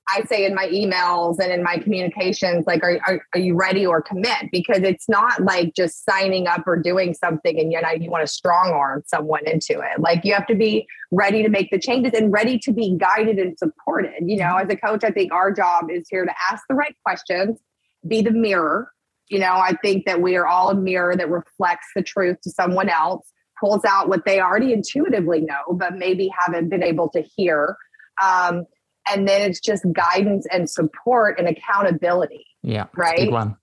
I 0.09 0.23
say 0.23 0.45
in 0.45 0.55
my 0.55 0.67
emails 0.67 1.37
and 1.39 1.51
in 1.51 1.63
my 1.63 1.77
communications 1.77 2.65
like 2.65 2.81
are, 2.81 2.97
are, 3.05 3.21
are 3.33 3.39
you 3.39 3.55
ready 3.55 3.85
or 3.85 4.01
commit? 4.01 4.49
Because 4.51 4.79
it's 4.79 5.09
not 5.09 5.41
like 5.43 5.73
just 5.75 6.05
signing 6.05 6.47
up 6.47 6.65
or 6.65 6.77
doing 6.77 7.13
something 7.13 7.59
and 7.59 7.71
you 7.71 7.81
know 7.81 7.89
you 7.91 8.09
want 8.09 8.25
to 8.25 8.31
strong 8.31 8.71
arm 8.71 9.03
someone 9.05 9.45
into 9.47 9.79
it. 9.79 9.99
Like 9.99 10.23
you 10.23 10.33
have 10.33 10.47
to 10.47 10.55
be 10.55 10.87
ready 11.11 11.43
to 11.43 11.49
make 11.49 11.69
the 11.71 11.79
changes 11.79 12.13
and 12.13 12.31
ready 12.31 12.57
to 12.59 12.71
be 12.71 12.95
guided 12.97 13.37
and 13.37 13.57
supported. 13.57 14.13
You 14.21 14.37
know 14.37 14.45
mm-hmm. 14.45 14.71
as 14.71 14.73
a 14.73 14.77
coach 14.77 15.03
I 15.03 15.11
think 15.11 15.33
our 15.33 15.51
job 15.51 15.91
is 15.91 16.07
here 16.09 16.25
to 16.25 16.33
ask 16.51 16.63
the 16.69 16.75
right 16.75 16.95
questions 17.05 17.59
be 18.07 18.21
the 18.21 18.31
mirror 18.31 18.91
you 19.29 19.39
know 19.39 19.53
I 19.53 19.73
think 19.81 20.05
that 20.05 20.21
we 20.21 20.35
are 20.35 20.47
all 20.47 20.69
a 20.69 20.75
mirror 20.75 21.15
that 21.15 21.29
reflects 21.29 21.87
the 21.95 22.01
truth 22.01 22.41
to 22.41 22.49
someone 22.49 22.89
else 22.89 23.31
pulls 23.59 23.83
out 23.85 24.07
what 24.07 24.25
they 24.25 24.39
already 24.39 24.73
intuitively 24.73 25.41
know, 25.41 25.73
but 25.73 25.95
maybe 25.95 26.31
haven't 26.39 26.69
been 26.69 26.83
able 26.83 27.09
to 27.09 27.21
hear. 27.21 27.75
Um, 28.23 28.65
and 29.09 29.27
then 29.27 29.49
it's 29.49 29.59
just 29.59 29.85
guidance 29.93 30.45
and 30.51 30.69
support 30.69 31.39
and 31.39 31.47
accountability. 31.47 32.45
Yeah. 32.63 32.85
Right. 32.95 33.17
Big 33.17 33.31
one. 33.31 33.55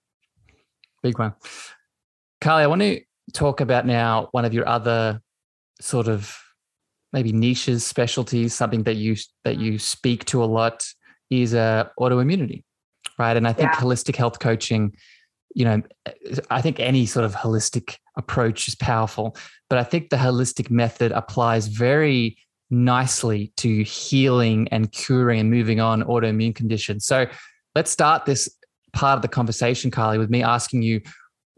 Big 1.03 1.19
one. 1.19 1.35
Carly, 2.41 2.63
I 2.63 2.67
want 2.67 2.83
to 2.83 3.01
talk 3.33 3.61
about 3.61 3.87
now 3.87 4.29
one 4.33 4.45
of 4.45 4.55
your 4.55 4.67
other 4.69 5.21
sort 5.81 6.09
of 6.09 6.37
maybe 7.13 7.33
niches, 7.33 7.87
specialties, 7.87 8.55
something 8.55 8.85
that 8.85 8.97
you 8.97 9.17
that 9.45 9.59
you 9.59 9.79
speak 9.79 10.25
to 10.27 10.43
a 10.43 10.47
lot 10.47 10.87
is 11.31 11.55
uh, 11.55 11.89
autoimmunity, 11.99 12.65
right? 13.19 13.37
And 13.37 13.47
I 13.47 13.53
think 13.53 13.71
yeah. 13.73 13.79
holistic 13.79 14.17
health 14.17 14.39
coaching 14.41 14.95
you 15.55 15.65
know, 15.65 15.83
I 16.51 16.61
think 16.61 16.81
any 16.81 17.07
sort 17.07 17.25
of 17.25 17.35
holistic 17.35 17.97
approach 18.17 18.69
is 18.69 18.75
powerful, 18.75 19.37
but 19.71 19.79
I 19.79 19.85
think 19.85 20.11
the 20.11 20.17
holistic 20.17 20.71
method 20.71 21.13
applies 21.13 21.69
very 21.69 22.37
nicely 22.71 23.53
to 23.59 23.83
healing 23.85 24.69
and 24.73 24.91
curing 24.91 25.39
and 25.39 25.51
moving 25.51 25.81
on 25.81 26.03
autoimmune 26.03 26.55
conditions. 26.55 27.07
So 27.07 27.27
let's 27.75 27.91
start 27.91 28.27
this 28.27 28.49
part 28.93 29.17
of 29.17 29.23
the 29.23 29.29
conversation, 29.29 29.91
Carly, 29.91 30.19
with 30.19 30.31
me 30.31 30.43
asking 30.43 30.83
you 30.83 31.01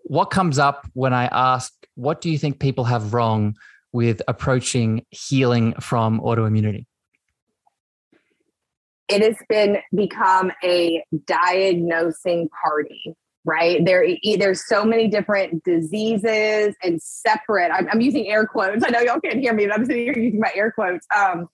what 0.05 0.27
comes 0.27 0.59
up 0.59 0.87
when 0.93 1.13
I 1.13 1.27
ask, 1.27 1.73
what 1.95 2.21
do 2.21 2.31
you 2.31 2.39
think 2.39 2.61
people 2.61 2.85
have 2.85 3.15
wrong 3.15 3.57
with 3.93 4.21
approaching 4.29 5.05
healing 5.11 5.73
from 5.81 6.21
autoimmunity? 6.21 6.87
It 9.09 9.23
has 9.23 9.37
been 9.49 9.79
become 9.95 10.53
a 10.63 11.03
diagnosing 11.27 12.49
party 12.63 13.17
right? 13.47 13.83
There, 13.85 14.05
there's 14.39 14.67
so 14.67 14.85
many 14.85 15.07
different 15.07 15.63
diseases 15.65 16.75
and 16.83 17.01
separate. 17.01 17.71
I'm, 17.71 17.89
I'm, 17.91 18.01
using 18.01 18.27
air 18.29 18.45
quotes. 18.45 18.85
I 18.85 18.91
know 18.91 19.01
y'all 19.01 19.21
can't 19.21 19.39
hear 19.39 19.55
me, 19.55 19.67
but 19.67 19.75
I'm 19.75 19.87
sitting 19.87 20.03
here 20.03 20.19
using 20.19 20.41
my 20.41 20.51
air 20.55 20.73
quotes. 20.73 21.07
Um, 21.17 21.49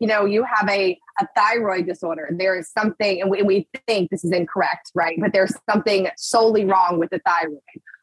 you 0.00 0.08
know, 0.08 0.24
you 0.26 0.44
have 0.44 0.68
a, 0.68 0.98
a 1.20 1.26
thyroid 1.36 1.86
disorder. 1.86 2.28
There 2.36 2.58
is 2.58 2.68
something, 2.70 3.22
and 3.22 3.30
we, 3.30 3.42
we 3.42 3.68
think 3.86 4.10
this 4.10 4.24
is 4.24 4.32
incorrect, 4.32 4.90
right? 4.94 5.16
But 5.20 5.32
there's 5.32 5.54
something 5.70 6.08
solely 6.18 6.64
wrong 6.64 6.98
with 6.98 7.10
the 7.10 7.20
thyroid. 7.24 7.60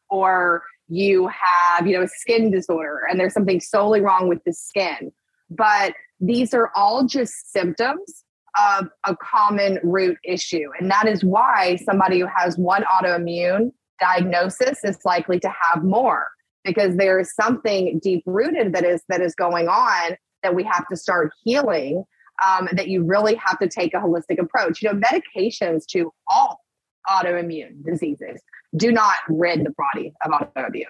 Or 0.08 0.62
you 0.88 1.28
have, 1.28 1.86
you 1.86 1.96
know, 1.96 2.02
a 2.02 2.08
skin 2.08 2.50
disorder, 2.50 3.02
and 3.08 3.20
there's 3.20 3.34
something 3.34 3.60
solely 3.60 4.00
wrong 4.00 4.26
with 4.28 4.42
the 4.44 4.54
skin. 4.54 5.12
But 5.50 5.92
these 6.18 6.54
are 6.54 6.70
all 6.74 7.06
just 7.06 7.52
symptoms 7.52 8.23
of 8.58 8.88
a 9.06 9.16
common 9.16 9.78
root 9.82 10.16
issue. 10.24 10.68
And 10.78 10.90
that 10.90 11.08
is 11.08 11.24
why 11.24 11.76
somebody 11.84 12.20
who 12.20 12.26
has 12.34 12.56
one 12.56 12.84
autoimmune 12.84 13.72
diagnosis 14.00 14.82
is 14.84 14.98
likely 15.04 15.40
to 15.40 15.48
have 15.48 15.82
more 15.84 16.26
because 16.64 16.96
there 16.96 17.18
is 17.18 17.34
something 17.34 17.98
deep 18.02 18.22
rooted 18.26 18.72
that 18.72 18.84
is 18.84 19.02
that 19.08 19.20
is 19.20 19.34
going 19.34 19.68
on 19.68 20.16
that 20.42 20.54
we 20.54 20.64
have 20.64 20.86
to 20.88 20.96
start 20.96 21.32
healing 21.42 22.04
um, 22.46 22.68
that 22.72 22.88
you 22.88 23.04
really 23.04 23.34
have 23.36 23.58
to 23.58 23.68
take 23.68 23.94
a 23.94 23.98
holistic 23.98 24.40
approach. 24.40 24.82
You 24.82 24.92
know 24.92 25.00
medications 25.00 25.86
to 25.90 26.12
all 26.28 26.60
autoimmune 27.08 27.84
diseases 27.84 28.40
do 28.76 28.90
not 28.90 29.16
rid 29.28 29.64
the 29.64 29.74
body 29.76 30.12
of 30.24 30.32
autoimmune. 30.32 30.84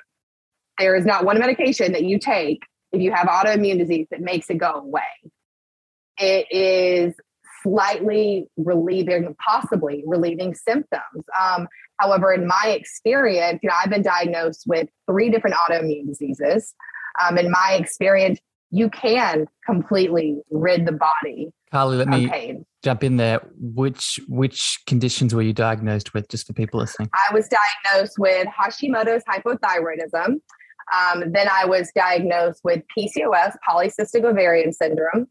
There 0.79 0.97
is 0.97 1.05
not 1.05 1.25
one 1.25 1.39
medication 1.39 1.93
that 1.93 2.05
you 2.05 2.19
take 2.19 2.61
if 2.93 3.01
you 3.01 3.13
have 3.13 3.27
autoimmune 3.27 3.79
disease 3.79 4.07
that 4.11 4.21
makes 4.21 4.49
it 4.51 4.59
go 4.59 4.73
away. 4.73 5.03
It 6.19 6.47
is 6.51 7.15
slightly 7.65 8.47
relieving, 8.57 9.35
possibly 9.45 10.05
relieving 10.07 10.55
symptoms. 10.55 11.25
Um, 11.41 11.67
however, 11.99 12.33
in 12.33 12.47
my 12.47 12.75
experience, 12.79 13.61
you 13.63 13.69
know, 13.69 13.75
I've 13.83 13.91
been 13.91 14.03
diagnosed 14.03 14.65
with 14.67 14.89
three 15.11 15.31
different 15.31 15.57
autoimmune 15.57 16.07
diseases. 16.07 16.75
Um, 17.23 17.39
in 17.39 17.51
my 17.51 17.77
experience, 17.79 18.39
you 18.71 18.91
can 18.91 19.47
completely 19.65 20.41
rid 20.51 20.87
the 20.87 20.93
body. 20.93 21.53
Carly, 21.71 21.97
let 21.97 22.09
me 22.09 22.29
pain. 22.29 22.67
jump 22.83 23.03
in 23.03 23.17
there. 23.17 23.41
Which 23.59 24.21
which 24.29 24.81
conditions 24.87 25.35
were 25.35 25.43
you 25.43 25.53
diagnosed 25.53 26.15
with, 26.15 26.29
just 26.29 26.47
for 26.47 26.53
people 26.53 26.81
listening? 26.81 27.11
I 27.13 27.33
was 27.33 27.49
diagnosed 27.49 28.19
with 28.19 28.47
Hashimoto's 28.47 29.23
hypothyroidism. 29.25 30.41
Um, 30.93 31.33
then 31.33 31.49
I 31.51 31.65
was 31.65 31.91
diagnosed 31.95 32.61
with 32.63 32.83
PCOS, 32.97 33.57
polycystic 33.69 34.25
ovarian 34.25 34.73
syndrome. 34.73 35.27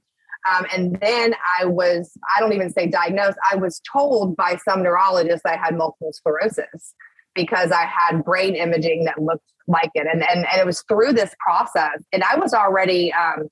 Um, 0.50 0.66
and 0.76 1.00
then 1.00 1.36
I 1.60 1.66
was, 1.66 2.12
I 2.36 2.40
don't 2.40 2.54
even 2.54 2.72
say 2.72 2.88
diagnosed, 2.88 3.38
I 3.50 3.56
was 3.56 3.82
told 3.92 4.36
by 4.36 4.58
some 4.68 4.84
neurologists 4.84 5.46
I 5.46 5.56
had 5.56 5.76
multiple 5.78 6.12
sclerosis 6.14 6.94
because 7.34 7.72
I 7.72 7.86
had 7.86 8.24
brain 8.24 8.56
imaging 8.56 9.06
that 9.06 9.22
looked 9.22 9.52
like 9.68 9.90
it. 9.96 10.06
And, 10.12 10.22
and, 10.22 10.46
and 10.46 10.60
it 10.60 10.66
was 10.66 10.84
through 10.88 11.14
this 11.14 11.34
process. 11.40 12.04
And 12.12 12.24
I 12.24 12.38
was 12.38 12.54
already, 12.54 13.14
um, 13.14 13.48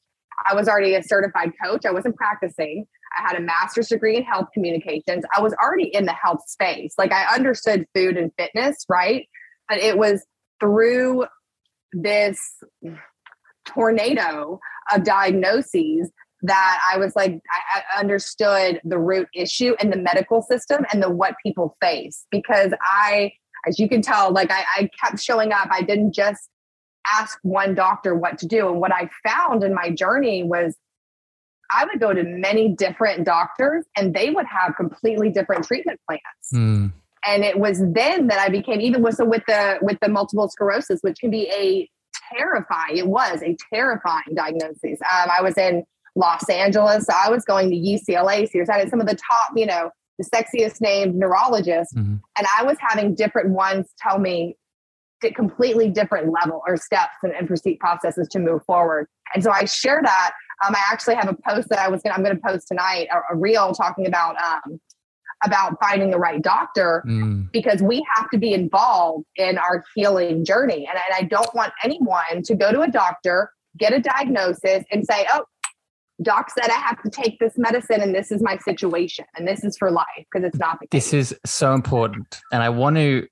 I 0.46 0.54
was 0.54 0.68
already 0.68 0.96
a 0.96 1.04
certified 1.04 1.52
coach. 1.64 1.86
I 1.86 1.92
wasn't 1.92 2.16
practicing. 2.16 2.86
I 3.18 3.28
had 3.28 3.38
a 3.38 3.42
master's 3.42 3.88
degree 3.88 4.18
in 4.18 4.24
health 4.24 4.48
communications. 4.54 5.24
I 5.36 5.42
was 5.42 5.54
already 5.54 5.88
in 5.94 6.06
the 6.06 6.14
health 6.14 6.42
space. 6.48 6.94
Like 6.98 7.12
I 7.12 7.34
understood 7.34 7.86
food 7.96 8.18
and 8.18 8.32
fitness, 8.38 8.86
right? 8.90 9.28
But 9.68 9.80
it 9.80 9.98
was 9.98 10.26
through 10.60 11.26
this 11.94 12.40
tornado 13.66 14.60
of 14.94 15.04
diagnoses 15.04 16.12
that 16.44 16.80
I 16.92 16.98
was 16.98 17.16
like, 17.16 17.40
I, 17.52 17.82
I 17.96 18.00
understood 18.00 18.82
the 18.84 18.98
root 18.98 19.28
issue 19.34 19.76
in 19.80 19.90
the 19.90 19.98
medical 19.98 20.42
system 20.42 20.86
and 20.92 21.02
the 21.02 21.10
what 21.10 21.36
people 21.44 21.78
face 21.82 22.26
because 22.32 22.74
I, 22.82 23.34
as 23.68 23.80
you 23.80 23.88
can 23.88 24.02
tell, 24.02 24.32
like 24.32 24.52
I, 24.52 24.64
I 24.78 24.90
kept 25.04 25.22
showing 25.22 25.52
up. 25.52 25.68
I 25.72 25.82
didn't 25.82 26.14
just 26.14 26.50
ask 27.12 27.38
one 27.44 27.76
doctor 27.76 28.16
what 28.16 28.38
to 28.40 28.48
do. 28.48 28.70
And 28.70 28.80
what 28.80 28.94
I 28.94 29.10
found 29.28 29.64
in 29.64 29.74
my 29.74 29.90
journey 29.90 30.44
was 30.44 30.76
I 31.72 31.86
would 31.86 32.00
go 32.00 32.14
to 32.14 32.24
many 32.24 32.70
different 32.70 33.26
doctors 33.26 33.86
and 33.96 34.14
they 34.14 34.30
would 34.30 34.46
have 34.46 34.76
completely 34.76 35.30
different 35.30 35.66
treatment 35.66 36.00
plans. 36.08 36.22
Mm. 36.54 36.94
And 37.26 37.44
it 37.44 37.60
was 37.60 37.80
then 37.80 38.28
that 38.28 38.40
I 38.40 38.50
became 38.50 38.82
even 38.82 39.02
with 39.04 39.16
so 39.16 39.26
with 39.26 39.44
the 39.48 39.78
with 39.82 39.98
the 40.02 40.10
multiple 40.10 40.50
sclerosis, 40.50 41.02
which 41.02 41.20
can 41.20 41.30
be 41.30 41.48
a 41.52 41.88
terrifying. 42.36 42.98
It 42.98 43.08
was 43.08 43.42
a 43.44 43.56
terrifying 43.72 44.36
diagnosis. 44.36 45.00
Um, 45.02 45.30
I 45.38 45.42
was 45.42 45.58
in 45.58 45.84
Los 46.16 46.50
Angeles. 46.50 47.06
So 47.06 47.14
I 47.16 47.30
was 47.30 47.46
going 47.46 47.70
to 47.70 47.76
UCLA, 47.76 48.50
so 48.50 48.72
had 48.72 48.90
some 48.90 49.02
of 49.02 49.08
the 49.08 49.16
top, 49.16 49.52
you 49.56 49.66
know, 49.66 49.92
the 50.20 50.26
sexiest 50.26 50.82
named 50.82 51.16
neurologists, 51.16 51.94
mm-hmm. 51.96 52.16
and 52.38 52.48
I 52.58 52.64
was 52.64 52.78
having 52.80 53.16
different 53.16 53.50
ones 53.50 53.88
tell 54.00 54.20
me 54.20 54.58
completely 55.30 55.90
different 55.90 56.34
level 56.34 56.64
or 56.68 56.76
steps 56.78 57.18
and, 57.22 57.32
and 57.34 57.48
proceed 57.48 57.80
processes 57.80 58.28
to 58.30 58.40
move 58.40 58.64
forward. 58.66 59.08
And 59.36 59.44
so 59.44 59.52
I 59.52 59.66
share 59.66 60.02
that. 60.04 60.32
Um, 60.66 60.76
I 60.76 60.84
actually 60.92 61.16
have 61.16 61.30
a 61.30 61.38
post 61.48 61.70
that 61.70 61.80
I 61.80 61.88
was 61.90 62.02
gonna 62.02 62.16
I'm 62.16 62.24
going 62.24 62.36
to 62.36 62.42
post 62.42 62.68
tonight, 62.68 63.08
a, 63.14 63.34
a, 63.34 63.38
reel 63.38 63.74
talking 63.74 64.08
about 64.08 64.36
um, 64.42 64.80
about 65.44 65.78
finding 65.80 66.12
the 66.12 66.20
right 66.20 66.42
doctor 66.42 67.04
mm. 67.08 67.52
because 67.52 67.82
we 67.82 68.06
have 68.16 68.30
to 68.30 68.38
be 68.38 68.54
involved 68.54 69.26
in 69.36 69.58
our 69.58 69.84
healing 69.96 70.46
journey. 70.46 70.88
And, 70.88 70.98
and 70.98 71.16
I 71.16 71.24
don't 71.24 71.54
want 71.56 71.74
anyone 71.84 72.44
to 72.44 72.56
go 72.56 72.72
to 72.72 72.82
a 72.82 72.88
doctor, 72.88 73.52
get 73.78 73.94
a 73.94 74.00
diagnosis, 74.00 74.84
and 74.92 75.06
say, 75.06 75.26
"Oh, 75.32 75.46
doc 76.22 76.50
said 76.50 76.70
I 76.70 76.80
have 76.80 77.02
to 77.04 77.10
take 77.10 77.40
this 77.40 77.58
medicine 77.58 78.02
and 78.02 78.14
this 78.14 78.32
is 78.32 78.42
my 78.42 78.58
situation 78.58 79.26
and 79.36 79.48
this 79.48 79.64
is 79.64 79.78
for 79.78 79.92
life 79.92 80.06
because 80.18 80.46
it's 80.46 80.58
not 80.58 80.80
the 80.80 80.88
case. 80.88 81.12
This 81.12 81.14
is 81.14 81.40
so 81.46 81.74
important. 81.74 82.40
And 82.52 82.62
I 82.62 82.70
want 82.70 82.96
to 82.98 83.28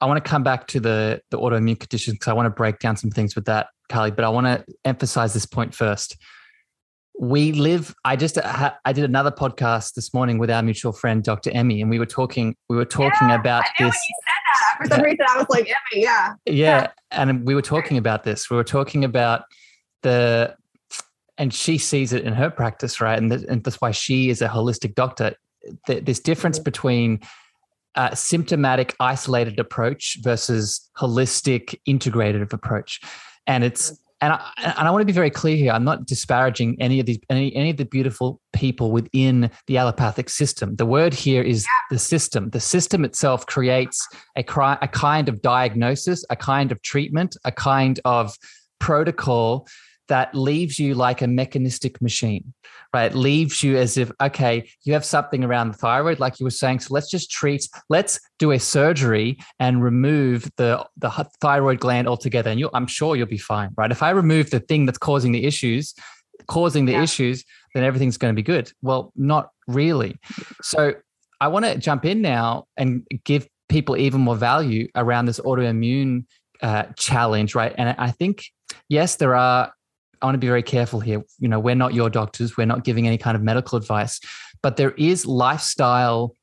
I 0.00 0.06
want 0.06 0.22
to 0.22 0.28
come 0.28 0.42
back 0.42 0.66
to 0.68 0.80
the 0.80 1.20
the 1.30 1.38
autoimmune 1.38 1.78
conditions 1.78 2.14
because 2.14 2.28
I 2.28 2.34
want 2.34 2.46
to 2.46 2.50
break 2.50 2.78
down 2.78 2.96
some 2.96 3.10
things 3.10 3.34
with 3.34 3.46
that, 3.46 3.68
Carly, 3.88 4.10
but 4.10 4.24
I 4.24 4.28
want 4.28 4.46
to 4.46 4.64
emphasize 4.84 5.34
this 5.34 5.46
point 5.46 5.74
first. 5.74 6.16
We 7.20 7.52
live 7.52 7.94
I 8.04 8.16
just 8.16 8.38
uh, 8.38 8.72
I 8.84 8.92
did 8.92 9.04
another 9.04 9.32
podcast 9.32 9.94
this 9.94 10.14
morning 10.14 10.38
with 10.38 10.50
our 10.50 10.62
mutual 10.62 10.92
friend 10.92 11.22
Dr. 11.24 11.50
Emmy 11.50 11.80
and 11.80 11.90
we 11.90 11.98
were 11.98 12.06
talking 12.06 12.54
we 12.68 12.76
were 12.76 12.84
talking 12.84 13.28
yeah, 13.28 13.40
about 13.40 13.64
this 13.78 13.98
For 14.78 14.86
some 14.86 15.02
reason 15.02 15.26
I 15.28 15.38
was 15.38 15.46
like 15.50 15.64
Emmy, 15.64 16.04
yeah. 16.04 16.34
Yeah, 16.46 16.90
and 17.10 17.44
we 17.44 17.56
were 17.56 17.62
talking 17.62 17.98
about 17.98 18.22
this. 18.22 18.48
We 18.50 18.56
were 18.56 18.64
talking 18.64 19.04
about 19.04 19.42
the 20.02 20.54
and 21.38 21.54
she 21.54 21.78
sees 21.78 22.12
it 22.12 22.24
in 22.24 22.32
her 22.34 22.50
practice, 22.50 23.00
right? 23.00 23.18
And, 23.18 23.32
and 23.32 23.64
that's 23.64 23.80
why 23.80 23.92
she 23.92 24.28
is 24.28 24.42
a 24.42 24.48
holistic 24.48 24.94
doctor. 24.94 25.34
This 25.86 26.20
difference 26.20 26.58
between 26.58 27.20
a 27.94 28.14
symptomatic, 28.14 28.94
isolated 29.00 29.58
approach 29.58 30.18
versus 30.22 30.88
holistic, 30.98 31.74
integrative 31.88 32.52
approach, 32.52 33.00
and 33.46 33.64
it's 33.64 33.98
and 34.20 34.32
I, 34.32 34.50
and 34.56 34.88
I 34.88 34.90
want 34.90 35.02
to 35.02 35.06
be 35.06 35.12
very 35.12 35.30
clear 35.30 35.56
here. 35.56 35.72
I'm 35.72 35.84
not 35.84 36.06
disparaging 36.06 36.76
any 36.80 36.98
of 37.00 37.06
these 37.06 37.18
any 37.30 37.54
any 37.54 37.70
of 37.70 37.76
the 37.76 37.84
beautiful 37.84 38.40
people 38.52 38.90
within 38.90 39.50
the 39.66 39.78
allopathic 39.78 40.28
system. 40.28 40.76
The 40.76 40.86
word 40.86 41.14
here 41.14 41.42
is 41.42 41.66
the 41.90 41.98
system. 41.98 42.50
The 42.50 42.60
system 42.60 43.04
itself 43.04 43.46
creates 43.46 44.06
a, 44.36 44.40
a 44.40 44.88
kind 44.88 45.28
of 45.28 45.40
diagnosis, 45.42 46.24
a 46.30 46.36
kind 46.36 46.72
of 46.72 46.82
treatment, 46.82 47.36
a 47.44 47.52
kind 47.52 48.00
of 48.04 48.36
protocol 48.80 49.68
that 50.08 50.34
leaves 50.34 50.78
you 50.78 50.94
like 50.94 51.22
a 51.22 51.26
mechanistic 51.26 52.00
machine, 52.02 52.52
right? 52.92 53.14
leaves 53.14 53.62
you 53.62 53.76
as 53.76 53.96
if, 53.96 54.10
okay, 54.20 54.68
you 54.84 54.92
have 54.92 55.04
something 55.04 55.44
around 55.44 55.68
the 55.68 55.78
thyroid, 55.78 56.18
like 56.18 56.40
you 56.40 56.44
were 56.44 56.50
saying. 56.50 56.80
So 56.80 56.94
let's 56.94 57.10
just 57.10 57.30
treat, 57.30 57.68
let's 57.88 58.18
do 58.38 58.52
a 58.52 58.58
surgery 58.58 59.38
and 59.58 59.82
remove 59.82 60.50
the, 60.56 60.84
the 60.96 61.10
thyroid 61.40 61.80
gland 61.80 62.08
altogether. 62.08 62.50
And 62.50 62.58
you, 62.58 62.70
I'm 62.74 62.86
sure 62.86 63.16
you'll 63.16 63.26
be 63.26 63.38
fine, 63.38 63.70
right? 63.76 63.90
If 63.90 64.02
I 64.02 64.10
remove 64.10 64.50
the 64.50 64.60
thing 64.60 64.86
that's 64.86 64.98
causing 64.98 65.32
the 65.32 65.44
issues, 65.44 65.94
causing 66.46 66.86
the 66.86 66.92
yeah. 66.92 67.02
issues, 67.02 67.44
then 67.74 67.84
everything's 67.84 68.16
going 68.16 68.32
to 68.32 68.36
be 68.36 68.42
good. 68.42 68.72
Well, 68.82 69.12
not 69.16 69.50
really. 69.66 70.16
So 70.62 70.94
I 71.40 71.48
want 71.48 71.64
to 71.66 71.76
jump 71.76 72.04
in 72.04 72.22
now 72.22 72.64
and 72.76 73.06
give 73.24 73.46
people 73.68 73.96
even 73.96 74.20
more 74.20 74.36
value 74.36 74.88
around 74.94 75.26
this 75.26 75.40
autoimmune 75.40 76.24
uh, 76.62 76.84
challenge, 76.96 77.54
right? 77.54 77.74
And 77.76 77.94
I 77.98 78.10
think, 78.10 78.44
yes, 78.88 79.16
there 79.16 79.36
are 79.36 79.72
I 80.20 80.26
want 80.26 80.34
to 80.34 80.38
be 80.38 80.48
very 80.48 80.62
careful 80.62 81.00
here. 81.00 81.22
You 81.38 81.48
know, 81.48 81.58
we're 81.58 81.74
not 81.74 81.94
your 81.94 82.10
doctors. 82.10 82.56
We're 82.56 82.66
not 82.66 82.84
giving 82.84 83.06
any 83.06 83.18
kind 83.18 83.36
of 83.36 83.42
medical 83.42 83.78
advice, 83.78 84.20
but 84.62 84.76
there 84.76 84.92
is 84.92 85.26
lifestyle 85.26 86.34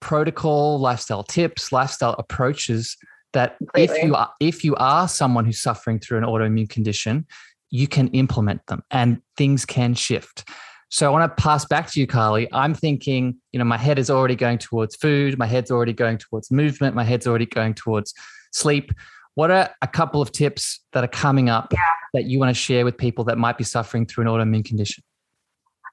protocol, 0.00 0.78
lifestyle 0.80 1.22
tips, 1.22 1.72
lifestyle 1.72 2.14
approaches 2.18 2.96
that 3.32 3.56
Completely. 3.58 3.96
if 3.96 4.04
you 4.04 4.14
are 4.14 4.32
if 4.40 4.64
you 4.64 4.74
are 4.76 5.08
someone 5.08 5.44
who's 5.44 5.60
suffering 5.60 5.98
through 5.98 6.18
an 6.18 6.24
autoimmune 6.24 6.68
condition, 6.68 7.26
you 7.70 7.88
can 7.88 8.08
implement 8.08 8.66
them 8.66 8.82
and 8.90 9.20
things 9.36 9.64
can 9.64 9.94
shift. 9.94 10.48
So 10.90 11.06
I 11.06 11.10
want 11.10 11.34
to 11.34 11.42
pass 11.42 11.64
back 11.64 11.90
to 11.92 12.00
you, 12.00 12.06
Carly. 12.06 12.46
I'm 12.52 12.74
thinking, 12.74 13.36
you 13.52 13.58
know, 13.58 13.64
my 13.64 13.78
head 13.78 13.98
is 13.98 14.10
already 14.10 14.36
going 14.36 14.58
towards 14.58 14.94
food, 14.96 15.38
my 15.38 15.46
head's 15.46 15.70
already 15.70 15.94
going 15.94 16.18
towards 16.18 16.50
movement, 16.50 16.94
my 16.94 17.04
head's 17.04 17.26
already 17.26 17.46
going 17.46 17.72
towards 17.72 18.12
sleep. 18.52 18.92
What 19.34 19.50
are 19.50 19.70
a 19.80 19.88
couple 19.88 20.20
of 20.20 20.32
tips 20.32 20.80
that 20.92 21.04
are 21.04 21.08
coming 21.08 21.48
up 21.48 21.72
yeah. 21.72 21.78
that 22.14 22.24
you 22.24 22.38
want 22.38 22.50
to 22.50 22.54
share 22.54 22.84
with 22.84 22.98
people 22.98 23.24
that 23.24 23.38
might 23.38 23.56
be 23.56 23.64
suffering 23.64 24.06
through 24.06 24.22
an 24.22 24.28
autoimmune 24.28 24.64
condition? 24.64 25.02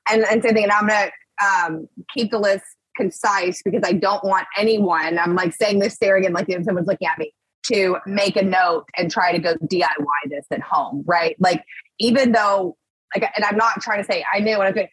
And, 0.10 0.24
and 0.30 0.44
same 0.44 0.54
thing, 0.54 0.64
and 0.64 0.72
I'm 0.72 0.88
going 0.88 1.10
to 1.10 1.46
um, 1.46 1.88
keep 2.14 2.32
the 2.32 2.40
list 2.40 2.66
concise 2.98 3.62
because 3.64 3.82
I 3.86 3.94
don't 3.94 4.24
want 4.24 4.46
anyone, 4.58 5.18
I'm 5.18 5.36
like 5.36 5.54
saying 5.54 5.80
this 5.80 5.94
staring 5.94 6.26
at 6.26 6.34
like 6.34 6.50
if 6.50 6.64
someone's 6.64 6.88
looking 6.88 7.08
at 7.08 7.18
me, 7.18 7.34
to 7.64 7.98
make 8.06 8.36
a 8.36 8.44
note 8.44 8.86
and 8.98 9.12
try 9.12 9.32
to 9.32 9.40
go 9.40 9.54
DIY 9.56 10.30
this 10.30 10.46
at 10.52 10.62
home, 10.62 11.04
right? 11.06 11.36
Like, 11.40 11.64
even 12.00 12.32
though, 12.32 12.78
like, 13.16 13.30
and 13.36 13.46
I'm 13.46 13.58
not 13.58 13.82
trying 13.82 14.00
to 14.00 14.12
say 14.12 14.24
I 14.34 14.40
knew 14.40 14.58
what 14.58 14.68
I 14.68 14.70
was 14.70 14.76
doing. 14.76 14.88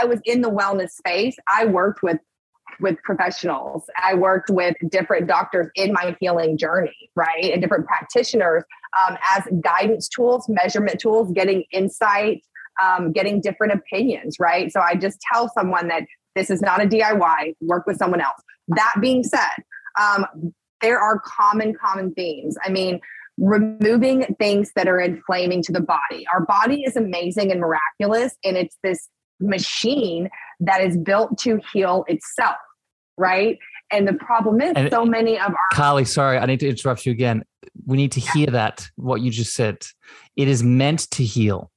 I 0.00 0.04
was 0.06 0.20
in 0.24 0.40
the 0.40 0.50
wellness 0.50 0.90
space. 0.90 1.36
I 1.46 1.66
worked 1.66 2.02
with 2.02 2.18
with 2.80 2.96
professionals. 3.02 3.84
I 4.02 4.14
worked 4.14 4.50
with 4.50 4.76
different 4.88 5.26
doctors 5.26 5.68
in 5.74 5.92
my 5.92 6.16
healing 6.20 6.56
journey, 6.58 7.10
right? 7.14 7.52
And 7.52 7.60
different 7.60 7.86
practitioners 7.86 8.64
um, 9.02 9.16
as 9.34 9.44
guidance 9.62 10.08
tools, 10.08 10.46
measurement 10.48 11.00
tools, 11.00 11.32
getting 11.32 11.64
insight, 11.72 12.42
um, 12.82 13.12
getting 13.12 13.40
different 13.40 13.72
opinions, 13.72 14.36
right? 14.38 14.72
So 14.72 14.80
I 14.80 14.94
just 14.94 15.18
tell 15.32 15.50
someone 15.52 15.88
that 15.88 16.04
this 16.34 16.50
is 16.50 16.60
not 16.60 16.82
a 16.82 16.86
DIY, 16.86 17.54
work 17.60 17.86
with 17.86 17.96
someone 17.96 18.20
else. 18.20 18.40
That 18.68 18.94
being 19.00 19.22
said, 19.22 19.62
um, 20.00 20.52
there 20.80 20.98
are 20.98 21.20
common, 21.20 21.74
common 21.74 22.12
themes. 22.14 22.56
I 22.64 22.70
mean, 22.70 23.00
removing 23.38 24.34
things 24.38 24.70
that 24.76 24.88
are 24.88 25.00
inflaming 25.00 25.62
to 25.62 25.72
the 25.72 25.80
body. 25.80 26.26
Our 26.32 26.44
body 26.44 26.82
is 26.82 26.96
amazing 26.96 27.50
and 27.50 27.60
miraculous, 27.60 28.36
and 28.44 28.56
it's 28.56 28.76
this 28.82 29.08
machine 29.40 30.28
that 30.66 30.80
is 30.80 30.96
built 30.96 31.38
to 31.38 31.60
heal 31.72 32.04
itself, 32.08 32.56
right? 33.16 33.58
And 33.90 34.08
the 34.08 34.14
problem 34.14 34.60
is, 34.60 34.72
and 34.76 34.90
so 34.90 35.04
many 35.04 35.38
of 35.38 35.50
our. 35.50 35.56
Carly, 35.72 36.04
sorry, 36.04 36.38
I 36.38 36.46
need 36.46 36.60
to 36.60 36.68
interrupt 36.68 37.06
you 37.06 37.12
again. 37.12 37.44
We 37.86 37.96
need 37.96 38.12
to 38.12 38.20
hear 38.20 38.46
that, 38.48 38.88
what 38.96 39.20
you 39.20 39.30
just 39.30 39.54
said. 39.54 39.84
It 40.36 40.48
is 40.48 40.62
meant 40.62 41.10
to 41.12 41.24
heal. 41.24 41.70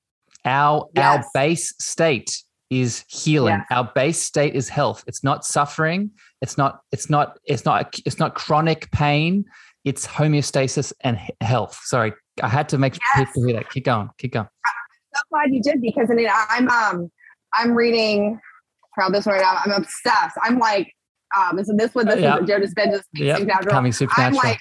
Our, 0.45 0.88
yes. 0.95 1.06
our 1.06 1.26
base 1.34 1.73
state 1.80 2.43
is 2.69 3.04
healing. 3.08 3.62
Our 3.71 3.91
base 3.93 4.21
state 4.21 4.56
is 4.56 4.69
health. 4.69 5.04
It's 5.08 5.23
not 5.23 5.45
suffering. 5.45 6.12
It's 6.41 6.58
not. 6.58 6.80
It's 6.91 7.10
not. 7.10 7.39
It's 7.45 7.65
not. 7.65 8.00
It's 8.06 8.19
not 8.19 8.36
chronic 8.36 8.89
pain. 8.91 9.45
It's 9.84 10.06
homeostasis 10.06 10.93
and 11.02 11.17
health. 11.41 11.80
Sorry, 11.84 12.13
I 12.41 12.47
had 12.47 12.69
to 12.69 12.78
make 12.78 12.97
yes. 13.15 13.28
people 13.28 13.47
hear 13.47 13.58
that. 13.58 13.69
Keep 13.69 13.86
going. 13.86 14.10
Keep 14.17 14.34
going. 14.34 14.47
I'm 14.65 14.73
so 15.15 15.21
glad 15.30 15.54
you 15.54 15.62
did 15.62 15.82
because 15.82 16.10
I 16.12 16.13
mean 16.13 16.30
I'm 16.32 16.69
um 16.69 17.12
I'm 17.54 17.73
reading 17.73 18.39
proud 18.97 19.13
this 19.13 19.27
right 19.27 19.41
now. 19.41 19.60
I'm 19.63 19.71
obsessed. 19.71 20.38
I'm 20.41 20.57
like 20.60 20.93
um 21.38 21.63
so 21.63 21.73
this 21.75 21.93
one 21.93 22.05
this 22.05 22.23
uh, 22.23 22.39
is 22.41 22.47
Joe 22.47 22.60
Dispenza 22.60 23.03
yep. 23.13 23.47
Coming 23.69 23.91
supernatural. 23.91 24.39
I'm 24.39 24.49
like 24.49 24.60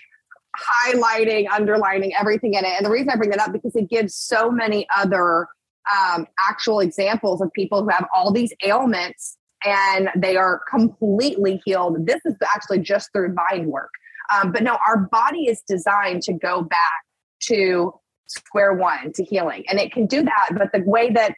highlighting, 0.84 1.46
underlining 1.50 2.12
everything 2.18 2.54
in 2.54 2.64
it. 2.64 2.72
And 2.76 2.86
the 2.86 2.90
reason 2.90 3.10
I 3.10 3.16
bring 3.16 3.30
that 3.30 3.40
up 3.40 3.52
because 3.52 3.74
it 3.74 3.88
gives 3.88 4.14
so 4.14 4.50
many 4.50 4.86
other 4.96 5.48
um, 5.90 6.26
actual 6.48 6.80
examples 6.80 7.40
of 7.40 7.52
people 7.52 7.82
who 7.82 7.88
have 7.90 8.06
all 8.14 8.32
these 8.32 8.52
ailments 8.64 9.36
and 9.64 10.08
they 10.16 10.36
are 10.36 10.60
completely 10.68 11.60
healed. 11.64 12.06
This 12.06 12.20
is 12.24 12.34
actually 12.54 12.80
just 12.80 13.10
through 13.12 13.34
mind 13.34 13.68
work. 13.68 13.90
Um, 14.34 14.52
but 14.52 14.62
no, 14.62 14.78
our 14.86 15.08
body 15.10 15.46
is 15.46 15.62
designed 15.68 16.22
to 16.22 16.32
go 16.32 16.62
back 16.62 17.04
to 17.42 17.92
square 18.26 18.74
one, 18.74 19.12
to 19.14 19.24
healing. 19.24 19.64
And 19.68 19.78
it 19.78 19.92
can 19.92 20.06
do 20.06 20.22
that. 20.22 20.48
But 20.52 20.72
the 20.72 20.82
way 20.88 21.10
that 21.10 21.34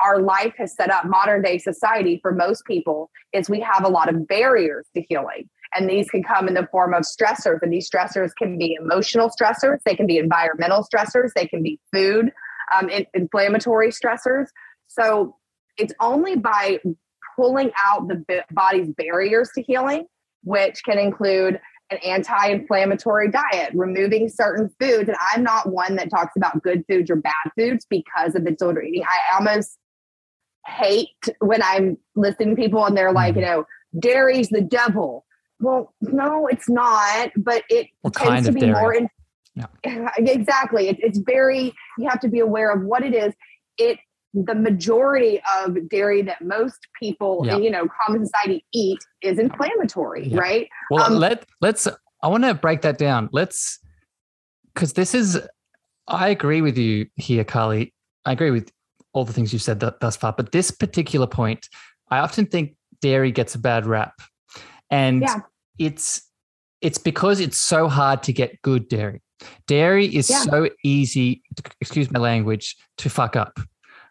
our 0.00 0.20
life 0.20 0.54
has 0.58 0.74
set 0.74 0.90
up 0.90 1.04
modern 1.06 1.42
day 1.42 1.58
society 1.58 2.18
for 2.22 2.32
most 2.32 2.64
people 2.64 3.10
is 3.32 3.48
we 3.48 3.60
have 3.60 3.84
a 3.84 3.88
lot 3.88 4.08
of 4.08 4.26
barriers 4.26 4.86
to 4.94 5.02
healing. 5.08 5.48
And 5.74 5.88
these 5.88 6.08
can 6.08 6.22
come 6.22 6.48
in 6.48 6.54
the 6.54 6.68
form 6.70 6.94
of 6.94 7.02
stressors. 7.02 7.58
And 7.62 7.72
these 7.72 7.88
stressors 7.90 8.30
can 8.36 8.56
be 8.58 8.76
emotional 8.80 9.30
stressors, 9.30 9.78
they 9.84 9.94
can 9.94 10.06
be 10.06 10.18
environmental 10.18 10.84
stressors, 10.84 11.30
they 11.34 11.46
can 11.46 11.62
be 11.62 11.80
food, 11.92 12.30
um, 12.74 12.88
inflammatory 13.14 13.90
stressors. 13.90 14.46
So 14.86 15.36
it's 15.76 15.92
only 16.00 16.36
by 16.36 16.80
pulling 17.36 17.70
out 17.82 18.08
the 18.08 18.44
body's 18.50 18.88
barriers 18.96 19.50
to 19.54 19.62
healing, 19.62 20.06
which 20.44 20.82
can 20.84 20.98
include 20.98 21.60
an 21.90 21.98
anti-inflammatory 21.98 23.30
diet, 23.30 23.70
removing 23.74 24.28
certain 24.28 24.68
foods. 24.80 25.08
And 25.08 25.16
I'm 25.32 25.42
not 25.42 25.70
one 25.70 25.96
that 25.96 26.10
talks 26.10 26.32
about 26.36 26.62
good 26.62 26.84
foods 26.88 27.10
or 27.10 27.16
bad 27.16 27.32
foods 27.56 27.86
because 27.88 28.34
of 28.34 28.44
the 28.44 28.52
disorder 28.52 28.82
eating. 28.82 29.04
I 29.04 29.36
almost 29.36 29.78
hate 30.66 31.28
when 31.40 31.62
I'm 31.62 31.96
listening 32.14 32.50
to 32.50 32.56
people 32.56 32.84
and 32.84 32.96
they're 32.96 33.12
like, 33.12 33.34
mm-hmm. 33.34 33.40
you 33.40 33.46
know, 33.46 33.64
dairy's 33.98 34.48
the 34.48 34.60
devil. 34.60 35.24
Well, 35.60 35.94
no, 36.00 36.46
it's 36.46 36.68
not, 36.68 37.30
but 37.36 37.64
it 37.70 37.88
what 38.02 38.14
tends 38.14 38.46
to 38.46 38.52
be 38.52 38.60
dairy? 38.60 38.72
more. 38.72 38.94
In. 38.94 39.08
Exactly. 40.18 40.88
It, 40.88 40.98
it's 41.00 41.18
very. 41.18 41.72
You 41.96 42.08
have 42.08 42.20
to 42.20 42.28
be 42.28 42.40
aware 42.40 42.70
of 42.70 42.82
what 42.82 43.02
it 43.02 43.14
is. 43.14 43.32
It 43.78 43.98
the 44.34 44.54
majority 44.54 45.40
of 45.58 45.88
dairy 45.88 46.20
that 46.20 46.42
most 46.42 46.88
people 47.00 47.42
yeah. 47.46 47.56
in 47.56 47.62
you 47.62 47.70
know 47.70 47.88
common 48.04 48.26
society 48.26 48.66
eat 48.74 48.98
is 49.22 49.38
inflammatory, 49.38 50.28
yeah. 50.28 50.38
right? 50.38 50.68
Well, 50.90 51.04
um, 51.04 51.14
let 51.14 51.46
let's. 51.62 51.88
I 52.22 52.28
want 52.28 52.44
to 52.44 52.52
break 52.52 52.82
that 52.82 52.98
down. 52.98 53.30
Let's 53.32 53.78
because 54.74 54.92
this 54.92 55.14
is. 55.14 55.40
I 56.08 56.28
agree 56.28 56.60
with 56.60 56.76
you 56.76 57.06
here, 57.16 57.42
Carly. 57.42 57.94
I 58.26 58.32
agree 58.32 58.50
with 58.50 58.70
all 59.16 59.24
the 59.24 59.32
things 59.32 59.52
you've 59.52 59.62
said 59.62 59.80
th- 59.80 59.94
thus 60.00 60.14
far, 60.14 60.34
but 60.36 60.52
this 60.52 60.70
particular 60.70 61.26
point, 61.26 61.68
I 62.10 62.18
often 62.18 62.44
think 62.44 62.76
dairy 63.00 63.32
gets 63.32 63.54
a 63.54 63.58
bad 63.58 63.86
rap 63.86 64.12
and 64.90 65.22
yeah. 65.22 65.40
it's 65.78 66.22
it's 66.82 66.98
because 66.98 67.40
it's 67.40 67.56
so 67.56 67.88
hard 67.88 68.22
to 68.24 68.32
get 68.32 68.60
good 68.62 68.88
dairy. 68.88 69.22
Dairy 69.66 70.06
is 70.14 70.28
yeah. 70.28 70.42
so 70.42 70.68
easy, 70.84 71.42
excuse 71.80 72.10
my 72.10 72.20
language, 72.20 72.76
to 72.98 73.08
fuck 73.08 73.36
up, 73.36 73.58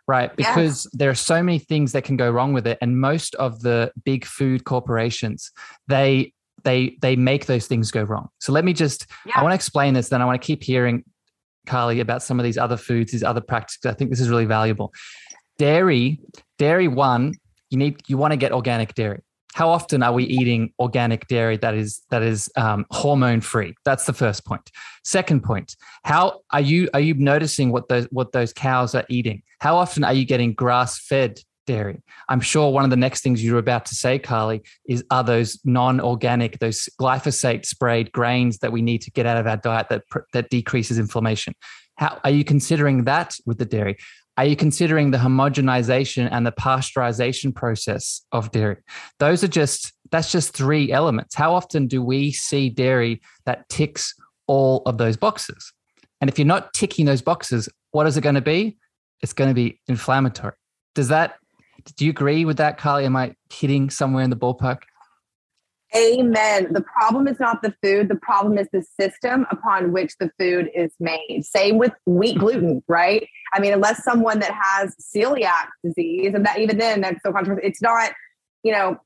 right? 0.08 0.36
Because 0.36 0.86
yes. 0.86 0.88
there 0.94 1.10
are 1.10 1.16
so 1.16 1.42
many 1.44 1.60
things 1.60 1.92
that 1.92 2.04
can 2.04 2.18
go 2.18 2.30
wrong 2.30 2.54
with 2.54 2.66
it, 2.66 2.80
and 2.82 3.00
most 3.00 3.36
of 3.36 3.62
the 3.62 3.92
big 4.04 4.26
food 4.26 4.64
corporations 4.66 5.52
they 5.88 6.34
they 6.64 6.98
they 7.02 7.16
make 7.16 7.46
those 7.46 7.68
things 7.68 7.92
go 7.92 8.02
wrong. 8.04 8.28
So 8.40 8.52
let 8.52 8.66
me 8.66 8.74
just 8.74 9.06
yeah. 9.26 9.34
I 9.36 9.44
want 9.44 9.52
to 9.52 9.56
explain 9.56 9.94
this. 9.94 10.10
Then 10.10 10.22
I 10.22 10.26
want 10.26 10.42
to 10.42 10.46
keep 10.46 10.64
hearing 10.64 11.04
Carly 11.66 12.00
about 12.00 12.24
some 12.24 12.40
of 12.40 12.44
these 12.44 12.58
other 12.58 12.78
foods, 12.78 13.12
these 13.12 13.24
other 13.24 13.42
practices. 13.42 13.86
I 13.86 13.94
think 13.94 14.10
this 14.10 14.20
is 14.20 14.30
really 14.30 14.46
valuable. 14.46 14.94
Dairy, 15.58 16.20
dairy 16.58 16.88
one, 16.88 17.34
you 17.70 17.78
need 17.78 18.02
you 18.08 18.18
want 18.18 18.32
to 18.32 18.38
get 18.38 18.52
organic 18.52 18.94
dairy 18.94 19.22
how 19.56 19.70
often 19.70 20.04
are 20.04 20.12
we 20.12 20.26
eating 20.26 20.74
organic 20.80 21.30
dairy 21.30 21.56
that 21.56 21.74
is 21.74 22.02
that 22.10 22.22
is 22.22 22.52
um, 22.58 22.86
hormone 22.92 23.40
free? 23.40 23.74
That's 23.86 24.06
the 24.06 24.12
first 24.12 24.46
point. 24.46 24.70
Second 25.06 25.44
point: 25.44 25.78
How 26.04 26.42
are 26.52 26.60
you 26.60 26.90
are 26.94 27.00
you 27.00 27.14
noticing 27.14 27.72
what 27.72 27.88
those 27.88 28.04
what 28.12 28.34
those 28.34 28.52
cows 28.52 28.94
are 28.96 29.06
eating? 29.08 29.44
How 29.62 29.78
often 29.78 30.04
are 30.04 30.14
you 30.14 30.26
getting 30.26 30.54
grass 30.54 31.00
fed 31.00 31.40
dairy? 31.66 32.02
I'm 32.30 32.42
sure 32.42 32.72
one 32.72 32.84
of 32.84 32.90
the 32.90 32.96
next 32.96 33.22
things 33.22 33.44
you're 33.44 33.58
about 33.58 33.86
to 33.88 33.96
say, 33.96 34.20
Carly, 34.20 34.64
is 34.88 35.04
are 35.12 35.24
those 35.24 35.60
non 35.64 36.00
organic, 36.00 36.60
those 36.60 36.90
glyphosate 37.00 37.66
sprayed 37.66 38.12
grains 38.12 38.60
that 38.60 38.72
we 38.72 38.82
need 38.82 39.02
to 39.02 39.12
get 39.12 39.26
out 39.26 39.38
of 39.38 39.48
our 39.48 39.58
diet 39.58 39.88
that 39.90 40.04
that 40.34 40.50
decreases 40.50 41.00
inflammation? 41.00 41.54
How 41.98 42.20
are 42.24 42.32
you 42.32 42.44
considering 42.44 43.06
that 43.06 43.36
with 43.46 43.58
the 43.58 43.66
dairy? 43.66 43.98
Are 44.38 44.46
you 44.46 44.58
considering 44.58 45.12
the 45.12 45.18
homogenization 45.18 46.28
and 46.30 46.46
the 46.46 46.52
pasteurization 46.52 47.56
process 47.56 48.22
of 48.34 48.52
dairy? 48.52 48.78
Those 49.20 49.46
are 49.46 49.48
just, 49.48 49.94
that's 50.12 50.30
just 50.30 50.54
three 50.54 50.92
elements. 50.92 51.36
How 51.36 51.56
often 51.56 51.88
do 51.88 52.04
we 52.04 52.34
see 52.34 52.70
dairy 52.70 53.22
that 53.46 53.70
ticks 53.70 54.14
all 54.48 54.82
of 54.86 54.98
those 54.98 55.16
boxes? 55.16 55.72
And 56.20 56.30
if 56.30 56.38
you're 56.38 56.46
not 56.46 56.74
ticking 56.74 57.06
those 57.06 57.22
boxes, 57.22 57.70
what 57.92 58.08
is 58.08 58.18
it 58.18 58.22
going 58.22 58.36
to 58.36 58.42
be? 58.42 58.78
It's 59.22 59.32
going 59.32 59.50
to 59.50 59.54
be 59.54 59.80
inflammatory. 59.88 60.56
Does 60.96 61.08
that, 61.08 61.36
do 61.96 62.06
you 62.06 62.12
agree 62.12 62.46
with 62.46 62.58
that, 62.58 62.78
Carly? 62.78 63.06
Am 63.06 63.16
I 63.16 63.36
hitting 63.52 63.90
somewhere 63.90 64.24
in 64.24 64.30
the 64.30 64.36
ballpark? 64.36 64.80
Amen. 65.96 66.74
The 66.74 66.82
problem 66.82 67.28
is 67.28 67.40
not 67.40 67.62
the 67.62 67.74
food. 67.82 68.10
The 68.10 68.16
problem 68.16 68.58
is 68.58 68.68
the 68.74 68.84
system 69.00 69.46
upon 69.50 69.94
which 69.94 70.18
the 70.20 70.30
food 70.38 70.70
is 70.76 70.92
made. 71.00 71.44
Same 71.46 71.78
with 71.78 71.94
wheat 72.06 72.38
gluten, 72.38 72.84
right? 72.88 73.26
I 73.54 73.60
mean, 73.60 73.72
unless 73.72 74.04
someone 74.04 74.40
that 74.40 74.52
has 74.52 74.96
celiac 75.16 75.68
disease, 75.84 76.34
and 76.34 76.46
that 76.46 76.60
even 76.60 76.78
then 76.78 77.02
that's 77.02 77.24
so 77.24 77.32
controversial. 77.32 77.70
It's 77.70 77.82
not, 77.82 78.12
you 78.64 78.74
know, 78.74 78.98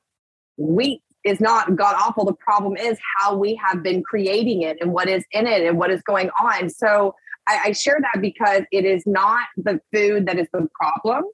wheat 0.58 1.04
is 1.24 1.39
not 1.39 1.76
god 1.76 1.96
awful. 2.00 2.26
The 2.26 2.34
problem 2.34 2.76
is 2.78 2.98
how 3.18 3.36
we 3.36 3.60
have 3.63 3.84
been 3.84 4.02
creating 4.02 4.63
it 4.63 4.78
and 4.82 4.92
what 4.92 5.08
is 5.08 5.24
in 5.32 5.46
it 5.46 5.63
and 5.63 5.78
what 5.78 5.92
is 5.92 6.02
going 6.04 6.30
on. 6.42 6.70
So 6.70 7.13
I, 7.46 7.60
I 7.65 7.72
share 7.74 8.00
that 8.00 8.22
because 8.22 8.63
it 8.72 8.86
is 8.86 9.04
not 9.06 9.44
the 9.58 9.80
food 9.94 10.26
that 10.28 10.39
is 10.39 10.48
the 10.54 10.68
problem. 10.74 11.26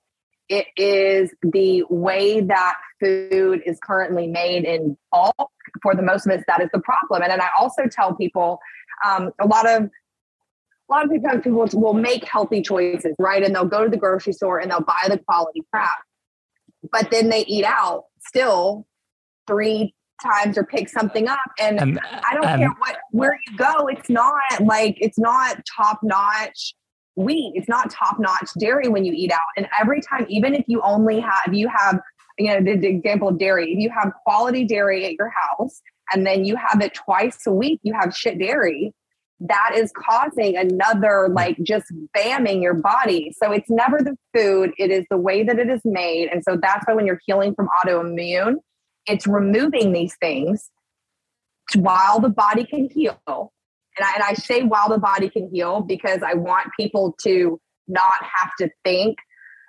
It 0.48 0.68
is 0.78 1.34
the 1.42 1.84
way 1.90 2.42
that 2.42 2.76
food 3.00 3.62
is 3.66 3.80
currently 3.82 4.28
made 4.28 4.64
in 4.64 4.98
bulk. 5.12 5.52
For 5.82 5.96
the 5.96 6.04
most 6.04 6.26
of 6.26 6.32
us, 6.32 6.44
that 6.48 6.62
is 6.62 6.70
the 6.72 6.80
problem. 6.80 7.22
And 7.24 7.32
then 7.32 7.42
I 7.42 7.50
also 7.60 7.84
tell 7.90 8.16
people 8.16 8.60
um, 9.06 9.32
a 9.42 9.48
lot 9.48 9.68
of 9.68 9.84
a 9.84 10.94
lot 10.94 11.04
of 11.04 11.12
people, 11.12 11.40
people 11.40 11.82
will 11.82 11.94
make 11.94 12.24
healthy 12.24 12.62
choices, 12.62 13.16
right? 13.18 13.44
And 13.44 13.56
they'll 13.56 13.66
go 13.66 13.84
to 13.84 13.90
the 13.90 13.98
grocery 13.98 14.34
store 14.34 14.60
and 14.60 14.70
they'll 14.70 14.82
buy 14.82 15.08
the 15.10 15.18
quality 15.18 15.64
crap, 15.72 15.98
but 16.92 17.10
then 17.10 17.30
they 17.30 17.44
eat 17.46 17.66
out 17.66 18.06
still 18.20 18.86
three 19.48 19.96
times 20.24 20.58
or 20.58 20.64
pick 20.64 20.88
something 20.90 21.28
up. 21.28 21.40
And, 21.60 21.80
and 21.80 22.00
I 22.00 22.36
don't 22.36 22.60
care 22.60 22.74
what 22.78 22.98
where 23.12 23.40
you 23.48 23.58
go, 23.58 23.88
it's 23.88 24.10
not 24.10 24.62
like 24.62 24.98
it's 25.00 25.18
not 25.18 25.58
top 25.76 26.00
notch 26.04 26.76
wheat. 27.15 27.54
It's 27.56 27.67
not 27.67 27.89
top 27.91 28.19
notch 28.19 28.49
dairy 28.60 28.88
when 28.88 29.06
you 29.06 29.13
eat 29.13 29.32
out. 29.32 29.39
And 29.58 29.67
every 29.80 30.01
time, 30.01 30.25
even 30.30 30.54
if 30.54 30.65
you 30.67 30.82
only 30.82 31.19
have, 31.19 31.54
you 31.54 31.67
have, 31.67 31.99
you 32.38 32.47
know, 32.47 32.62
the, 32.62 32.88
example 32.88 33.30
of 33.30 33.39
dairy, 33.39 33.71
if 33.73 33.80
you 33.80 33.89
have 33.89 34.12
quality 34.25 34.65
dairy 34.65 35.06
at 35.06 35.13
your 35.13 35.30
house 35.30 35.82
and 36.13 36.25
then 36.25 36.45
you 36.45 36.56
have 36.56 36.82
it 36.82 36.93
twice 36.93 37.39
a 37.47 37.51
week, 37.51 37.80
you 37.84 37.93
have 37.93 38.15
shit 38.15 38.38
dairy, 38.38 38.93
that 39.39 39.71
is 39.75 39.91
causing 39.95 40.56
another 40.56 41.28
like 41.30 41.58
just 41.62 41.86
bamming 42.15 42.62
your 42.62 42.73
body. 42.73 43.34
So 43.41 43.51
it's 43.51 43.69
never 43.69 43.99
the 44.01 44.15
food, 44.34 44.71
it 44.78 44.91
is 44.91 45.06
the 45.10 45.17
way 45.17 45.43
that 45.43 45.60
it 45.60 45.69
is 45.69 45.82
made. 45.84 46.30
And 46.30 46.43
so 46.43 46.58
that's 46.62 46.86
why 46.88 46.93
when 46.93 47.06
you're 47.06 47.19
healing 47.25 47.54
from 47.54 47.67
autoimmune, 47.84 48.56
it's 49.08 49.28
removing 49.28 49.91
these 49.91 50.15
things 50.19 50.69
while 51.75 52.19
the 52.19 52.30
body 52.30 52.63
can 52.63 52.89
heal 52.89 53.51
and 53.98 54.06
I, 54.06 54.14
and 54.16 54.24
I 54.24 54.34
say 54.34 54.64
while 54.64 54.90
the 54.90 54.98
body 54.98 55.30
can 55.30 55.50
heal 55.52 55.82
because 55.82 56.22
I 56.24 56.34
want 56.34 56.68
people 56.78 57.16
to 57.24 57.60
not 57.88 58.16
have 58.22 58.52
to 58.60 58.70
think 58.84 59.18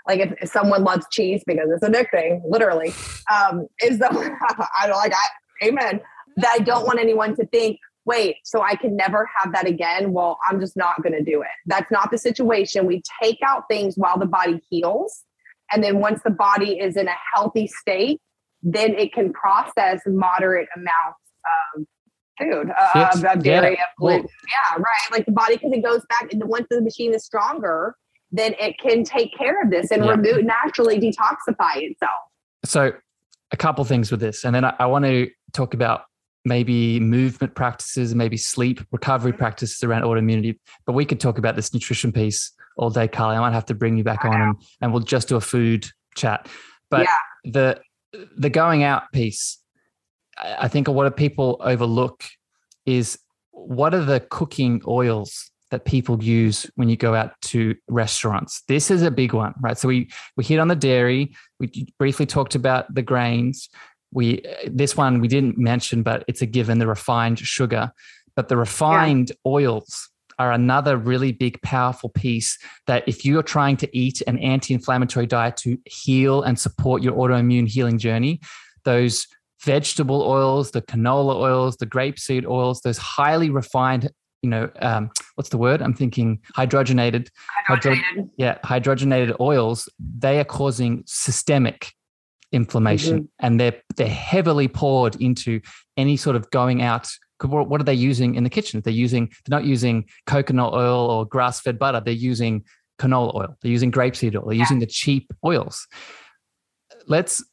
like 0.07 0.21
if, 0.21 0.33
if 0.41 0.49
someone 0.49 0.85
loves 0.85 1.07
cheese 1.11 1.43
because 1.47 1.69
it's 1.71 1.83
a 1.83 1.91
addicting, 1.91 2.41
literally, 2.49 2.95
um, 3.33 3.67
is 3.83 3.99
the 3.99 4.09
I 4.81 4.87
don't 4.87 4.97
like 4.97 5.12
I 5.12 5.66
amen. 5.66 6.01
That 6.37 6.55
I 6.55 6.59
don't 6.59 6.87
want 6.87 7.01
anyone 7.01 7.35
to 7.37 7.47
think, 7.47 7.79
wait, 8.05 8.37
so 8.45 8.62
I 8.62 8.77
can 8.77 8.95
never 8.95 9.29
have 9.39 9.53
that 9.55 9.66
again. 9.66 10.12
Well, 10.12 10.39
I'm 10.49 10.61
just 10.61 10.77
not 10.77 11.03
gonna 11.03 11.22
do 11.22 11.43
it. 11.43 11.49
That's 11.66 11.91
not 11.91 12.11
the 12.11 12.18
situation. 12.18 12.87
We 12.87 13.03
take 13.22 13.39
out 13.45 13.64
things 13.68 13.95
while 13.97 14.18
the 14.18 14.27
body 14.27 14.61
heals. 14.70 15.24
And 15.72 15.83
then 15.83 15.99
once 15.99 16.20
the 16.22 16.31
body 16.31 16.79
is 16.79 16.97
in 16.97 17.09
a 17.09 17.16
healthy 17.35 17.66
state, 17.66 18.20
then 18.62 18.95
it 18.95 19.12
can 19.12 19.33
process 19.33 20.01
moderate 20.07 20.68
amounts 20.77 21.20
of 21.77 21.87
food 22.39 22.70
uh, 22.78 23.34
dairy, 23.37 23.74
yeah. 23.74 23.82
of 23.82 23.89
gluten. 23.99 24.28
Yeah, 24.49 24.76
right. 24.76 25.12
Like 25.12 25.26
the 25.26 25.32
body, 25.32 25.57
because 25.57 25.72
it 25.72 25.82
goes 25.82 26.03
back, 26.09 26.32
and 26.32 26.43
once 26.45 26.66
the 26.70 26.80
machine 26.80 27.14
is 27.14 27.24
stronger, 27.24 27.97
then 28.32 28.55
it 28.61 28.78
can 28.78 29.05
take 29.05 29.37
care 29.37 29.62
of 29.62 29.70
this 29.70 29.91
and 29.91 30.05
yeah. 30.05 30.11
remove 30.11 30.45
naturally 30.45 30.99
detoxify 30.99 31.76
itself. 31.76 32.11
So, 32.64 32.93
a 33.53 33.57
couple 33.57 33.84
things 33.84 34.11
with 34.11 34.20
this, 34.20 34.45
and 34.45 34.55
then 34.55 34.64
I, 34.64 34.74
I 34.78 34.87
want 34.87 35.05
to 35.05 35.30
talk 35.53 35.74
about 35.74 36.03
maybe 36.47 37.01
movement 37.01 37.55
practices, 37.55 38.14
maybe 38.14 38.37
sleep 38.37 38.80
recovery 38.93 39.32
practices 39.32 39.82
around 39.82 40.03
autoimmunity. 40.03 40.59
But 40.87 40.93
we 40.93 41.05
could 41.05 41.20
talk 41.20 41.39
about 41.39 41.57
this 41.57 41.74
nutrition 41.74 42.12
piece 42.12 42.53
all 42.76 42.89
day, 42.89 43.09
Carly. 43.09 43.37
I 43.37 43.41
might 43.41 43.53
have 43.53 43.66
to 43.66 43.74
bring 43.74 43.97
you 43.97 44.05
back 44.05 44.24
on 44.24 44.41
and, 44.41 44.57
and 44.80 44.93
we'll 44.93 45.03
just 45.03 45.28
do 45.28 45.37
a 45.37 45.41
food 45.41 45.87
chat. 46.14 46.49
But 46.89 47.03
yeah. 47.03 47.51
the 47.53 47.80
the 48.37 48.49
going 48.49 48.82
out 48.82 49.11
piece, 49.12 49.59
I 50.39 50.68
think 50.68 50.89
what 50.89 51.16
people 51.16 51.57
overlook 51.61 52.24
is 52.84 53.18
what 53.53 53.95
are 53.95 54.05
the 54.05 54.20
cooking 54.20 54.82
oils 54.87 55.51
that 55.70 55.84
people 55.84 56.22
use 56.22 56.70
when 56.76 56.89
you 56.89 56.97
go 56.97 57.14
out 57.14 57.32
to 57.41 57.74
restaurants. 57.89 58.62
This 58.68 58.91
is 58.91 59.03
a 59.03 59.11
big 59.11 59.32
one, 59.32 59.53
right? 59.61 59.76
So 59.76 59.89
we 59.89 60.11
we 60.37 60.45
hit 60.45 60.61
on 60.61 60.68
the 60.68 60.76
dairy. 60.76 61.34
We 61.59 61.89
briefly 61.99 62.26
talked 62.26 62.55
about 62.55 62.95
the 62.95 63.03
grains 63.03 63.68
we 64.12 64.43
this 64.66 64.97
one 64.97 65.20
we 65.20 65.28
didn't 65.28 65.59
mention, 65.59 66.03
but 66.03 66.24
it's 66.26 66.43
a 66.43 66.47
given 66.47 66.78
the 66.78 66.87
refined 66.87 67.39
sugar. 67.39 67.91
But 68.34 68.49
the 68.49 68.57
refined 68.57 69.30
yeah. 69.30 69.51
oils 69.51 70.11
are 70.39 70.53
another 70.53 70.97
really 70.97 71.32
big, 71.32 71.61
powerful 71.62 72.11
piece 72.11 72.59
that 72.87 73.05
if 73.07 73.24
you're 73.24 73.43
trying 73.43 73.76
to 73.78 73.97
eat 73.97 74.22
an 74.26 74.39
anti 74.39 74.74
inflammatory 74.74 75.26
diet 75.26 75.57
to 75.59 75.78
heal 75.87 76.43
and 76.43 76.59
support 76.59 77.03
your 77.03 77.14
autoimmune 77.14 77.68
healing 77.68 77.99
journey, 77.99 78.41
those 78.84 79.26
vegetable 79.67 80.23
oils, 80.23 80.71
the 80.71 80.81
canola 80.81 81.35
oils, 81.35 81.77
the 81.77 81.87
grapeseed 81.87 82.47
oils, 82.47 82.81
those 82.83 82.97
highly 82.97 83.51
refined, 83.51 84.09
you 84.43 84.49
know, 84.49 84.71
um, 84.81 85.11
what's 85.35 85.51
the 85.51 85.59
word? 85.59 85.83
I'm 85.83 85.93
thinking 85.93 86.41
hydrogenated. 86.57 87.29
Hydrogenated. 87.69 88.03
Hydro- 88.03 88.31
yeah, 88.39 88.59
hydrogenated 88.64 89.41
oils, 89.41 89.89
they 89.99 90.39
are 90.39 90.45
causing 90.45 91.03
systemic 91.07 91.93
inflammation 92.53 93.23
mm-hmm. 93.23 93.47
and 93.47 93.61
they're 93.61 93.75
they're 93.97 94.09
heavily 94.09 94.69
poured 94.69 95.17
into 95.21 95.61
any 95.97 96.17
sort 96.17 96.37
of 96.37 96.49
going 96.51 96.81
out 96.81 97.09
what 97.43 97.81
are 97.81 97.85
they 97.85 97.93
using 97.93 98.37
in 98.37 98.45
the 98.45 98.51
kitchen 98.51 98.81
they're 98.83 98.93
using 98.93 99.27
they're 99.45 99.59
not 99.59 99.64
using 99.64 100.05
coconut 100.27 100.73
oil 100.73 101.11
or 101.11 101.27
grass-fed 101.27 101.77
butter 101.77 102.01
they're 102.01 102.14
using 102.14 102.64
canola 103.01 103.35
oil 103.35 103.57
they're 103.61 103.73
using 103.73 103.91
grapeseed 103.91 104.37
oil 104.37 104.45
they're 104.47 104.55
yeah. 104.55 104.62
using 104.62 104.79
the 104.79 104.87
cheap 104.87 105.31
oils 105.45 105.89
let's 107.09 107.45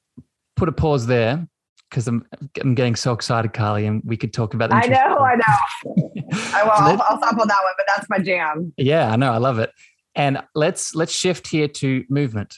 put 0.55 0.69
a 0.69 0.71
pause 0.71 1.07
there 1.07 1.47
because 1.93 2.07
I'm, 2.07 2.25
I'm 2.59 2.73
getting 2.73 2.95
so 2.95 3.13
excited, 3.13 3.53
Carly, 3.53 3.85
and 3.85 4.01
we 4.03 4.17
could 4.17 4.33
talk 4.33 4.55
about. 4.55 4.73
I 4.73 4.87
know, 4.87 5.19
I 5.19 5.35
know. 5.35 6.23
I 6.53 6.63
will. 6.63 6.71
I'll, 6.71 7.01
I'll 7.03 7.17
stop 7.17 7.37
on 7.39 7.47
that 7.47 7.61
one, 7.63 7.73
but 7.77 7.85
that's 7.87 8.09
my 8.09 8.17
jam. 8.17 8.73
Yeah, 8.77 9.11
I 9.11 9.15
know. 9.15 9.31
I 9.31 9.37
love 9.37 9.59
it. 9.59 9.69
And 10.15 10.41
let's 10.55 10.95
let's 10.95 11.15
shift 11.15 11.47
here 11.47 11.67
to 11.67 12.03
movement. 12.09 12.55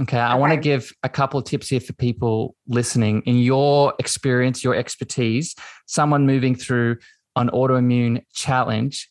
Okay, 0.00 0.18
I 0.18 0.32
okay. 0.32 0.40
want 0.40 0.52
to 0.52 0.56
give 0.56 0.92
a 1.02 1.08
couple 1.08 1.40
of 1.40 1.44
tips 1.44 1.68
here 1.68 1.80
for 1.80 1.92
people 1.92 2.54
listening. 2.68 3.22
In 3.26 3.38
your 3.38 3.94
experience, 3.98 4.62
your 4.62 4.76
expertise, 4.76 5.56
someone 5.86 6.24
moving 6.24 6.54
through 6.54 6.98
an 7.34 7.50
autoimmune 7.50 8.22
challenge, 8.32 9.10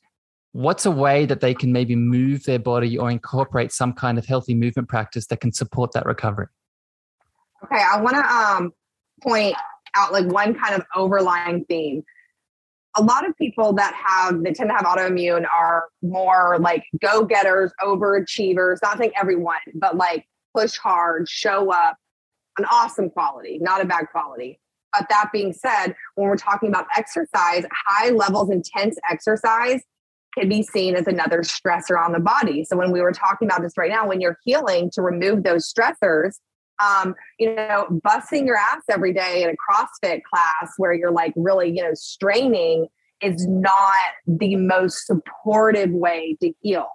what's 0.53 0.85
a 0.85 0.91
way 0.91 1.25
that 1.25 1.41
they 1.41 1.53
can 1.53 1.73
maybe 1.73 1.95
move 1.95 2.45
their 2.45 2.59
body 2.59 2.97
or 2.97 3.11
incorporate 3.11 3.73
some 3.73 3.91
kind 3.91 4.17
of 4.17 4.25
healthy 4.25 4.55
movement 4.55 4.87
practice 4.87 5.27
that 5.27 5.41
can 5.41 5.51
support 5.51 5.91
that 5.91 6.05
recovery? 6.05 6.47
Okay, 7.65 7.83
I 7.93 8.01
want 8.01 8.15
to 8.15 8.33
um, 8.33 8.73
point 9.21 9.55
out 9.95 10.11
like 10.11 10.25
one 10.25 10.53
kind 10.53 10.75
of 10.75 10.85
overlying 10.95 11.65
theme. 11.65 12.03
A 12.97 13.03
lot 13.03 13.27
of 13.27 13.37
people 13.37 13.73
that 13.73 13.93
have 13.93 14.43
that 14.43 14.55
tend 14.55 14.69
to 14.69 14.75
have 14.75 14.85
autoimmune 14.85 15.45
are 15.45 15.85
more 16.01 16.57
like 16.59 16.83
go-getters, 17.01 17.71
overachievers. 17.81 18.77
Not 18.81 18.97
saying 18.97 19.11
everyone, 19.19 19.59
but 19.75 19.95
like 19.95 20.25
push 20.55 20.77
hard, 20.77 21.29
show 21.29 21.71
up, 21.71 21.95
an 22.57 22.65
awesome 22.69 23.09
quality, 23.09 23.59
not 23.61 23.81
a 23.81 23.85
bad 23.85 24.07
quality. 24.11 24.59
But 24.93 25.07
that 25.09 25.29
being 25.31 25.53
said, 25.53 25.95
when 26.15 26.27
we're 26.27 26.35
talking 26.35 26.67
about 26.67 26.85
exercise, 26.97 27.63
high 27.87 28.09
levels 28.09 28.49
intense 28.49 28.97
exercise 29.09 29.81
can 30.37 30.49
be 30.49 30.63
seen 30.63 30.95
as 30.95 31.07
another 31.07 31.43
stressor 31.43 31.97
on 31.97 32.11
the 32.11 32.19
body. 32.19 32.65
So 32.65 32.75
when 32.75 32.91
we 32.91 33.01
were 33.01 33.13
talking 33.13 33.47
about 33.47 33.61
this 33.61 33.77
right 33.77 33.89
now, 33.89 34.07
when 34.07 34.19
you're 34.19 34.37
healing 34.43 34.89
to 34.93 35.01
remove 35.01 35.43
those 35.43 35.71
stressors, 35.71 36.35
um, 36.81 37.15
you 37.39 37.53
know, 37.53 37.87
busting 38.03 38.45
your 38.45 38.57
ass 38.57 38.81
every 38.89 39.13
day 39.13 39.43
in 39.43 39.49
a 39.49 39.53
CrossFit 39.53 40.21
class 40.23 40.73
where 40.77 40.93
you're 40.93 41.11
like 41.11 41.33
really, 41.35 41.69
you 41.69 41.83
know, 41.83 41.93
straining 41.93 42.87
is 43.21 43.45
not 43.47 43.93
the 44.25 44.55
most 44.55 45.05
supportive 45.05 45.91
way 45.91 46.37
to 46.41 46.51
heal. 46.61 46.87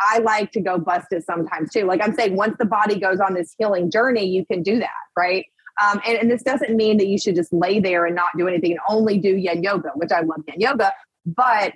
I 0.00 0.18
like 0.18 0.52
to 0.52 0.60
go 0.60 0.78
bust 0.78 1.08
it 1.12 1.24
sometimes 1.24 1.70
too. 1.70 1.84
Like 1.84 2.02
I'm 2.02 2.14
saying, 2.14 2.36
once 2.36 2.56
the 2.58 2.64
body 2.64 2.98
goes 2.98 3.20
on 3.20 3.34
this 3.34 3.54
healing 3.56 3.90
journey, 3.90 4.26
you 4.26 4.44
can 4.44 4.62
do 4.62 4.78
that, 4.80 4.90
right? 5.16 5.46
Um, 5.82 6.00
and, 6.06 6.18
and 6.18 6.30
this 6.30 6.42
doesn't 6.42 6.76
mean 6.76 6.98
that 6.98 7.06
you 7.06 7.18
should 7.18 7.36
just 7.36 7.52
lay 7.52 7.80
there 7.80 8.04
and 8.04 8.14
not 8.14 8.30
do 8.36 8.46
anything 8.48 8.72
and 8.72 8.80
only 8.88 9.18
do 9.18 9.36
yin 9.36 9.62
yoga, 9.62 9.90
which 9.94 10.12
I 10.12 10.20
love 10.20 10.42
yin 10.46 10.60
yoga, 10.60 10.92
but 11.24 11.72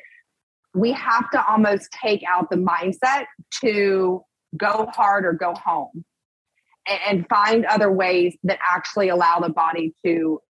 we 0.74 0.92
have 0.92 1.30
to 1.30 1.42
almost 1.48 1.88
take 1.92 2.22
out 2.28 2.50
the 2.50 2.56
mindset 2.56 3.24
to 3.62 4.22
go 4.56 4.90
hard 4.94 5.24
or 5.24 5.32
go 5.32 5.54
home 5.54 6.04
and, 7.06 7.26
find 7.28 7.64
other 7.66 7.90
ways 7.90 8.36
that 8.44 8.58
actually 8.70 9.08
allow 9.08 9.40
the 9.40 9.48
body 9.48 9.94
to 10.04 10.40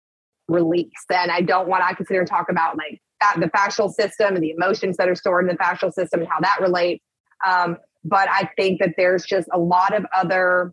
release. 0.49 0.91
And 1.11 1.30
I 1.30 1.41
don't 1.41 1.68
want 1.68 1.89
to 1.89 1.97
consider 1.97 2.24
talk 2.24 2.47
about 2.51 2.76
like 2.76 3.01
that, 3.20 3.37
the 3.41 3.47
fascial 3.47 3.91
system 3.91 4.34
and 4.34 4.43
the 4.43 4.51
emotions 4.51 4.97
that 4.99 5.09
are 5.09 5.14
stored 5.14 5.49
in 5.49 5.57
the 5.57 5.62
fascial 5.62 5.93
system 5.93 6.20
and 6.20 6.28
how 6.28 6.41
that 6.41 6.59
relates. 6.61 7.03
Um, 7.47 7.78
but 8.05 8.28
I 8.30 8.51
think 8.57 8.80
that 8.80 8.95
there's 8.97 9.24
just 9.24 9.49
a 9.53 9.59
lot 9.59 9.95
of 9.95 10.05
other 10.14 10.72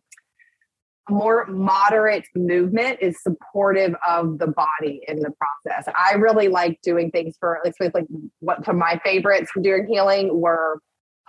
more 1.09 1.45
moderate 1.47 2.25
movement 2.35 2.99
is 3.01 3.21
supportive 3.21 3.93
of 4.07 4.39
the 4.39 4.47
body 4.47 5.01
in 5.07 5.19
the 5.19 5.31
process. 5.31 5.91
I 5.97 6.13
really 6.13 6.47
like 6.47 6.79
doing 6.81 7.11
things 7.11 7.35
for 7.39 7.59
with 7.63 7.93
like 7.93 8.05
what 8.39 8.63
to 8.65 8.73
my 8.73 9.01
favorites 9.03 9.51
for 9.51 9.61
doing 9.61 9.87
healing 9.89 10.39
were 10.39 10.79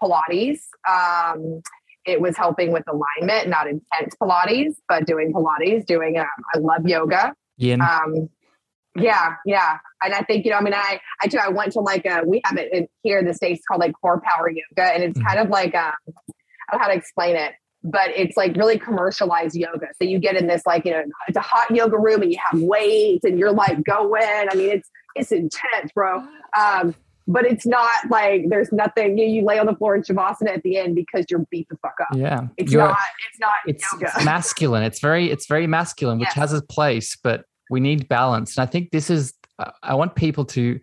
Pilates. 0.00 0.60
Um, 0.88 1.60
it 2.06 2.20
was 2.20 2.36
helping 2.36 2.72
with 2.72 2.84
alignment, 2.88 3.48
not 3.48 3.66
intense 3.66 4.14
Pilates, 4.20 4.74
but 4.88 5.06
doing 5.06 5.32
Pilates, 5.32 5.86
doing 5.86 6.18
um, 6.18 6.26
I 6.54 6.58
love 6.58 6.86
yoga. 6.86 7.34
Yin. 7.56 7.80
Um, 7.80 8.28
yeah, 8.96 9.34
yeah. 9.44 9.78
And 10.02 10.14
I 10.14 10.22
think, 10.22 10.44
you 10.44 10.52
know, 10.52 10.58
I 10.58 10.60
mean, 10.60 10.74
I, 10.74 11.00
I 11.22 11.26
too, 11.26 11.38
I 11.38 11.48
went 11.48 11.72
to 11.72 11.80
like 11.80 12.04
a, 12.06 12.22
we 12.24 12.40
have 12.44 12.56
it 12.56 12.72
in, 12.72 12.88
here 13.02 13.18
in 13.18 13.26
the 13.26 13.34
States 13.34 13.62
called 13.66 13.80
like 13.80 13.92
core 14.00 14.20
power 14.20 14.48
yoga. 14.48 14.92
And 14.92 15.02
it's 15.02 15.18
mm-hmm. 15.18 15.26
kind 15.26 15.40
of 15.40 15.48
like, 15.48 15.74
um, 15.74 15.92
I 16.06 16.72
don't 16.72 16.80
know 16.80 16.84
how 16.84 16.88
to 16.88 16.94
explain 16.94 17.36
it, 17.36 17.52
but 17.82 18.10
it's 18.14 18.36
like 18.36 18.56
really 18.56 18.78
commercialized 18.78 19.56
yoga. 19.56 19.88
So 20.00 20.06
you 20.08 20.18
get 20.18 20.36
in 20.36 20.46
this, 20.46 20.62
like, 20.64 20.84
you 20.84 20.92
know, 20.92 21.02
it's 21.26 21.36
a 21.36 21.40
hot 21.40 21.70
yoga 21.70 21.98
room 21.98 22.22
and 22.22 22.30
you 22.30 22.38
have 22.50 22.60
weights 22.60 23.24
and 23.24 23.38
you're 23.38 23.52
like 23.52 23.82
going, 23.82 24.22
I 24.50 24.54
mean, 24.54 24.70
it's, 24.70 24.90
it's 25.16 25.32
intense, 25.32 25.92
bro. 25.94 26.22
Um, 26.58 26.94
but 27.26 27.44
it's 27.46 27.66
not 27.66 27.90
like 28.10 28.44
there's 28.48 28.70
nothing 28.72 29.16
you, 29.16 29.26
you 29.26 29.42
lay 29.44 29.58
on 29.58 29.66
the 29.66 29.74
floor 29.74 29.96
in 29.96 30.02
shavasana 30.02 30.48
at 30.48 30.62
the 30.62 30.76
end 30.76 30.94
because 30.94 31.24
you're 31.30 31.46
beat 31.50 31.68
the 31.68 31.76
fuck 31.78 31.94
up. 32.00 32.16
Yeah. 32.16 32.48
It's 32.56 32.72
you're, 32.72 32.86
not, 32.86 32.98
it's 33.28 33.40
not 33.40 33.52
it's, 33.66 33.84
it's 34.00 34.24
masculine. 34.24 34.82
It's 34.82 35.00
very, 35.00 35.30
it's 35.30 35.46
very 35.46 35.66
masculine, 35.66 36.18
which 36.18 36.28
yes. 36.28 36.34
has 36.36 36.52
its 36.52 36.66
place, 36.66 37.16
but 37.16 37.44
we 37.70 37.80
need 37.80 38.08
balance. 38.08 38.56
And 38.56 38.62
I 38.62 38.70
think 38.70 38.90
this 38.90 39.08
is, 39.10 39.32
I 39.82 39.94
want 39.94 40.16
people 40.16 40.44
to, 40.46 40.78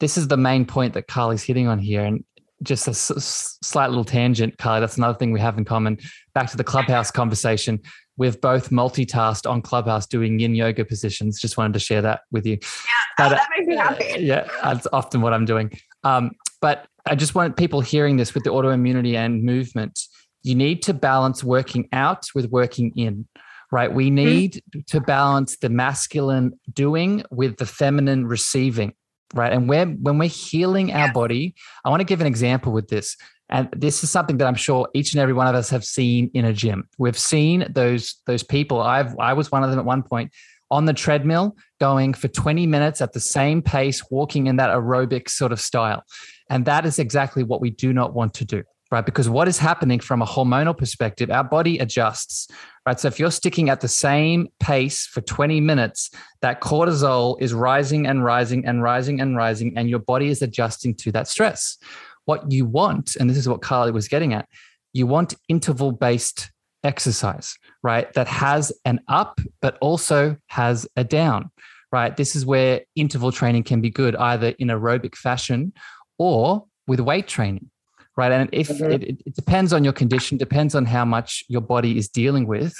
this 0.00 0.18
is 0.18 0.28
the 0.28 0.36
main 0.36 0.64
point 0.64 0.94
that 0.94 1.08
Carly's 1.08 1.42
hitting 1.42 1.66
on 1.66 1.78
here. 1.78 2.04
And 2.04 2.24
just 2.62 2.86
a 2.86 2.90
s- 2.90 3.58
slight 3.62 3.88
little 3.88 4.04
tangent, 4.04 4.58
Carly, 4.58 4.80
that's 4.80 4.98
another 4.98 5.18
thing 5.18 5.32
we 5.32 5.40
have 5.40 5.56
in 5.56 5.64
common. 5.64 5.98
Back 6.34 6.50
to 6.50 6.56
the 6.56 6.64
clubhouse 6.64 7.10
conversation. 7.10 7.80
We've 8.20 8.38
both 8.38 8.68
multitasked 8.68 9.50
on 9.50 9.62
Clubhouse 9.62 10.06
doing 10.06 10.38
yin 10.38 10.54
yoga 10.54 10.84
positions. 10.84 11.40
Just 11.40 11.56
wanted 11.56 11.72
to 11.72 11.78
share 11.78 12.02
that 12.02 12.20
with 12.30 12.44
you. 12.44 12.58
Yeah, 12.60 12.68
but, 13.16 13.32
oh, 13.32 13.34
that 13.36 13.48
makes 13.56 13.66
me 13.66 13.76
happy. 13.76 14.12
Uh, 14.12 14.18
yeah, 14.18 14.48
that's 14.62 14.86
often 14.92 15.22
what 15.22 15.32
I'm 15.32 15.46
doing. 15.46 15.72
Um, 16.04 16.32
but 16.60 16.86
I 17.06 17.14
just 17.14 17.34
want 17.34 17.56
people 17.56 17.80
hearing 17.80 18.18
this 18.18 18.34
with 18.34 18.44
the 18.44 18.50
autoimmunity 18.50 19.14
and 19.14 19.42
movement. 19.42 19.98
You 20.42 20.54
need 20.54 20.82
to 20.82 20.92
balance 20.92 21.42
working 21.42 21.88
out 21.94 22.26
with 22.34 22.50
working 22.50 22.92
in 22.94 23.26
right? 23.72 23.92
We 23.92 24.06
mm-hmm. 24.06 24.14
need 24.16 24.52
mm-hmm. 24.54 24.80
to 24.88 25.00
balance 25.00 25.56
the 25.56 25.70
masculine 25.70 26.58
doing 26.72 27.24
with 27.30 27.56
the 27.56 27.66
feminine 27.66 28.26
receiving, 28.26 28.92
right? 29.32 29.52
And 29.52 29.66
when 29.66 30.02
when 30.02 30.18
we're 30.18 30.28
healing 30.28 30.92
our 30.92 31.10
body, 31.12 31.54
I 31.84 31.88
want 31.88 32.00
to 32.00 32.04
give 32.04 32.20
an 32.20 32.26
example 32.26 32.72
with 32.72 32.88
this. 32.88 33.16
And 33.50 33.68
this 33.72 34.02
is 34.02 34.10
something 34.10 34.38
that 34.38 34.46
I'm 34.46 34.54
sure 34.54 34.88
each 34.94 35.12
and 35.12 35.20
every 35.20 35.34
one 35.34 35.46
of 35.46 35.54
us 35.54 35.70
have 35.70 35.84
seen 35.84 36.30
in 36.34 36.44
a 36.44 36.52
gym. 36.52 36.88
We've 36.98 37.18
seen 37.18 37.66
those 37.70 38.16
those 38.26 38.42
people. 38.42 38.80
I've 38.80 39.18
I 39.18 39.32
was 39.32 39.50
one 39.50 39.64
of 39.64 39.70
them 39.70 39.78
at 39.78 39.84
one 39.84 40.02
point 40.02 40.32
on 40.70 40.84
the 40.84 40.92
treadmill 40.92 41.56
going 41.80 42.14
for 42.14 42.28
20 42.28 42.64
minutes 42.66 43.00
at 43.00 43.12
the 43.12 43.20
same 43.20 43.60
pace, 43.60 44.02
walking 44.08 44.46
in 44.46 44.56
that 44.56 44.70
aerobic 44.70 45.28
sort 45.28 45.50
of 45.50 45.60
style. 45.60 46.04
And 46.48 46.64
that 46.66 46.86
is 46.86 47.00
exactly 47.00 47.42
what 47.42 47.60
we 47.60 47.70
do 47.70 47.92
not 47.92 48.14
want 48.14 48.34
to 48.34 48.44
do 48.44 48.62
right? 48.90 49.06
Because 49.06 49.28
what 49.28 49.46
is 49.48 49.58
happening 49.58 50.00
from 50.00 50.20
a 50.20 50.26
hormonal 50.26 50.76
perspective, 50.76 51.30
our 51.30 51.44
body 51.44 51.78
adjusts, 51.78 52.48
right? 52.86 52.98
So 52.98 53.08
if 53.08 53.18
you're 53.18 53.30
sticking 53.30 53.70
at 53.70 53.80
the 53.80 53.88
same 53.88 54.48
pace 54.58 55.06
for 55.06 55.20
20 55.20 55.60
minutes, 55.60 56.10
that 56.42 56.60
cortisol 56.60 57.40
is 57.40 57.54
rising 57.54 58.06
and 58.06 58.24
rising 58.24 58.66
and 58.66 58.82
rising 58.82 59.20
and 59.20 59.36
rising, 59.36 59.76
and 59.76 59.88
your 59.88 60.00
body 60.00 60.28
is 60.28 60.42
adjusting 60.42 60.94
to 60.96 61.12
that 61.12 61.28
stress. 61.28 61.78
What 62.24 62.50
you 62.50 62.64
want, 62.64 63.16
and 63.16 63.28
this 63.28 63.36
is 63.36 63.48
what 63.48 63.62
Carly 63.62 63.92
was 63.92 64.08
getting 64.08 64.34
at, 64.34 64.48
you 64.92 65.06
want 65.06 65.34
interval 65.48 65.92
based 65.92 66.50
exercise, 66.82 67.56
right? 67.82 68.12
That 68.14 68.28
has 68.28 68.72
an 68.84 69.00
up, 69.08 69.40
but 69.60 69.76
also 69.80 70.36
has 70.48 70.86
a 70.96 71.04
down, 71.04 71.50
right? 71.92 72.16
This 72.16 72.36
is 72.36 72.46
where 72.46 72.82
interval 72.96 73.32
training 73.32 73.64
can 73.64 73.80
be 73.80 73.90
good, 73.90 74.16
either 74.16 74.54
in 74.58 74.68
aerobic 74.68 75.14
fashion 75.14 75.72
or 76.18 76.64
with 76.86 77.00
weight 77.00 77.28
training, 77.28 77.70
right? 78.16 78.32
And 78.32 78.48
if 78.52 78.68
mm-hmm. 78.68 78.92
it, 78.92 79.02
it 79.02 79.34
depends 79.34 79.72
on 79.72 79.84
your 79.84 79.92
condition, 79.92 80.38
depends 80.38 80.74
on 80.74 80.84
how 80.84 81.04
much 81.04 81.44
your 81.48 81.60
body 81.60 81.98
is 81.98 82.08
dealing 82.08 82.46
with, 82.46 82.74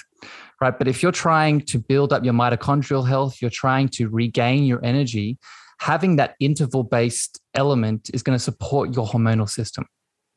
right? 0.60 0.76
But 0.76 0.88
if 0.88 1.02
you're 1.02 1.12
trying 1.12 1.60
to 1.62 1.78
build 1.78 2.12
up 2.12 2.24
your 2.24 2.34
mitochondrial 2.34 3.06
health, 3.06 3.40
you're 3.40 3.50
trying 3.50 3.88
to 3.90 4.08
regain 4.08 4.64
your 4.64 4.84
energy, 4.84 5.38
having 5.80 6.16
that 6.16 6.36
interval 6.40 6.84
based 6.84 7.40
element 7.54 8.10
is 8.12 8.22
going 8.22 8.38
to 8.38 8.42
support 8.42 8.94
your 8.94 9.06
hormonal 9.06 9.48
system. 9.48 9.86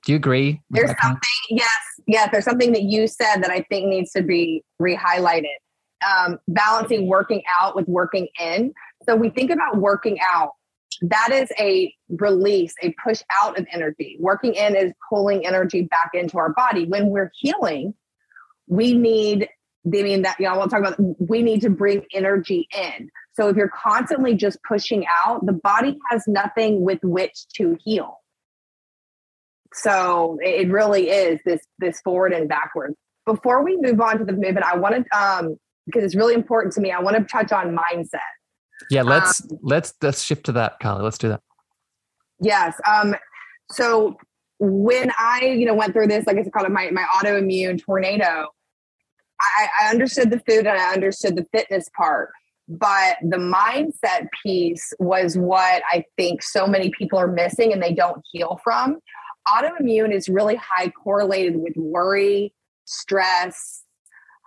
Do 0.06 0.12
you 0.12 0.16
agree? 0.16 0.62
There's 0.70 0.94
something, 1.02 1.22
yes, 1.50 1.70
yes. 2.08 2.30
There's 2.32 2.46
something 2.46 2.72
that 2.74 2.84
you 2.84 3.08
said 3.08 3.38
that 3.38 3.52
I 3.52 3.66
think 3.70 3.88
needs 3.88 4.12
to 4.14 4.22
be 4.22 4.64
re-highlighted. 4.80 5.56
Um, 6.06 6.38
balancing 6.50 7.08
working 7.08 7.44
out 7.62 7.78
with 7.78 7.88
working 7.88 8.28
in. 8.38 8.74
So 9.06 9.16
we 9.16 9.30
think 9.30 9.52
about 9.52 9.78
working 9.78 10.18
out. 10.34 10.52
That 11.02 11.30
is 11.32 11.50
a 11.58 11.94
release, 12.10 12.74
a 12.82 12.94
push 13.02 13.22
out 13.42 13.58
of 13.58 13.66
energy. 13.72 14.18
Working 14.20 14.54
in 14.56 14.76
is 14.76 14.92
pulling 15.10 15.46
energy 15.46 15.84
back 15.84 16.12
into 16.14 16.38
our 16.38 16.54
body. 16.54 16.86
When 16.86 17.10
we're 17.10 17.32
healing, 17.40 17.94
we 18.68 18.94
need. 18.94 19.48
I 19.86 19.90
mean 19.90 20.22
that 20.24 20.40
you 20.40 20.48
know. 20.48 20.58
We'll 20.58 20.68
talk 20.68 20.80
about. 20.80 20.96
We 21.20 21.42
need 21.42 21.62
to 21.62 21.70
bring 21.70 22.06
energy 22.14 22.68
in. 22.78 23.10
So 23.34 23.50
if 23.50 23.56
you're 23.56 23.70
constantly 23.70 24.36
just 24.36 24.60
pushing 24.68 25.06
out, 25.26 25.46
the 25.46 25.54
body 25.54 25.98
has 26.12 26.24
nothing 26.28 26.82
with 26.82 27.00
which 27.04 27.48
to 27.56 27.78
heal. 27.84 28.20
So 29.74 30.38
it 30.42 30.70
really 30.70 31.10
is 31.10 31.40
this 31.46 31.62
this 31.80 32.00
forward 32.02 32.32
and 32.32 32.48
backward. 32.48 32.94
Before 33.26 33.64
we 33.64 33.78
move 33.82 34.00
on 34.02 34.20
to 34.20 34.26
the 34.26 34.34
movement, 34.34 34.66
I 34.66 34.78
wanted 34.78 35.06
um 35.12 35.58
because 35.88 36.04
it's 36.04 36.16
really 36.16 36.36
important 36.36 36.74
to 36.76 36.82
me. 36.82 36.92
I 36.92 37.02
want 37.02 37.18
to 37.18 37.24
touch 37.24 37.52
on 37.52 37.76
mindset. 37.76 38.20
Yeah, 38.92 39.02
let's 39.02 39.42
um, 39.42 39.58
let's 39.64 39.94
let's 40.02 40.22
shift 40.22 40.46
to 40.46 40.52
that, 40.54 40.80
Carly. 40.80 41.04
Let's 41.04 41.18
do 41.18 41.30
that. 41.30 41.42
Yes. 42.40 42.80
Um. 42.88 43.16
So 43.72 44.18
when 44.60 45.12
I 45.18 45.56
you 45.58 45.66
know 45.66 45.74
went 45.74 45.94
through 45.94 46.08
this, 46.08 46.28
like 46.28 46.38
I 46.38 46.44
called 46.44 46.68
it 46.68 46.72
my 46.72 46.92
my 46.92 47.06
autoimmune 47.16 47.84
tornado, 47.84 48.50
I, 49.42 49.68
I 49.82 49.90
understood 49.90 50.30
the 50.30 50.40
food 50.40 50.68
and 50.68 50.78
I 50.78 50.94
understood 50.94 51.36
the 51.36 51.46
fitness 51.52 51.90
part 51.98 52.30
but 52.68 53.18
the 53.22 53.38
mindset 53.38 54.28
piece 54.44 54.94
was 55.00 55.38
what 55.38 55.84
I 55.92 56.06
think 56.18 56.42
so 56.42 56.66
many 56.66 56.92
people 56.98 57.20
are 57.20 57.28
missing 57.28 57.74
and 57.74 57.82
they 57.82 57.94
don't 57.94 58.22
heal 58.32 58.60
from 58.64 59.00
autoimmune 59.48 60.14
is 60.14 60.30
really 60.30 60.56
high 60.56 60.90
correlated 60.90 61.56
with 61.58 61.74
worry, 61.76 62.54
stress, 62.86 63.84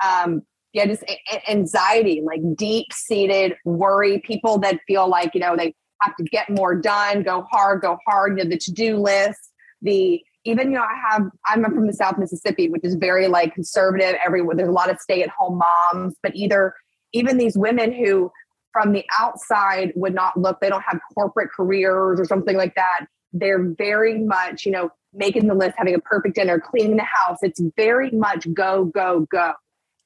um, 0.04 0.42
yeah, 0.72 0.86
just 0.86 1.04
a- 1.04 1.50
anxiety, 1.50 2.22
like 2.24 2.40
deep 2.56 2.92
seated 2.92 3.54
worry. 3.64 4.20
People 4.26 4.58
that 4.58 4.80
feel 4.86 5.08
like, 5.08 5.34
you 5.34 5.40
know, 5.40 5.56
they 5.56 5.74
have 6.02 6.14
to 6.16 6.24
get 6.24 6.50
more 6.50 6.74
done, 6.74 7.22
go 7.22 7.42
hard, 7.50 7.82
go 7.82 7.98
hard, 8.06 8.38
you 8.38 8.44
know, 8.44 8.50
the 8.50 8.58
to 8.58 8.72
do 8.72 8.98
list, 8.98 9.52
the 9.82 10.20
even, 10.44 10.70
you 10.70 10.76
know, 10.76 10.84
I 10.84 11.10
have, 11.10 11.22
I'm 11.46 11.64
from 11.64 11.88
the 11.88 11.92
South 11.92 12.18
Mississippi, 12.18 12.68
which 12.68 12.84
is 12.84 12.94
very 12.94 13.26
like 13.26 13.52
conservative. 13.52 14.14
Everywhere 14.24 14.54
there's 14.54 14.68
a 14.68 14.72
lot 14.72 14.90
of 14.90 15.00
stay 15.00 15.22
at 15.22 15.28
home 15.28 15.58
moms, 15.58 16.14
but 16.22 16.36
either, 16.36 16.74
even 17.16 17.38
these 17.38 17.56
women 17.56 17.92
who 17.92 18.30
from 18.72 18.92
the 18.92 19.04
outside 19.18 19.92
would 19.96 20.14
not 20.14 20.36
look, 20.36 20.60
they 20.60 20.68
don't 20.68 20.82
have 20.82 21.00
corporate 21.14 21.50
careers 21.50 22.20
or 22.20 22.24
something 22.24 22.56
like 22.56 22.74
that 22.74 23.06
they're 23.38 23.62
very 23.62 24.18
much, 24.18 24.64
you 24.64 24.72
know, 24.72 24.90
making 25.12 25.46
the 25.46 25.54
list, 25.54 25.74
having 25.76 25.94
a 25.94 26.00
perfect 26.00 26.34
dinner, 26.34 26.60
cleaning 26.60 26.96
the 26.96 27.04
house. 27.04 27.38
It's 27.42 27.60
very 27.76 28.10
much 28.10 28.52
go, 28.52 28.84
go, 28.84 29.26
go. 29.30 29.52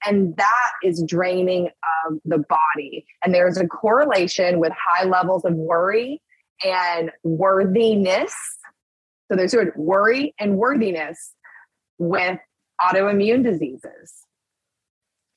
And 0.04 0.36
that 0.36 0.70
is 0.82 1.04
draining 1.06 1.68
of 2.06 2.18
the 2.24 2.38
body. 2.38 3.04
And 3.22 3.34
there's 3.34 3.58
a 3.58 3.66
correlation 3.66 4.58
with 4.58 4.72
high 4.72 5.04
levels 5.04 5.44
of 5.44 5.54
worry 5.54 6.22
and 6.64 7.10
worthiness. 7.22 8.34
So 9.30 9.36
there's 9.36 9.52
sort 9.52 9.68
of 9.68 9.76
worry 9.76 10.34
and 10.38 10.56
worthiness 10.56 11.34
with 11.98 12.38
autoimmune 12.80 13.44
diseases. 13.44 14.14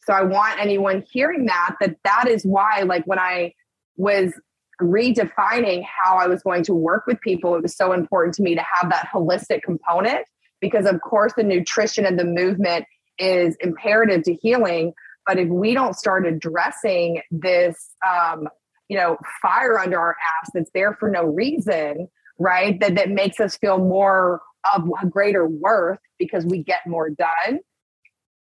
So 0.05 0.13
I 0.13 0.23
want 0.23 0.59
anyone 0.59 1.03
hearing 1.11 1.45
that, 1.45 1.75
that 1.79 1.97
that 2.03 2.27
is 2.27 2.43
why, 2.43 2.81
like 2.81 3.05
when 3.05 3.19
I 3.19 3.53
was 3.95 4.33
redefining 4.81 5.85
how 5.85 6.17
I 6.17 6.27
was 6.27 6.41
going 6.43 6.63
to 6.63 6.73
work 6.73 7.05
with 7.07 7.21
people, 7.21 7.55
it 7.55 7.61
was 7.61 7.75
so 7.75 7.93
important 7.93 8.35
to 8.35 8.43
me 8.43 8.55
to 8.55 8.61
have 8.61 8.91
that 8.91 9.07
holistic 9.13 9.61
component 9.63 10.25
because, 10.59 10.85
of 10.85 11.01
course, 11.01 11.33
the 11.35 11.43
nutrition 11.43 12.05
and 12.05 12.19
the 12.19 12.25
movement 12.25 12.85
is 13.17 13.55
imperative 13.59 14.23
to 14.23 14.33
healing. 14.33 14.93
But 15.25 15.39
if 15.39 15.47
we 15.47 15.73
don't 15.73 15.95
start 15.95 16.25
addressing 16.25 17.21
this, 17.31 17.91
um, 18.07 18.49
you 18.89 18.97
know, 18.97 19.17
fire 19.41 19.79
under 19.79 19.99
our 19.99 20.15
ass 20.41 20.49
that's 20.53 20.71
there 20.73 20.93
for 20.99 21.09
no 21.09 21.23
reason, 21.23 22.09
right? 22.39 22.79
That 22.79 22.95
that 22.95 23.09
makes 23.09 23.39
us 23.39 23.55
feel 23.57 23.77
more 23.77 24.41
of 24.75 24.89
greater 25.09 25.47
worth 25.47 25.99
because 26.19 26.45
we 26.45 26.63
get 26.63 26.81
more 26.87 27.09
done, 27.09 27.59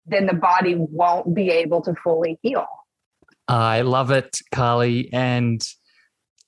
then 0.07 0.25
the 0.25 0.33
body 0.33 0.75
won't 0.75 1.35
be 1.35 1.49
able 1.49 1.81
to 1.81 1.93
fully 2.03 2.39
heal. 2.41 2.65
I 3.47 3.81
love 3.81 4.11
it, 4.11 4.39
Carly. 4.53 5.11
And 5.13 5.61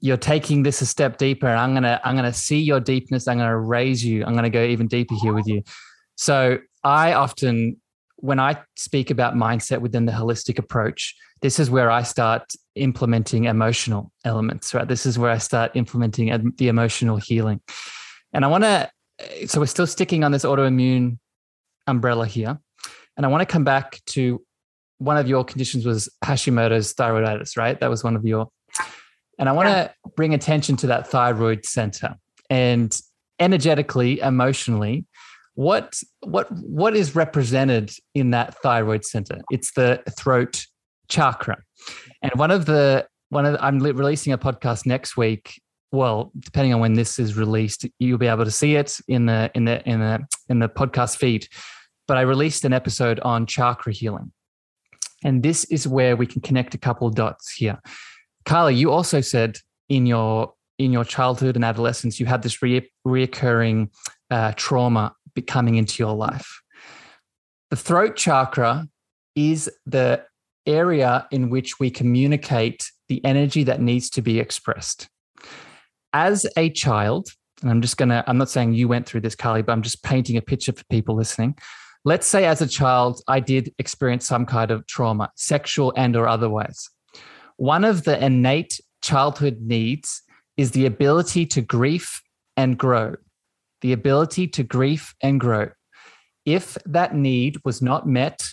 you're 0.01 0.17
taking 0.17 0.63
this 0.63 0.81
a 0.81 0.85
step 0.85 1.17
deeper. 1.17 1.47
And 1.47 1.59
i'm 1.77 1.83
to 1.83 2.01
i'm 2.07 2.17
to 2.17 2.33
see 2.33 2.59
your 2.59 2.79
deepness. 2.79 3.27
I'm 3.27 3.37
to 3.39 3.57
raise 3.57 4.03
you. 4.03 4.23
I'm 4.25 4.35
to 4.37 4.49
go 4.49 4.63
even 4.63 4.87
deeper 4.87 5.15
here 5.21 5.33
with 5.33 5.47
you. 5.47 5.63
So 6.15 6.59
i 6.83 7.13
often 7.13 7.75
when 8.15 8.39
i 8.39 8.57
speak 8.77 9.11
about 9.11 9.33
mindset 9.33 9.79
within 9.79 10.05
the 10.05 10.11
holistic 10.13 10.57
approach 10.57 11.15
this 11.41 11.59
is 11.59 11.69
where 11.69 11.91
i 11.91 12.01
start 12.01 12.43
implementing 12.75 13.45
emotional 13.45 14.11
elements 14.23 14.73
right? 14.73 14.87
This 14.87 15.05
is 15.05 15.19
where 15.19 15.31
i 15.31 15.37
start 15.37 15.71
implementing 15.75 16.53
the 16.57 16.67
emotional 16.69 17.17
healing. 17.17 17.59
And 18.33 18.45
i 18.45 18.47
want 18.47 18.63
to 18.63 18.89
so 19.47 19.59
we're 19.59 19.65
still 19.65 19.87
sticking 19.87 20.23
on 20.23 20.31
this 20.31 20.45
autoimmune 20.45 21.17
umbrella 21.87 22.25
here 22.25 22.59
and 23.19 23.25
i 23.25 23.29
want 23.29 23.41
to 23.41 23.45
come 23.45 23.63
back 23.63 23.99
to 24.05 24.41
one 24.97 25.17
of 25.17 25.27
your 25.27 25.43
conditions 25.43 25.85
was 25.85 26.09
hashimoto's 26.23 26.95
thyroiditis 26.95 27.55
right 27.55 27.79
that 27.79 27.89
was 27.89 28.03
one 28.03 28.15
of 28.15 28.25
your 28.25 28.49
and 29.39 29.47
I 29.47 29.53
want 29.53 29.69
to 29.69 29.91
bring 30.17 30.33
attention 30.33 30.75
to 30.77 30.87
that 30.87 31.07
thyroid 31.07 31.65
center 31.65 32.15
and 32.49 32.95
energetically, 33.39 34.19
emotionally, 34.19 35.05
what 35.55 36.01
what 36.21 36.51
what 36.51 36.95
is 36.95 37.15
represented 37.15 37.91
in 38.13 38.31
that 38.31 38.61
thyroid 38.61 39.05
center? 39.05 39.39
It's 39.49 39.71
the 39.71 40.03
throat 40.17 40.65
chakra. 41.07 41.57
And 42.21 42.33
one 42.35 42.51
of 42.51 42.65
the 42.65 43.07
one 43.29 43.45
of 43.45 43.53
the, 43.53 43.63
I'm 43.63 43.79
releasing 43.79 44.33
a 44.33 44.37
podcast 44.37 44.85
next 44.85 45.15
week. 45.15 45.61
Well, 45.91 46.31
depending 46.37 46.73
on 46.73 46.81
when 46.81 46.93
this 46.93 47.17
is 47.17 47.35
released, 47.35 47.85
you'll 47.97 48.17
be 48.17 48.27
able 48.27 48.45
to 48.45 48.51
see 48.51 48.75
it 48.75 48.97
in 49.07 49.25
the 49.25 49.49
in 49.55 49.65
the 49.65 49.87
in 49.89 49.99
the 49.99 50.19
in 50.49 50.59
the 50.59 50.69
podcast 50.69 51.17
feed. 51.17 51.47
But 52.09 52.17
I 52.17 52.21
released 52.21 52.65
an 52.65 52.73
episode 52.73 53.19
on 53.19 53.45
chakra 53.45 53.93
healing. 53.93 54.31
And 55.23 55.43
this 55.43 55.63
is 55.65 55.87
where 55.87 56.15
we 56.15 56.25
can 56.25 56.41
connect 56.41 56.73
a 56.73 56.79
couple 56.79 57.07
dots 57.11 57.53
here. 57.53 57.79
Carly, 58.45 58.73
you 58.73 58.91
also 58.91 59.21
said 59.21 59.59
in 59.89 60.07
your 60.07 60.53
in 60.79 60.91
your 60.91 61.03
childhood 61.05 61.55
and 61.55 61.63
adolescence, 61.63 62.19
you 62.19 62.25
had 62.25 62.41
this 62.41 62.63
re- 62.63 62.89
reoccurring 63.05 63.89
uh, 64.31 64.53
trauma 64.55 65.13
coming 65.45 65.75
into 65.75 66.01
your 66.01 66.15
life. 66.15 66.61
The 67.69 67.75
throat 67.75 68.15
chakra 68.15 68.87
is 69.35 69.69
the 69.85 70.25
area 70.65 71.27
in 71.29 71.51
which 71.51 71.79
we 71.79 71.91
communicate 71.91 72.89
the 73.07 73.23
energy 73.23 73.63
that 73.65 73.81
needs 73.81 74.09
to 74.11 74.21
be 74.23 74.39
expressed. 74.39 75.09
As 76.13 76.47
a 76.57 76.71
child, 76.71 77.29
and 77.61 77.69
I'm 77.69 77.81
just 77.81 77.97
going 77.97 78.09
to, 78.09 78.23
I'm 78.25 78.37
not 78.37 78.49
saying 78.49 78.73
you 78.73 78.87
went 78.87 79.05
through 79.05 79.21
this, 79.21 79.35
Carly, 79.35 79.61
but 79.61 79.73
I'm 79.73 79.81
just 79.81 80.01
painting 80.01 80.37
a 80.37 80.41
picture 80.41 80.71
for 80.71 80.83
people 80.89 81.15
listening. 81.15 81.55
Let's 82.05 82.27
say 82.27 82.45
as 82.45 82.61
a 82.61 82.67
child, 82.67 83.21
I 83.27 83.41
did 83.41 83.73
experience 83.77 84.25
some 84.25 84.45
kind 84.45 84.71
of 84.71 84.87
trauma, 84.87 85.31
sexual 85.35 85.93
and 85.97 86.15
or 86.15 86.27
otherwise. 86.27 86.89
One 87.57 87.83
of 87.83 88.05
the 88.05 88.23
innate 88.23 88.79
childhood 89.01 89.57
needs 89.61 90.21
is 90.55 90.71
the 90.71 90.85
ability 90.85 91.45
to 91.47 91.61
grief 91.61 92.21
and 92.55 92.77
grow. 92.77 93.15
The 93.81 93.91
ability 93.91 94.47
to 94.47 94.63
grief 94.63 95.13
and 95.21 95.39
grow. 95.39 95.71
If 96.45 96.77
that 96.85 97.15
need 97.15 97.57
was 97.65 97.81
not 97.81 98.07
met, 98.07 98.47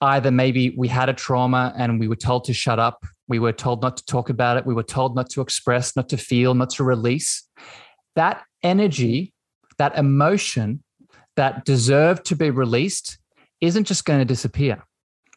either 0.00 0.30
maybe 0.30 0.74
we 0.76 0.88
had 0.88 1.08
a 1.08 1.12
trauma 1.12 1.74
and 1.76 1.98
we 1.98 2.06
were 2.08 2.16
told 2.16 2.44
to 2.44 2.52
shut 2.52 2.78
up, 2.78 3.04
we 3.26 3.40
were 3.40 3.52
told 3.52 3.82
not 3.82 3.96
to 3.96 4.04
talk 4.04 4.30
about 4.30 4.56
it, 4.56 4.66
we 4.66 4.74
were 4.74 4.82
told 4.82 5.16
not 5.16 5.28
to 5.30 5.40
express, 5.40 5.96
not 5.96 6.08
to 6.10 6.16
feel, 6.16 6.54
not 6.54 6.70
to 6.70 6.84
release, 6.84 7.48
that 8.14 8.42
energy, 8.62 9.32
that 9.78 9.96
emotion 9.96 10.82
that 11.36 11.64
deserve 11.64 12.22
to 12.24 12.36
be 12.36 12.50
released 12.50 13.18
isn't 13.60 13.84
just 13.84 14.04
going 14.04 14.18
to 14.18 14.24
disappear, 14.24 14.82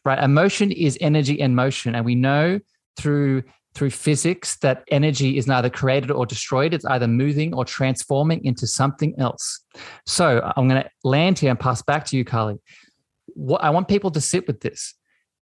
right? 0.03 0.21
Emotion 0.21 0.71
is 0.71 0.97
energy 1.01 1.39
and 1.41 1.55
motion. 1.55 1.95
And 1.95 2.05
we 2.05 2.15
know 2.15 2.59
through 2.97 3.43
through 3.75 3.89
physics 3.89 4.55
that 4.59 4.83
energy 4.87 5.37
is 5.37 5.47
neither 5.47 5.69
created 5.69 6.09
or 6.09 6.25
destroyed. 6.25 6.73
It's 6.73 6.85
either 6.85 7.07
moving 7.07 7.53
or 7.53 7.65
transforming 7.65 8.43
into 8.45 8.65
something 8.65 9.13
else. 9.19 9.61
So 10.05 10.49
I'm 10.55 10.67
going 10.69 10.81
to 10.81 10.89
land 11.03 11.39
here 11.39 11.49
and 11.49 11.59
pass 11.59 11.81
back 11.81 12.05
to 12.05 12.17
you, 12.17 12.23
Carly. 12.23 12.55
What 13.33 13.61
I 13.61 13.69
want 13.69 13.89
people 13.89 14.11
to 14.11 14.21
sit 14.21 14.47
with 14.47 14.61
this. 14.61 14.95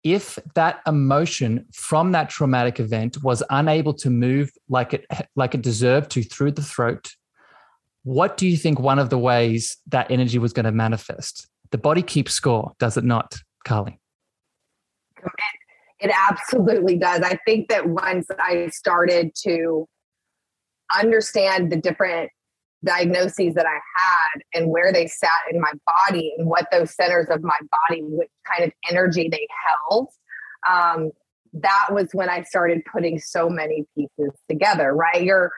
If 0.03 0.39
that 0.55 0.81
emotion 0.87 1.67
from 1.75 2.13
that 2.13 2.31
traumatic 2.31 2.81
event 2.81 3.23
was 3.23 3.43
unable 3.51 3.93
to 3.95 4.09
move 4.09 4.51
like 4.69 4.95
it 4.95 5.05
like 5.37 5.55
it 5.55 5.61
deserved 5.61 6.11
to 6.13 6.23
through 6.23 6.53
the 6.53 6.63
throat, 6.63 7.11
what 8.03 8.37
do 8.37 8.47
you 8.47 8.57
think 8.57 8.79
one 8.79 8.99
of 8.99 9.11
the 9.11 9.19
ways 9.19 9.77
that 9.89 10.11
energy 10.11 10.39
was 10.39 10.53
going 10.53 10.65
to 10.65 10.73
manifest? 10.73 11.49
The 11.71 11.79
body 11.79 12.03
keeps 12.03 12.33
score, 12.33 12.73
does 12.79 12.97
it 12.97 13.05
not, 13.05 13.37
Carly? 13.65 13.99
It 16.01 16.11
absolutely 16.31 16.97
does. 16.97 17.21
I 17.21 17.39
think 17.45 17.69
that 17.69 17.89
once 17.89 18.27
I 18.39 18.69
started 18.69 19.33
to 19.43 19.87
understand 20.99 21.71
the 21.71 21.77
different 21.77 22.31
diagnoses 22.85 23.55
that 23.55 23.67
I 23.67 23.79
had 23.97 24.43
and 24.55 24.71
where 24.71 24.93
they 24.93 25.07
sat 25.07 25.31
in 25.53 25.61
my 25.61 25.73
body 25.87 26.33
and 26.39 26.49
what 26.49 26.67
those 26.73 26.95
centers 26.95 27.27
of 27.29 27.43
my 27.43 27.59
body, 27.89 28.01
what 28.03 28.29
kind 28.51 28.65
of 28.65 28.73
energy 28.89 29.29
they 29.29 29.47
held, 29.67 30.09
um, 30.69 31.11
that 31.53 31.89
was 31.91 32.09
when 32.13 32.31
I 32.31 32.43
started 32.45 32.83
putting 32.91 33.19
so 33.19 33.51
many 33.51 33.85
pieces 33.95 34.33
together, 34.49 34.95
right? 34.95 35.23
You're 35.23 35.51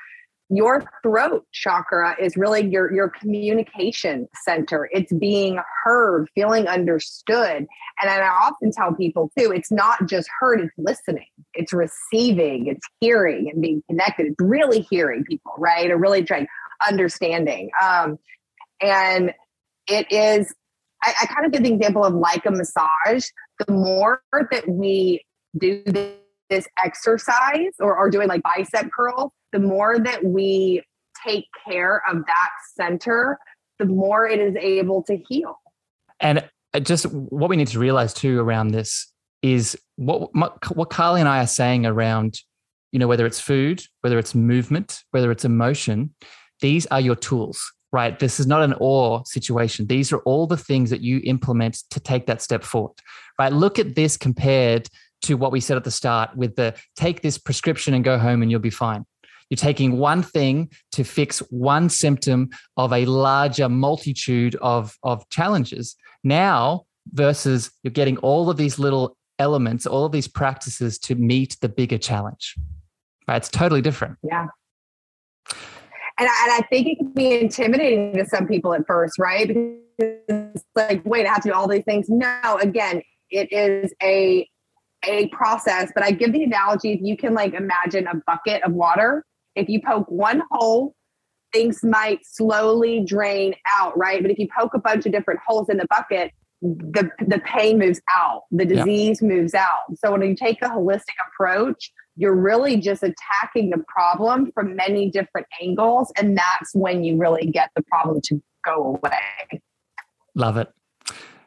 your 0.53 0.84
throat 1.03 1.46
chakra 1.50 2.14
is 2.20 2.36
really 2.36 2.61
your 2.66 2.92
your 2.92 3.09
communication 3.09 4.28
center. 4.44 4.88
It's 4.92 5.12
being 5.12 5.59
heard 5.82 6.28
feeling 6.34 6.68
understood. 6.68 7.66
And 8.00 8.11
i 8.11 8.28
often 8.28 8.70
tell 8.70 8.92
people 8.94 9.30
too 9.38 9.50
it's 9.50 9.72
not 9.72 10.07
just 10.07 10.28
heard 10.40 10.61
it's 10.61 10.74
listening. 10.76 11.26
It's 11.55 11.72
receiving 11.72 12.66
it's 12.66 12.86
hearing 13.00 13.48
and 13.50 13.62
being 13.62 13.82
connected. 13.88 14.26
It's 14.26 14.36
really 14.40 14.86
hearing 14.90 15.24
people 15.24 15.53
right? 15.57 15.90
Or 15.90 15.96
really 15.96 16.22
trying 16.22 16.46
understanding. 16.86 17.70
Um, 17.82 18.18
and 18.80 19.32
it 19.88 20.12
is 20.12 20.55
I, 21.03 21.14
I 21.22 21.26
kind 21.26 21.46
of 21.46 21.53
give 21.53 21.62
the 21.62 21.72
example 21.72 22.05
of 22.05 22.14
like 22.14 22.44
a 22.44 22.50
massage. 22.50 23.24
The 23.66 23.72
more 23.72 24.22
that 24.50 24.68
we 24.68 25.24
do 25.59 25.82
this 26.50 26.66
exercise 26.84 27.72
or, 27.80 27.96
or 27.96 28.11
doing 28.11 28.28
like 28.28 28.42
bicep 28.42 28.90
curls 28.92 29.32
the 29.53 29.59
more 29.59 29.98
that 29.98 30.24
we 30.24 30.82
take 31.26 31.46
care 31.66 32.03
of 32.11 32.24
that 32.26 32.50
center, 32.74 33.38
the 33.78 33.84
more 33.84 34.26
it 34.26 34.40
is 34.40 34.57
able 34.57 35.03
to 35.05 35.16
heal. 35.28 35.59
And 36.20 36.48
just 36.82 37.05
what 37.05 37.50
we 37.50 37.57
need 37.57 37.68
to 37.68 37.78
realize 37.78 38.14
too 38.14 38.40
around 38.40 38.68
this 38.68 39.12
is 39.42 39.78
what 39.96 40.30
what 40.74 40.90
Carly 40.90 41.20
and 41.20 41.28
I 41.28 41.42
are 41.42 41.46
saying 41.46 41.84
around, 41.84 42.40
you 42.92 42.98
know, 42.98 43.09
whether 43.09 43.26
it's 43.26 43.40
food, 43.40 43.82
whether 44.00 44.18
it's 44.18 44.34
movement, 44.34 45.03
whether 45.11 45.30
it's 45.30 45.44
emotion, 45.44 46.14
these 46.61 46.86
are 46.86 47.00
your 47.00 47.16
tools, 47.16 47.72
right? 47.92 48.18
This 48.18 48.40
is 48.40 48.46
not 48.46 48.62
an 48.62 48.74
or 48.78 49.22
situation. 49.26 49.86
These 49.86 50.12
are 50.12 50.20
all 50.20 50.46
the 50.46 50.57
things 50.57 50.90
that 50.90 51.00
you 51.00 51.20
implement 51.24 51.82
to 51.90 52.00
take 52.00 52.26
that 52.26 52.40
step 52.40 52.62
forward, 52.62 52.96
right? 53.38 53.53
Look 53.53 53.78
at 53.78 53.94
this 53.94 54.16
compared 54.16 54.88
to 55.22 55.34
what 55.34 55.53
we 55.53 55.61
said 55.61 55.76
at 55.76 55.84
the 55.84 55.90
start 55.90 56.36
with 56.36 56.57
the 56.57 56.74
take 56.96 57.20
this 57.22 57.36
prescription 57.36 57.94
and 57.94 58.05
go 58.05 58.18
home 58.18 58.42
and 58.42 58.50
you'll 58.50 58.61
be 58.61 58.70
fine. 58.70 59.05
You're 59.53 59.59
taking 59.59 59.98
one 59.98 60.22
thing 60.22 60.70
to 60.92 61.05
fix 61.05 61.40
one 61.50 61.90
symptom 61.90 62.48
of 62.78 62.90
a 62.90 63.05
larger 63.05 63.68
multitude 63.68 64.57
of, 64.62 64.96
of 65.03 65.28
challenges. 65.28 65.94
Now, 66.24 66.86
versus 67.12 67.70
you're 67.82 67.90
getting 67.90 68.16
all 68.16 68.48
of 68.48 68.57
these 68.57 68.78
little 68.78 69.14
elements, 69.38 69.86
all 69.86 70.07
of 70.07 70.12
these 70.12 70.26
practices 70.26 70.98
to 71.00 71.16
meet 71.16 71.59
the 71.61 71.68
bigger 71.68 71.98
challenge. 71.98 72.55
Right? 73.28 73.36
It's 73.36 73.50
totally 73.50 73.82
different. 73.82 74.16
Yeah. 74.22 74.46
And 76.18 76.30
I, 76.30 76.44
and 76.44 76.53
I 76.53 76.66
think 76.70 76.86
it 76.86 76.96
can 76.96 77.12
be 77.12 77.38
intimidating 77.38 78.14
to 78.14 78.24
some 78.24 78.46
people 78.46 78.72
at 78.72 78.86
first, 78.86 79.18
right? 79.18 79.48
Because 79.48 80.16
it's 80.28 80.64
like, 80.74 81.05
wait, 81.05 81.26
I 81.26 81.28
have 81.28 81.42
to 81.42 81.50
do 81.50 81.55
all 81.55 81.68
these 81.68 81.84
things. 81.84 82.09
No, 82.09 82.59
again, 82.59 83.03
it 83.28 83.53
is 83.53 83.92
a 84.03 84.48
a 85.05 85.28
process. 85.28 85.92
But 85.94 86.05
I 86.05 86.12
give 86.12 86.32
the 86.32 86.42
analogy: 86.42 86.92
if 86.92 87.00
you 87.03 87.18
can 87.18 87.34
like 87.34 87.53
imagine 87.53 88.07
a 88.07 88.14
bucket 88.26 88.62
of 88.62 88.72
water, 88.72 89.26
if 89.55 89.68
you 89.68 89.80
poke 89.80 90.07
one 90.09 90.42
hole, 90.50 90.94
things 91.53 91.82
might 91.84 92.24
slowly 92.24 93.05
drain 93.05 93.55
out, 93.78 93.96
right? 93.96 94.22
But 94.22 94.30
if 94.30 94.38
you 94.38 94.48
poke 94.57 94.74
a 94.74 94.78
bunch 94.78 95.07
of 95.07 95.12
different 95.12 95.40
holes 95.46 95.68
in 95.68 95.76
the 95.76 95.86
bucket, 95.88 96.32
the, 96.62 97.11
the 97.26 97.40
pain 97.40 97.78
moves 97.78 98.00
out, 98.14 98.42
the 98.50 98.64
disease 98.64 99.20
yeah. 99.20 99.28
moves 99.28 99.55
out. 99.55 99.96
So 99.96 100.12
when 100.12 100.22
you 100.22 100.34
take 100.34 100.62
a 100.62 100.68
holistic 100.68 101.16
approach, 101.28 101.92
you're 102.16 102.34
really 102.34 102.76
just 102.76 103.03
attacking 103.03 103.70
the 103.70 103.82
problem 103.88 104.53
from 104.53 104.76
many 104.76 105.11
different 105.11 105.46
angles. 105.61 106.12
And 106.16 106.36
that's 106.36 106.74
when 106.74 107.05
you 107.05 107.16
really 107.16 107.46
get 107.46 107.70
the 107.74 107.82
problem 107.82 108.20
to 108.24 108.42
go 108.64 109.00
away. 109.03 109.61
Love 110.34 110.57
it. 110.57 110.68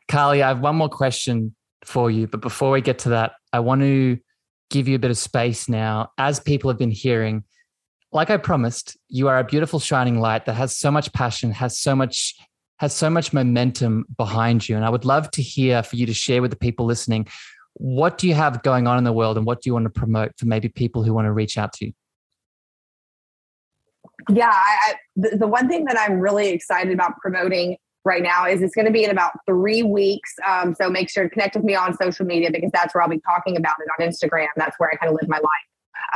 Carly, 0.08 0.44
I 0.44 0.50
have 0.50 0.60
one 0.60 0.76
more 0.76 0.90
question 0.90 1.56
for 1.84 2.12
you. 2.12 2.28
But 2.28 2.42
before 2.42 2.72
we 2.72 2.82
get 2.82 3.00
to 3.00 3.10
that, 3.10 3.34
I 3.54 3.60
want 3.60 3.82
to 3.82 4.18
give 4.70 4.88
you 4.88 4.96
a 4.96 5.00
bit 5.00 5.12
of 5.12 5.18
space 5.18 5.70
now. 5.70 6.12
As 6.18 6.40
people 6.40 6.70
have 6.70 6.78
been 6.78 6.92
hearing, 6.92 7.44
like 8.12 8.30
I 8.30 8.38
promised, 8.38 8.98
you 9.10 9.28
are 9.28 9.40
a 9.40 9.44
beautiful 9.44 9.80
shining 9.80 10.20
light 10.20 10.46
that 10.46 10.54
has 10.54 10.78
so 10.78 10.92
much 10.92 11.12
passion, 11.14 11.52
has 11.52 11.78
so 11.78 11.96
much 11.96 12.36
has 12.78 12.94
so 12.94 13.10
much 13.10 13.32
momentum 13.32 14.06
behind 14.18 14.68
you. 14.68 14.76
And 14.76 14.84
I 14.84 14.90
would 14.90 15.06
love 15.06 15.32
to 15.32 15.42
hear 15.42 15.82
for 15.82 15.96
you 15.96 16.06
to 16.06 16.14
share 16.14 16.42
with 16.42 16.52
the 16.52 16.58
people 16.58 16.86
listening 16.86 17.26
what 17.76 18.18
do 18.18 18.28
you 18.28 18.34
have 18.34 18.64
going 18.64 18.88
on 18.88 18.98
in 18.98 19.04
the 19.04 19.14
world 19.14 19.38
and 19.38 19.46
what 19.46 19.62
do 19.62 19.70
you 19.70 19.74
want 19.74 19.84
to 19.84 19.90
promote 19.90 20.32
for 20.38 20.46
maybe 20.46 20.70
people 20.70 21.04
who 21.04 21.14
want 21.14 21.26
to 21.26 21.32
reach 21.32 21.58
out 21.58 21.74
to 21.74 21.86
you? 21.88 21.94
Yeah, 24.30 24.52
I, 24.52 24.96
the, 25.16 25.38
the 25.38 25.48
one 25.48 25.68
thing 25.68 25.86
that 25.86 25.98
I'm 26.00 26.20
really 26.20 26.50
excited 26.50 26.94
about 26.94 27.18
promoting 27.18 27.78
right 28.06 28.24
now 28.24 28.48
is 28.48 28.62
it's 28.62 28.74
going 28.76 28.86
to 28.86 28.94
be 28.94 29.04
in 29.04 29.10
about 29.10 29.34
three 29.46 29.84
weeks. 29.84 30.34
Um, 30.48 30.74
so 30.74 30.90
make 30.90 31.10
sure 31.10 31.24
to 31.24 31.30
connect 31.30 31.56
with 31.56 31.66
me 31.66 31.76
on 31.76 31.98
social 31.98 32.26
media 32.26 32.50
because 32.52 32.72
that's 32.72 32.96
where 32.96 33.02
I'll 33.02 33.10
be 33.10 33.20
talking 33.20 33.58
about 33.58 33.76
it 33.80 33.88
on 34.00 34.08
Instagram. 34.08 34.48
That's 34.56 34.76
where 34.80 34.90
I 34.92 34.96
kind 34.96 35.12
of 35.12 35.18
live 35.20 35.28
my 35.28 35.38
life. 35.38 35.46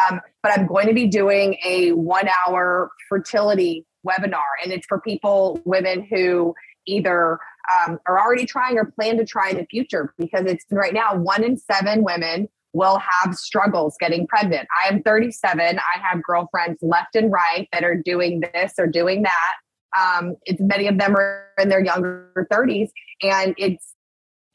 Um, 0.10 0.22
but 0.44 0.58
I'm 0.58 0.68
going 0.68 0.88
to 0.88 0.94
be 0.94 1.08
doing 1.08 1.58
a 1.66 1.92
one 1.92 2.30
hour 2.48 2.90
fertility 3.08 3.86
webinar, 4.08 4.44
and 4.64 4.72
it's 4.72 4.86
for 4.88 5.00
people, 5.00 5.62
women 5.66 6.08
who 6.10 6.54
either 6.86 7.40
um, 7.88 8.00
are 8.08 8.20
already 8.20 8.46
trying 8.46 8.78
or 8.78 8.86
plan 8.86 9.18
to 9.18 9.26
try 9.26 9.50
in 9.50 9.58
the 9.58 9.66
future 9.66 10.14
because 10.18 10.46
it's 10.46 10.66
right 10.72 10.94
now 10.94 11.16
one 11.16 11.44
in 11.44 11.58
seven 11.58 12.04
women 12.04 12.48
will 12.74 13.00
have 13.00 13.36
struggles 13.36 13.96
getting 14.00 14.28
pregnant. 14.28 14.68
I 14.84 14.94
am 14.94 15.02
37. 15.02 15.80
I 15.80 16.00
have 16.00 16.22
girlfriends 16.24 16.78
left 16.82 17.16
and 17.16 17.32
right 17.32 17.68
that 17.74 17.84
are 17.84 17.96
doing 17.96 18.42
this 18.54 18.74
or 18.78 18.88
doing 18.88 19.24
that. 19.24 19.54
Um, 19.98 20.36
it's 20.46 20.62
many 20.62 20.88
of 20.88 20.98
them 21.00 21.16
are 21.16 21.48
in 21.60 21.70
their 21.70 21.84
younger 21.84 22.48
30s, 22.52 22.90
and 23.24 23.56
it's 23.58 23.96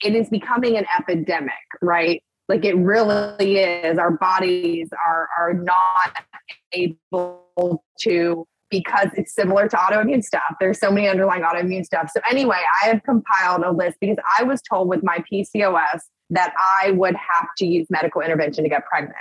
it 0.04 0.14
is 0.14 0.28
becoming 0.28 0.76
an 0.76 0.86
epidemic, 0.98 1.52
right? 1.82 2.22
Like 2.48 2.64
it 2.64 2.76
really 2.76 3.58
is. 3.58 3.98
Our 3.98 4.12
bodies 4.12 4.88
are 4.92 5.28
are 5.38 5.54
not 5.54 6.24
able 6.72 7.84
to 8.00 8.46
because 8.70 9.08
it's 9.16 9.34
similar 9.34 9.68
to 9.68 9.76
autoimmune 9.76 10.22
stuff. 10.22 10.42
There's 10.60 10.78
so 10.78 10.90
many 10.90 11.08
underlying 11.08 11.42
autoimmune 11.42 11.84
stuff. 11.84 12.10
So 12.12 12.20
anyway 12.28 12.60
i 12.82 12.88
have 12.88 13.02
compiled 13.04 13.62
a 13.62 13.70
list 13.70 13.98
because 14.00 14.16
i 14.38 14.42
was 14.42 14.60
told 14.62 14.88
with 14.88 15.02
my 15.02 15.22
pcos 15.30 16.00
that 16.30 16.52
i 16.82 16.90
would 16.92 17.14
have 17.14 17.48
to 17.58 17.66
use 17.66 17.86
medical 17.90 18.20
intervention 18.20 18.64
to 18.64 18.70
get 18.70 18.84
pregnant. 18.86 19.16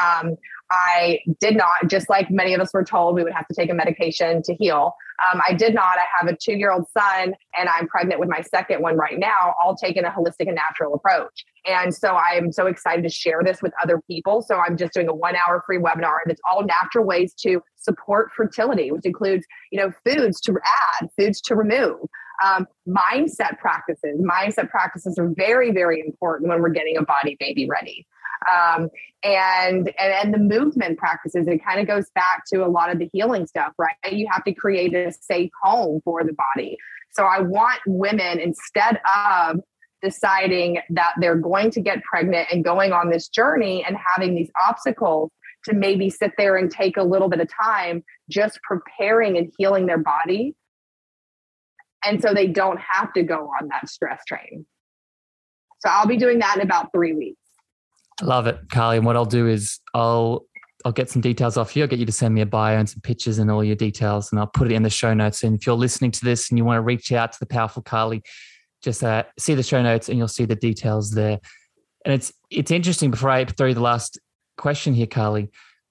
Um, 0.00 0.36
I 0.70 1.18
did 1.40 1.56
not, 1.56 1.88
just 1.88 2.08
like 2.08 2.30
many 2.30 2.54
of 2.54 2.60
us 2.60 2.72
were 2.72 2.84
told, 2.84 3.16
we 3.16 3.24
would 3.24 3.32
have 3.32 3.48
to 3.48 3.54
take 3.54 3.70
a 3.70 3.74
medication 3.74 4.40
to 4.42 4.54
heal. 4.54 4.94
Um, 5.32 5.40
I 5.46 5.52
did 5.52 5.74
not. 5.74 5.98
I 5.98 6.04
have 6.18 6.28
a 6.28 6.36
two 6.36 6.54
year 6.54 6.70
old 6.70 6.86
son 6.96 7.34
and 7.58 7.68
I'm 7.68 7.88
pregnant 7.88 8.20
with 8.20 8.28
my 8.28 8.40
second 8.40 8.80
one 8.80 8.96
right 8.96 9.18
now, 9.18 9.54
all 9.62 9.74
taking 9.74 10.04
a 10.04 10.10
holistic 10.10 10.46
and 10.46 10.54
natural 10.54 10.94
approach. 10.94 11.44
And 11.66 11.94
so 11.94 12.10
I 12.14 12.36
am 12.36 12.52
so 12.52 12.66
excited 12.66 13.02
to 13.02 13.10
share 13.10 13.42
this 13.44 13.60
with 13.60 13.72
other 13.82 14.00
people. 14.06 14.42
So 14.42 14.56
I'm 14.56 14.76
just 14.76 14.94
doing 14.94 15.08
a 15.08 15.14
one 15.14 15.34
hour 15.36 15.62
free 15.66 15.78
webinar 15.78 16.18
and 16.24 16.30
it's 16.30 16.40
all 16.48 16.64
natural 16.64 17.04
ways 17.04 17.34
to 17.40 17.60
support 17.76 18.30
fertility, 18.34 18.92
which 18.92 19.04
includes, 19.04 19.44
you 19.72 19.80
know, 19.80 19.92
foods 20.04 20.40
to 20.42 20.56
add, 21.02 21.08
foods 21.18 21.40
to 21.42 21.56
remove. 21.56 21.98
Um, 22.42 22.66
mindset 22.88 23.58
practices. 23.58 24.18
Mindset 24.18 24.70
practices 24.70 25.18
are 25.18 25.30
very, 25.36 25.72
very 25.72 26.00
important 26.00 26.48
when 26.48 26.62
we're 26.62 26.70
getting 26.70 26.96
a 26.96 27.02
body 27.02 27.36
baby 27.38 27.68
ready 27.68 28.06
um, 28.48 28.88
and, 29.22 29.92
and 29.98 30.12
and 30.12 30.34
the 30.34 30.38
movement 30.38 30.98
practices 30.98 31.46
it 31.46 31.64
kind 31.64 31.80
of 31.80 31.86
goes 31.86 32.10
back 32.14 32.42
to 32.46 32.64
a 32.64 32.68
lot 32.68 32.90
of 32.90 32.98
the 32.98 33.08
healing 33.12 33.46
stuff 33.46 33.72
right? 33.78 33.94
You 34.10 34.26
have 34.30 34.44
to 34.44 34.54
create 34.54 34.94
a 34.94 35.12
safe 35.12 35.50
home 35.62 36.00
for 36.04 36.24
the 36.24 36.34
body. 36.54 36.76
So 37.12 37.24
i 37.24 37.40
want 37.40 37.80
women 37.86 38.38
instead 38.38 39.00
of 39.16 39.60
deciding 40.02 40.80
that 40.90 41.12
they're 41.20 41.36
going 41.36 41.70
to 41.72 41.80
get 41.80 42.02
pregnant 42.02 42.48
and 42.50 42.64
going 42.64 42.92
on 42.92 43.10
this 43.10 43.28
journey 43.28 43.84
and 43.86 43.96
having 44.14 44.34
these 44.34 44.50
obstacles 44.66 45.30
to 45.64 45.74
maybe 45.74 46.08
sit 46.08 46.32
there 46.38 46.56
and 46.56 46.70
take 46.70 46.96
a 46.96 47.02
little 47.02 47.28
bit 47.28 47.40
of 47.40 47.48
time 47.62 48.02
just 48.30 48.58
preparing 48.62 49.36
and 49.36 49.52
healing 49.58 49.84
their 49.84 49.98
body. 49.98 50.54
And 52.02 52.22
so 52.22 52.32
they 52.32 52.46
don't 52.46 52.80
have 52.80 53.12
to 53.12 53.22
go 53.22 53.50
on 53.60 53.68
that 53.68 53.88
stress 53.90 54.22
train. 54.26 54.64
So 55.80 55.90
i'll 55.90 56.06
be 56.06 56.16
doing 56.16 56.38
that 56.38 56.56
in 56.56 56.62
about 56.62 56.92
three 56.92 57.12
weeks 57.12 57.39
Love 58.22 58.46
it, 58.46 58.58
Carly. 58.70 58.98
And 58.98 59.06
what 59.06 59.16
I'll 59.16 59.24
do 59.24 59.46
is 59.46 59.80
I'll 59.94 60.44
I'll 60.84 60.92
get 60.92 61.10
some 61.10 61.20
details 61.20 61.56
off 61.56 61.76
you. 61.76 61.82
I'll 61.82 61.88
get 61.88 61.98
you 61.98 62.06
to 62.06 62.12
send 62.12 62.34
me 62.34 62.40
a 62.40 62.46
bio 62.46 62.78
and 62.78 62.88
some 62.88 63.00
pictures 63.02 63.38
and 63.38 63.50
all 63.50 63.62
your 63.62 63.76
details, 63.76 64.32
and 64.32 64.40
I'll 64.40 64.46
put 64.46 64.70
it 64.70 64.74
in 64.74 64.82
the 64.82 64.90
show 64.90 65.12
notes. 65.12 65.42
And 65.42 65.58
if 65.58 65.66
you're 65.66 65.76
listening 65.76 66.10
to 66.12 66.24
this 66.24 66.50
and 66.50 66.58
you 66.58 66.64
want 66.64 66.78
to 66.78 66.82
reach 66.82 67.12
out 67.12 67.32
to 67.32 67.38
the 67.38 67.46
powerful 67.46 67.82
Carly, 67.82 68.22
just 68.82 69.04
uh, 69.04 69.24
see 69.38 69.54
the 69.54 69.62
show 69.62 69.82
notes 69.82 70.08
and 70.08 70.16
you'll 70.16 70.28
see 70.28 70.46
the 70.46 70.56
details 70.56 71.10
there. 71.10 71.38
And 72.04 72.14
it's 72.14 72.32
it's 72.50 72.70
interesting. 72.70 73.10
Before 73.10 73.30
I 73.30 73.44
throw 73.44 73.74
the 73.74 73.80
last 73.80 74.18
question 74.56 74.94
here, 74.94 75.06
Carly, 75.06 75.50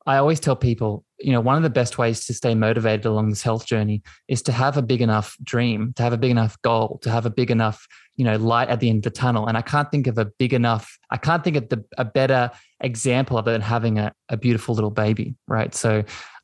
I 0.10 0.18
always 0.18 0.40
tell 0.40 0.56
people, 0.56 1.06
you 1.20 1.32
know, 1.32 1.40
one 1.40 1.56
of 1.56 1.62
the 1.62 1.70
best 1.70 2.00
ways 2.00 2.26
to 2.26 2.34
stay 2.34 2.56
motivated 2.56 3.06
along 3.06 3.30
this 3.30 3.44
health 3.44 3.68
journey 3.68 4.02
is 4.28 4.42
to 4.42 4.52
have 4.52 4.76
a 4.76 4.82
big 4.82 5.04
enough 5.04 5.38
dream, 5.44 5.94
to 5.98 6.02
have 6.02 6.14
a 6.14 6.18
big 6.18 6.32
enough 6.32 6.60
goal, 6.64 6.98
to 7.04 7.12
have 7.12 7.28
a 7.28 7.30
big 7.30 7.52
enough, 7.52 7.86
you 8.16 8.26
know, 8.26 8.36
light 8.38 8.70
at 8.70 8.80
the 8.80 8.90
end 8.90 9.06
of 9.06 9.14
the 9.14 9.20
tunnel. 9.20 9.46
And 9.46 9.56
I 9.56 9.62
can't 9.62 9.92
think 9.92 10.08
of 10.08 10.18
a 10.18 10.26
big 10.26 10.52
enough, 10.52 10.98
I 11.12 11.18
can't 11.18 11.44
think 11.44 11.58
of 11.58 11.70
the, 11.70 11.86
a 12.00 12.06
better 12.06 12.50
example 12.82 13.38
of 13.38 13.48
it 13.48 13.52
than 13.52 13.62
having 13.62 14.00
a, 14.00 14.12
a 14.30 14.36
beautiful 14.36 14.74
little 14.74 14.90
baby, 14.90 15.36
right? 15.48 15.76
So 15.76 16.00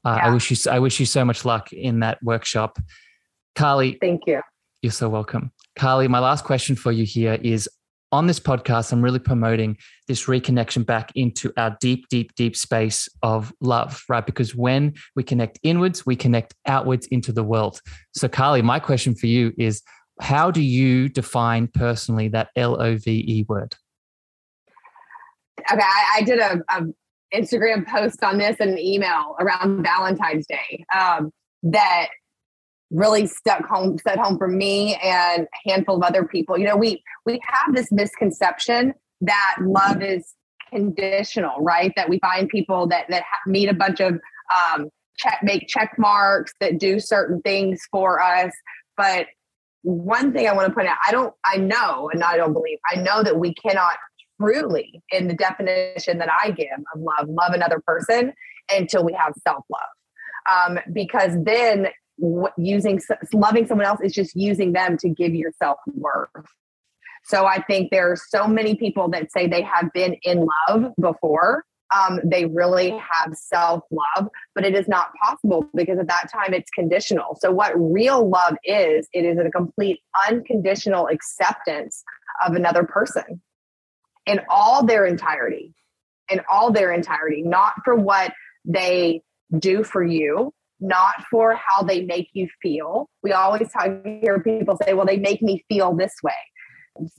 uh, 0.06 0.16
yeah. 0.16 0.28
I 0.28 0.30
wish 0.32 0.52
you, 0.52 0.72
I 0.72 0.78
wish 0.78 1.00
you 1.00 1.08
so 1.08 1.26
much 1.26 1.44
luck 1.44 1.74
in 1.74 2.02
that 2.02 2.22
workshop. 2.22 2.78
Carly. 3.56 3.98
Thank 4.00 4.28
you. 4.28 4.42
You're 4.84 4.92
so 4.92 5.10
welcome. 5.10 5.52
Carly, 5.76 6.08
my 6.08 6.20
last 6.20 6.44
question 6.46 6.76
for 6.76 6.92
you 6.92 7.04
here 7.04 7.40
is 7.42 7.68
on 8.16 8.28
this 8.28 8.40
podcast, 8.40 8.94
I'm 8.94 9.02
really 9.02 9.20
promoting 9.20 9.78
this 10.08 10.26
reconnection 10.26 10.86
back 10.86 11.12
into 11.16 11.52
our 11.58 11.76
deep, 11.82 12.08
deep, 12.08 12.34
deep 12.36 12.56
space 12.56 13.10
of 13.22 13.52
love, 13.60 14.02
right? 14.08 14.26
Because 14.26 14.56
when 14.56 14.94
we 15.18 15.24
connect 15.24 15.60
inwards, 15.64 16.06
we 16.06 16.16
connect 16.16 16.56
outwards 16.66 17.08
into 17.08 17.34
the 17.34 17.44
world. 17.44 17.82
So, 18.16 18.30
Carly, 18.30 18.62
my 18.62 18.80
question 18.80 19.16
for 19.16 19.28
you 19.28 19.52
is 19.58 19.82
how 20.22 20.50
do 20.50 20.62
you 20.62 21.10
define 21.10 21.68
personally 21.68 22.30
that 22.30 22.48
L 22.56 22.82
O 22.82 22.96
V 22.96 23.26
E 23.28 23.46
word? 23.50 23.76
Okay, 25.70 25.82
I, 25.82 26.18
I 26.18 26.22
did 26.22 26.40
a, 26.40 26.62
a, 26.70 26.84
Instagram 27.34 27.86
post 27.86 28.24
on 28.24 28.38
this 28.38 28.56
and 28.62 28.70
an 28.70 28.80
email 28.80 29.36
around 29.42 29.84
Valentine's 29.84 30.46
Day 30.48 30.86
um, 30.98 31.32
that 31.64 32.08
really 32.92 33.26
stuck 33.28 33.66
home 33.66 33.98
set 33.98 34.18
home 34.18 34.38
for 34.38 34.48
me 34.48 34.96
and 35.04 35.44
a 35.44 35.70
handful 35.70 35.98
of 35.98 36.04
other 36.04 36.26
people. 36.26 36.58
You 36.58 36.66
know 36.66 36.78
we 36.78 37.04
we 37.26 37.40
have 37.48 37.76
this 37.76 37.92
misconception 37.92 38.94
that 39.22 39.56
love 39.62 40.02
is 40.02 40.34
conditional 40.72 41.60
right? 41.62 41.92
That 41.96 42.10
we 42.10 42.20
find 42.20 42.50
people 42.50 42.88
that 42.88 43.06
that 43.10 43.24
meet 43.48 43.70
a 43.70 43.74
bunch 43.74 44.00
of 44.00 44.20
um 44.56 44.90
check 45.18 45.40
make 45.44 45.68
check 45.68 45.96
marks 45.98 46.54
that 46.60 46.80
do 46.80 47.00
certain 47.00 47.42
things 47.42 47.82
for 47.92 48.22
us. 48.22 48.52
But 48.98 49.28
one 49.88 50.34
thing 50.34 50.48
i 50.48 50.52
want 50.52 50.68
to 50.68 50.74
point 50.74 50.88
out 50.88 50.98
i 51.06 51.12
don't 51.12 51.36
i 51.46 51.58
know 51.58 52.10
and 52.12 52.24
i 52.24 52.36
don't 52.36 52.54
believe 52.54 52.80
i 52.92 53.00
know 53.00 53.22
that 53.22 53.38
we 53.38 53.54
cannot 53.54 53.98
truly 54.42 55.00
in 55.12 55.28
the 55.28 55.36
definition 55.36 56.18
that 56.18 56.28
i 56.42 56.50
give 56.50 56.66
of 56.96 57.00
love 57.00 57.30
love 57.30 57.54
another 57.54 57.80
person 57.86 58.34
until 58.74 59.04
we 59.04 59.14
have 59.14 59.34
self-love. 59.48 59.82
Um, 60.50 60.80
because 60.94 61.32
then 61.44 61.88
using 62.58 63.02
loving 63.34 63.68
someone 63.68 63.86
else 63.86 64.00
is 64.02 64.14
just 64.14 64.36
using 64.36 64.74
them 64.74 64.98
to 64.98 65.10
give 65.10 65.34
yourself 65.34 65.78
worth. 65.94 66.30
So 67.26 67.46
I 67.46 67.62
think 67.64 67.90
there 67.92 68.12
are 68.12 68.16
so 68.16 68.48
many 68.48 68.76
people 68.76 69.10
that 69.10 69.32
say 69.32 69.48
they 69.48 69.64
have 69.64 69.92
been 69.94 70.16
in 70.24 70.48
love 70.70 70.94
before. 71.00 71.66
Um, 71.96 72.20
they 72.24 72.46
really 72.46 72.90
have 72.90 73.34
self 73.34 73.84
love, 73.92 74.28
but 74.54 74.66
it 74.66 74.76
is 74.76 74.88
not 74.88 75.10
possible 75.24 75.70
because 75.76 76.00
at 76.00 76.08
that 76.08 76.30
time 76.32 76.54
it's 76.54 76.70
conditional. 76.72 77.38
So, 77.40 77.52
what 77.52 77.74
real 77.76 78.28
love 78.28 78.56
is, 78.64 79.08
it 79.14 79.24
is 79.24 79.38
a 79.38 79.50
complete 79.52 80.00
unconditional 80.28 81.08
acceptance 81.08 82.04
of 82.46 82.56
another 82.56 82.84
person 82.84 83.42
in 84.26 84.42
all 84.50 84.84
their 84.84 85.06
entirety, 85.06 85.76
in 86.30 86.42
all 86.52 86.72
their 86.72 86.92
entirety, 86.92 87.44
not 87.44 87.74
for 87.84 87.96
what 87.96 88.34
they 88.66 89.22
do 89.60 89.84
for 89.84 90.04
you, 90.04 90.54
not 90.80 91.24
for 91.30 91.56
how 91.56 91.84
they 91.84 92.02
make 92.02 92.30
you 92.34 92.48
feel. 92.62 93.10
We 93.24 93.32
always 93.32 93.70
hear 94.22 94.40
people 94.40 94.78
say, 94.84 94.94
well, 94.94 95.06
they 95.06 95.18
make 95.18 95.42
me 95.42 95.64
feel 95.70 95.96
this 95.96 96.14
way. 96.24 96.34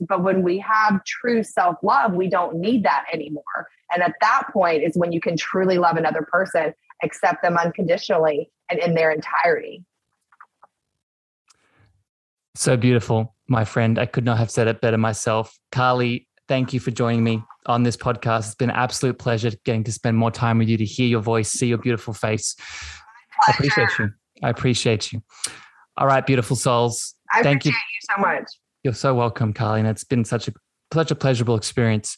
But 0.01 0.23
when 0.23 0.43
we 0.43 0.59
have 0.59 1.03
true 1.05 1.43
self 1.43 1.77
love, 1.83 2.13
we 2.13 2.29
don't 2.29 2.55
need 2.55 2.83
that 2.83 3.05
anymore. 3.13 3.67
And 3.91 4.01
at 4.01 4.13
that 4.21 4.43
point 4.51 4.83
is 4.83 4.95
when 4.95 5.11
you 5.11 5.21
can 5.21 5.37
truly 5.37 5.77
love 5.77 5.97
another 5.97 6.27
person, 6.31 6.73
accept 7.03 7.43
them 7.43 7.57
unconditionally 7.57 8.49
and 8.69 8.79
in 8.79 8.95
their 8.95 9.11
entirety. 9.11 9.85
So 12.55 12.75
beautiful, 12.75 13.35
my 13.47 13.65
friend. 13.65 13.99
I 13.99 14.07
could 14.07 14.25
not 14.25 14.39
have 14.39 14.49
said 14.49 14.67
it 14.67 14.81
better 14.81 14.97
myself. 14.97 15.59
Carly, 15.71 16.27
thank 16.47 16.73
you 16.73 16.79
for 16.79 16.89
joining 16.89 17.23
me 17.23 17.43
on 17.67 17.83
this 17.83 17.95
podcast. 17.95 18.47
It's 18.47 18.55
been 18.55 18.71
an 18.71 18.75
absolute 18.75 19.19
pleasure 19.19 19.51
getting 19.63 19.83
to 19.83 19.91
spend 19.91 20.17
more 20.17 20.31
time 20.31 20.57
with 20.57 20.67
you 20.67 20.77
to 20.77 20.85
hear 20.85 21.07
your 21.07 21.21
voice, 21.21 21.49
see 21.51 21.67
your 21.67 21.77
beautiful 21.77 22.15
face. 22.15 22.55
I 23.47 23.51
appreciate 23.51 23.89
you. 23.99 24.11
I 24.43 24.49
appreciate 24.49 25.13
you. 25.13 25.21
All 25.97 26.07
right, 26.07 26.25
beautiful 26.25 26.55
souls. 26.55 27.15
I 27.31 27.43
Thank 27.43 27.65
you. 27.65 27.71
you 27.71 28.15
so 28.15 28.21
much. 28.21 28.45
You're 28.83 28.93
so 28.93 29.13
welcome, 29.15 29.53
Carly. 29.53 29.79
And 29.79 29.89
it's 29.89 30.03
been 30.03 30.23
such 30.23 30.47
a 30.47 30.53
such 30.93 31.11
a 31.11 31.15
pleasurable 31.15 31.55
experience. 31.55 32.17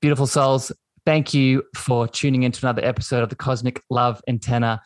Beautiful 0.00 0.26
souls, 0.26 0.72
thank 1.06 1.32
you 1.32 1.62
for 1.76 2.08
tuning 2.08 2.42
into 2.42 2.66
another 2.66 2.84
episode 2.84 3.22
of 3.22 3.28
the 3.28 3.36
Cosmic 3.36 3.80
Love 3.90 4.20
Antenna. 4.26 4.80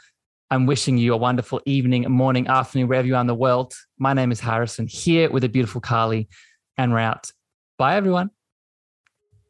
I'm 0.50 0.66
wishing 0.66 0.98
you 0.98 1.14
a 1.14 1.16
wonderful 1.16 1.60
evening, 1.64 2.02
morning, 2.10 2.46
afternoon, 2.46 2.88
wherever 2.88 3.06
you 3.06 3.16
are 3.16 3.20
in 3.20 3.26
the 3.26 3.34
world. 3.34 3.74
My 3.98 4.12
name 4.12 4.30
is 4.30 4.40
Harrison, 4.40 4.86
here 4.86 5.30
with 5.30 5.42
the 5.42 5.48
beautiful 5.48 5.80
Carly 5.80 6.28
and 6.76 6.92
Route. 6.92 7.30
Bye, 7.78 7.96
everyone. 7.96 8.30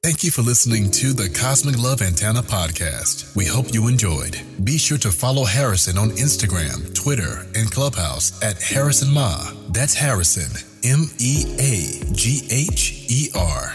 Thank 0.07 0.23
you 0.23 0.31
for 0.31 0.43
listening 0.43 0.89
to 0.93 1.13
the 1.13 1.29
Cosmic 1.29 1.83
Love 1.83 2.01
Antenna 2.01 2.41
podcast. 2.41 3.35
We 3.35 3.45
hope 3.45 3.75
you 3.75 3.89
enjoyed. 3.89 4.41
Be 4.63 4.79
sure 4.79 4.99
to 4.99 5.11
follow 5.11 5.45
Harrison 5.45 5.99
on 5.99 6.11
Instagram, 6.11 6.95
Twitter, 6.95 7.45
and 7.57 7.69
Clubhouse 7.73 8.41
at 8.41 8.63
Harrison 8.63 9.09
Meagher. 9.09 9.73
That's 9.75 9.95
Harrison, 9.95 10.63
M 10.85 11.11
E 11.19 11.57
A 11.59 12.15
G 12.15 12.47
H 12.53 13.07
E 13.09 13.31
R. 13.35 13.75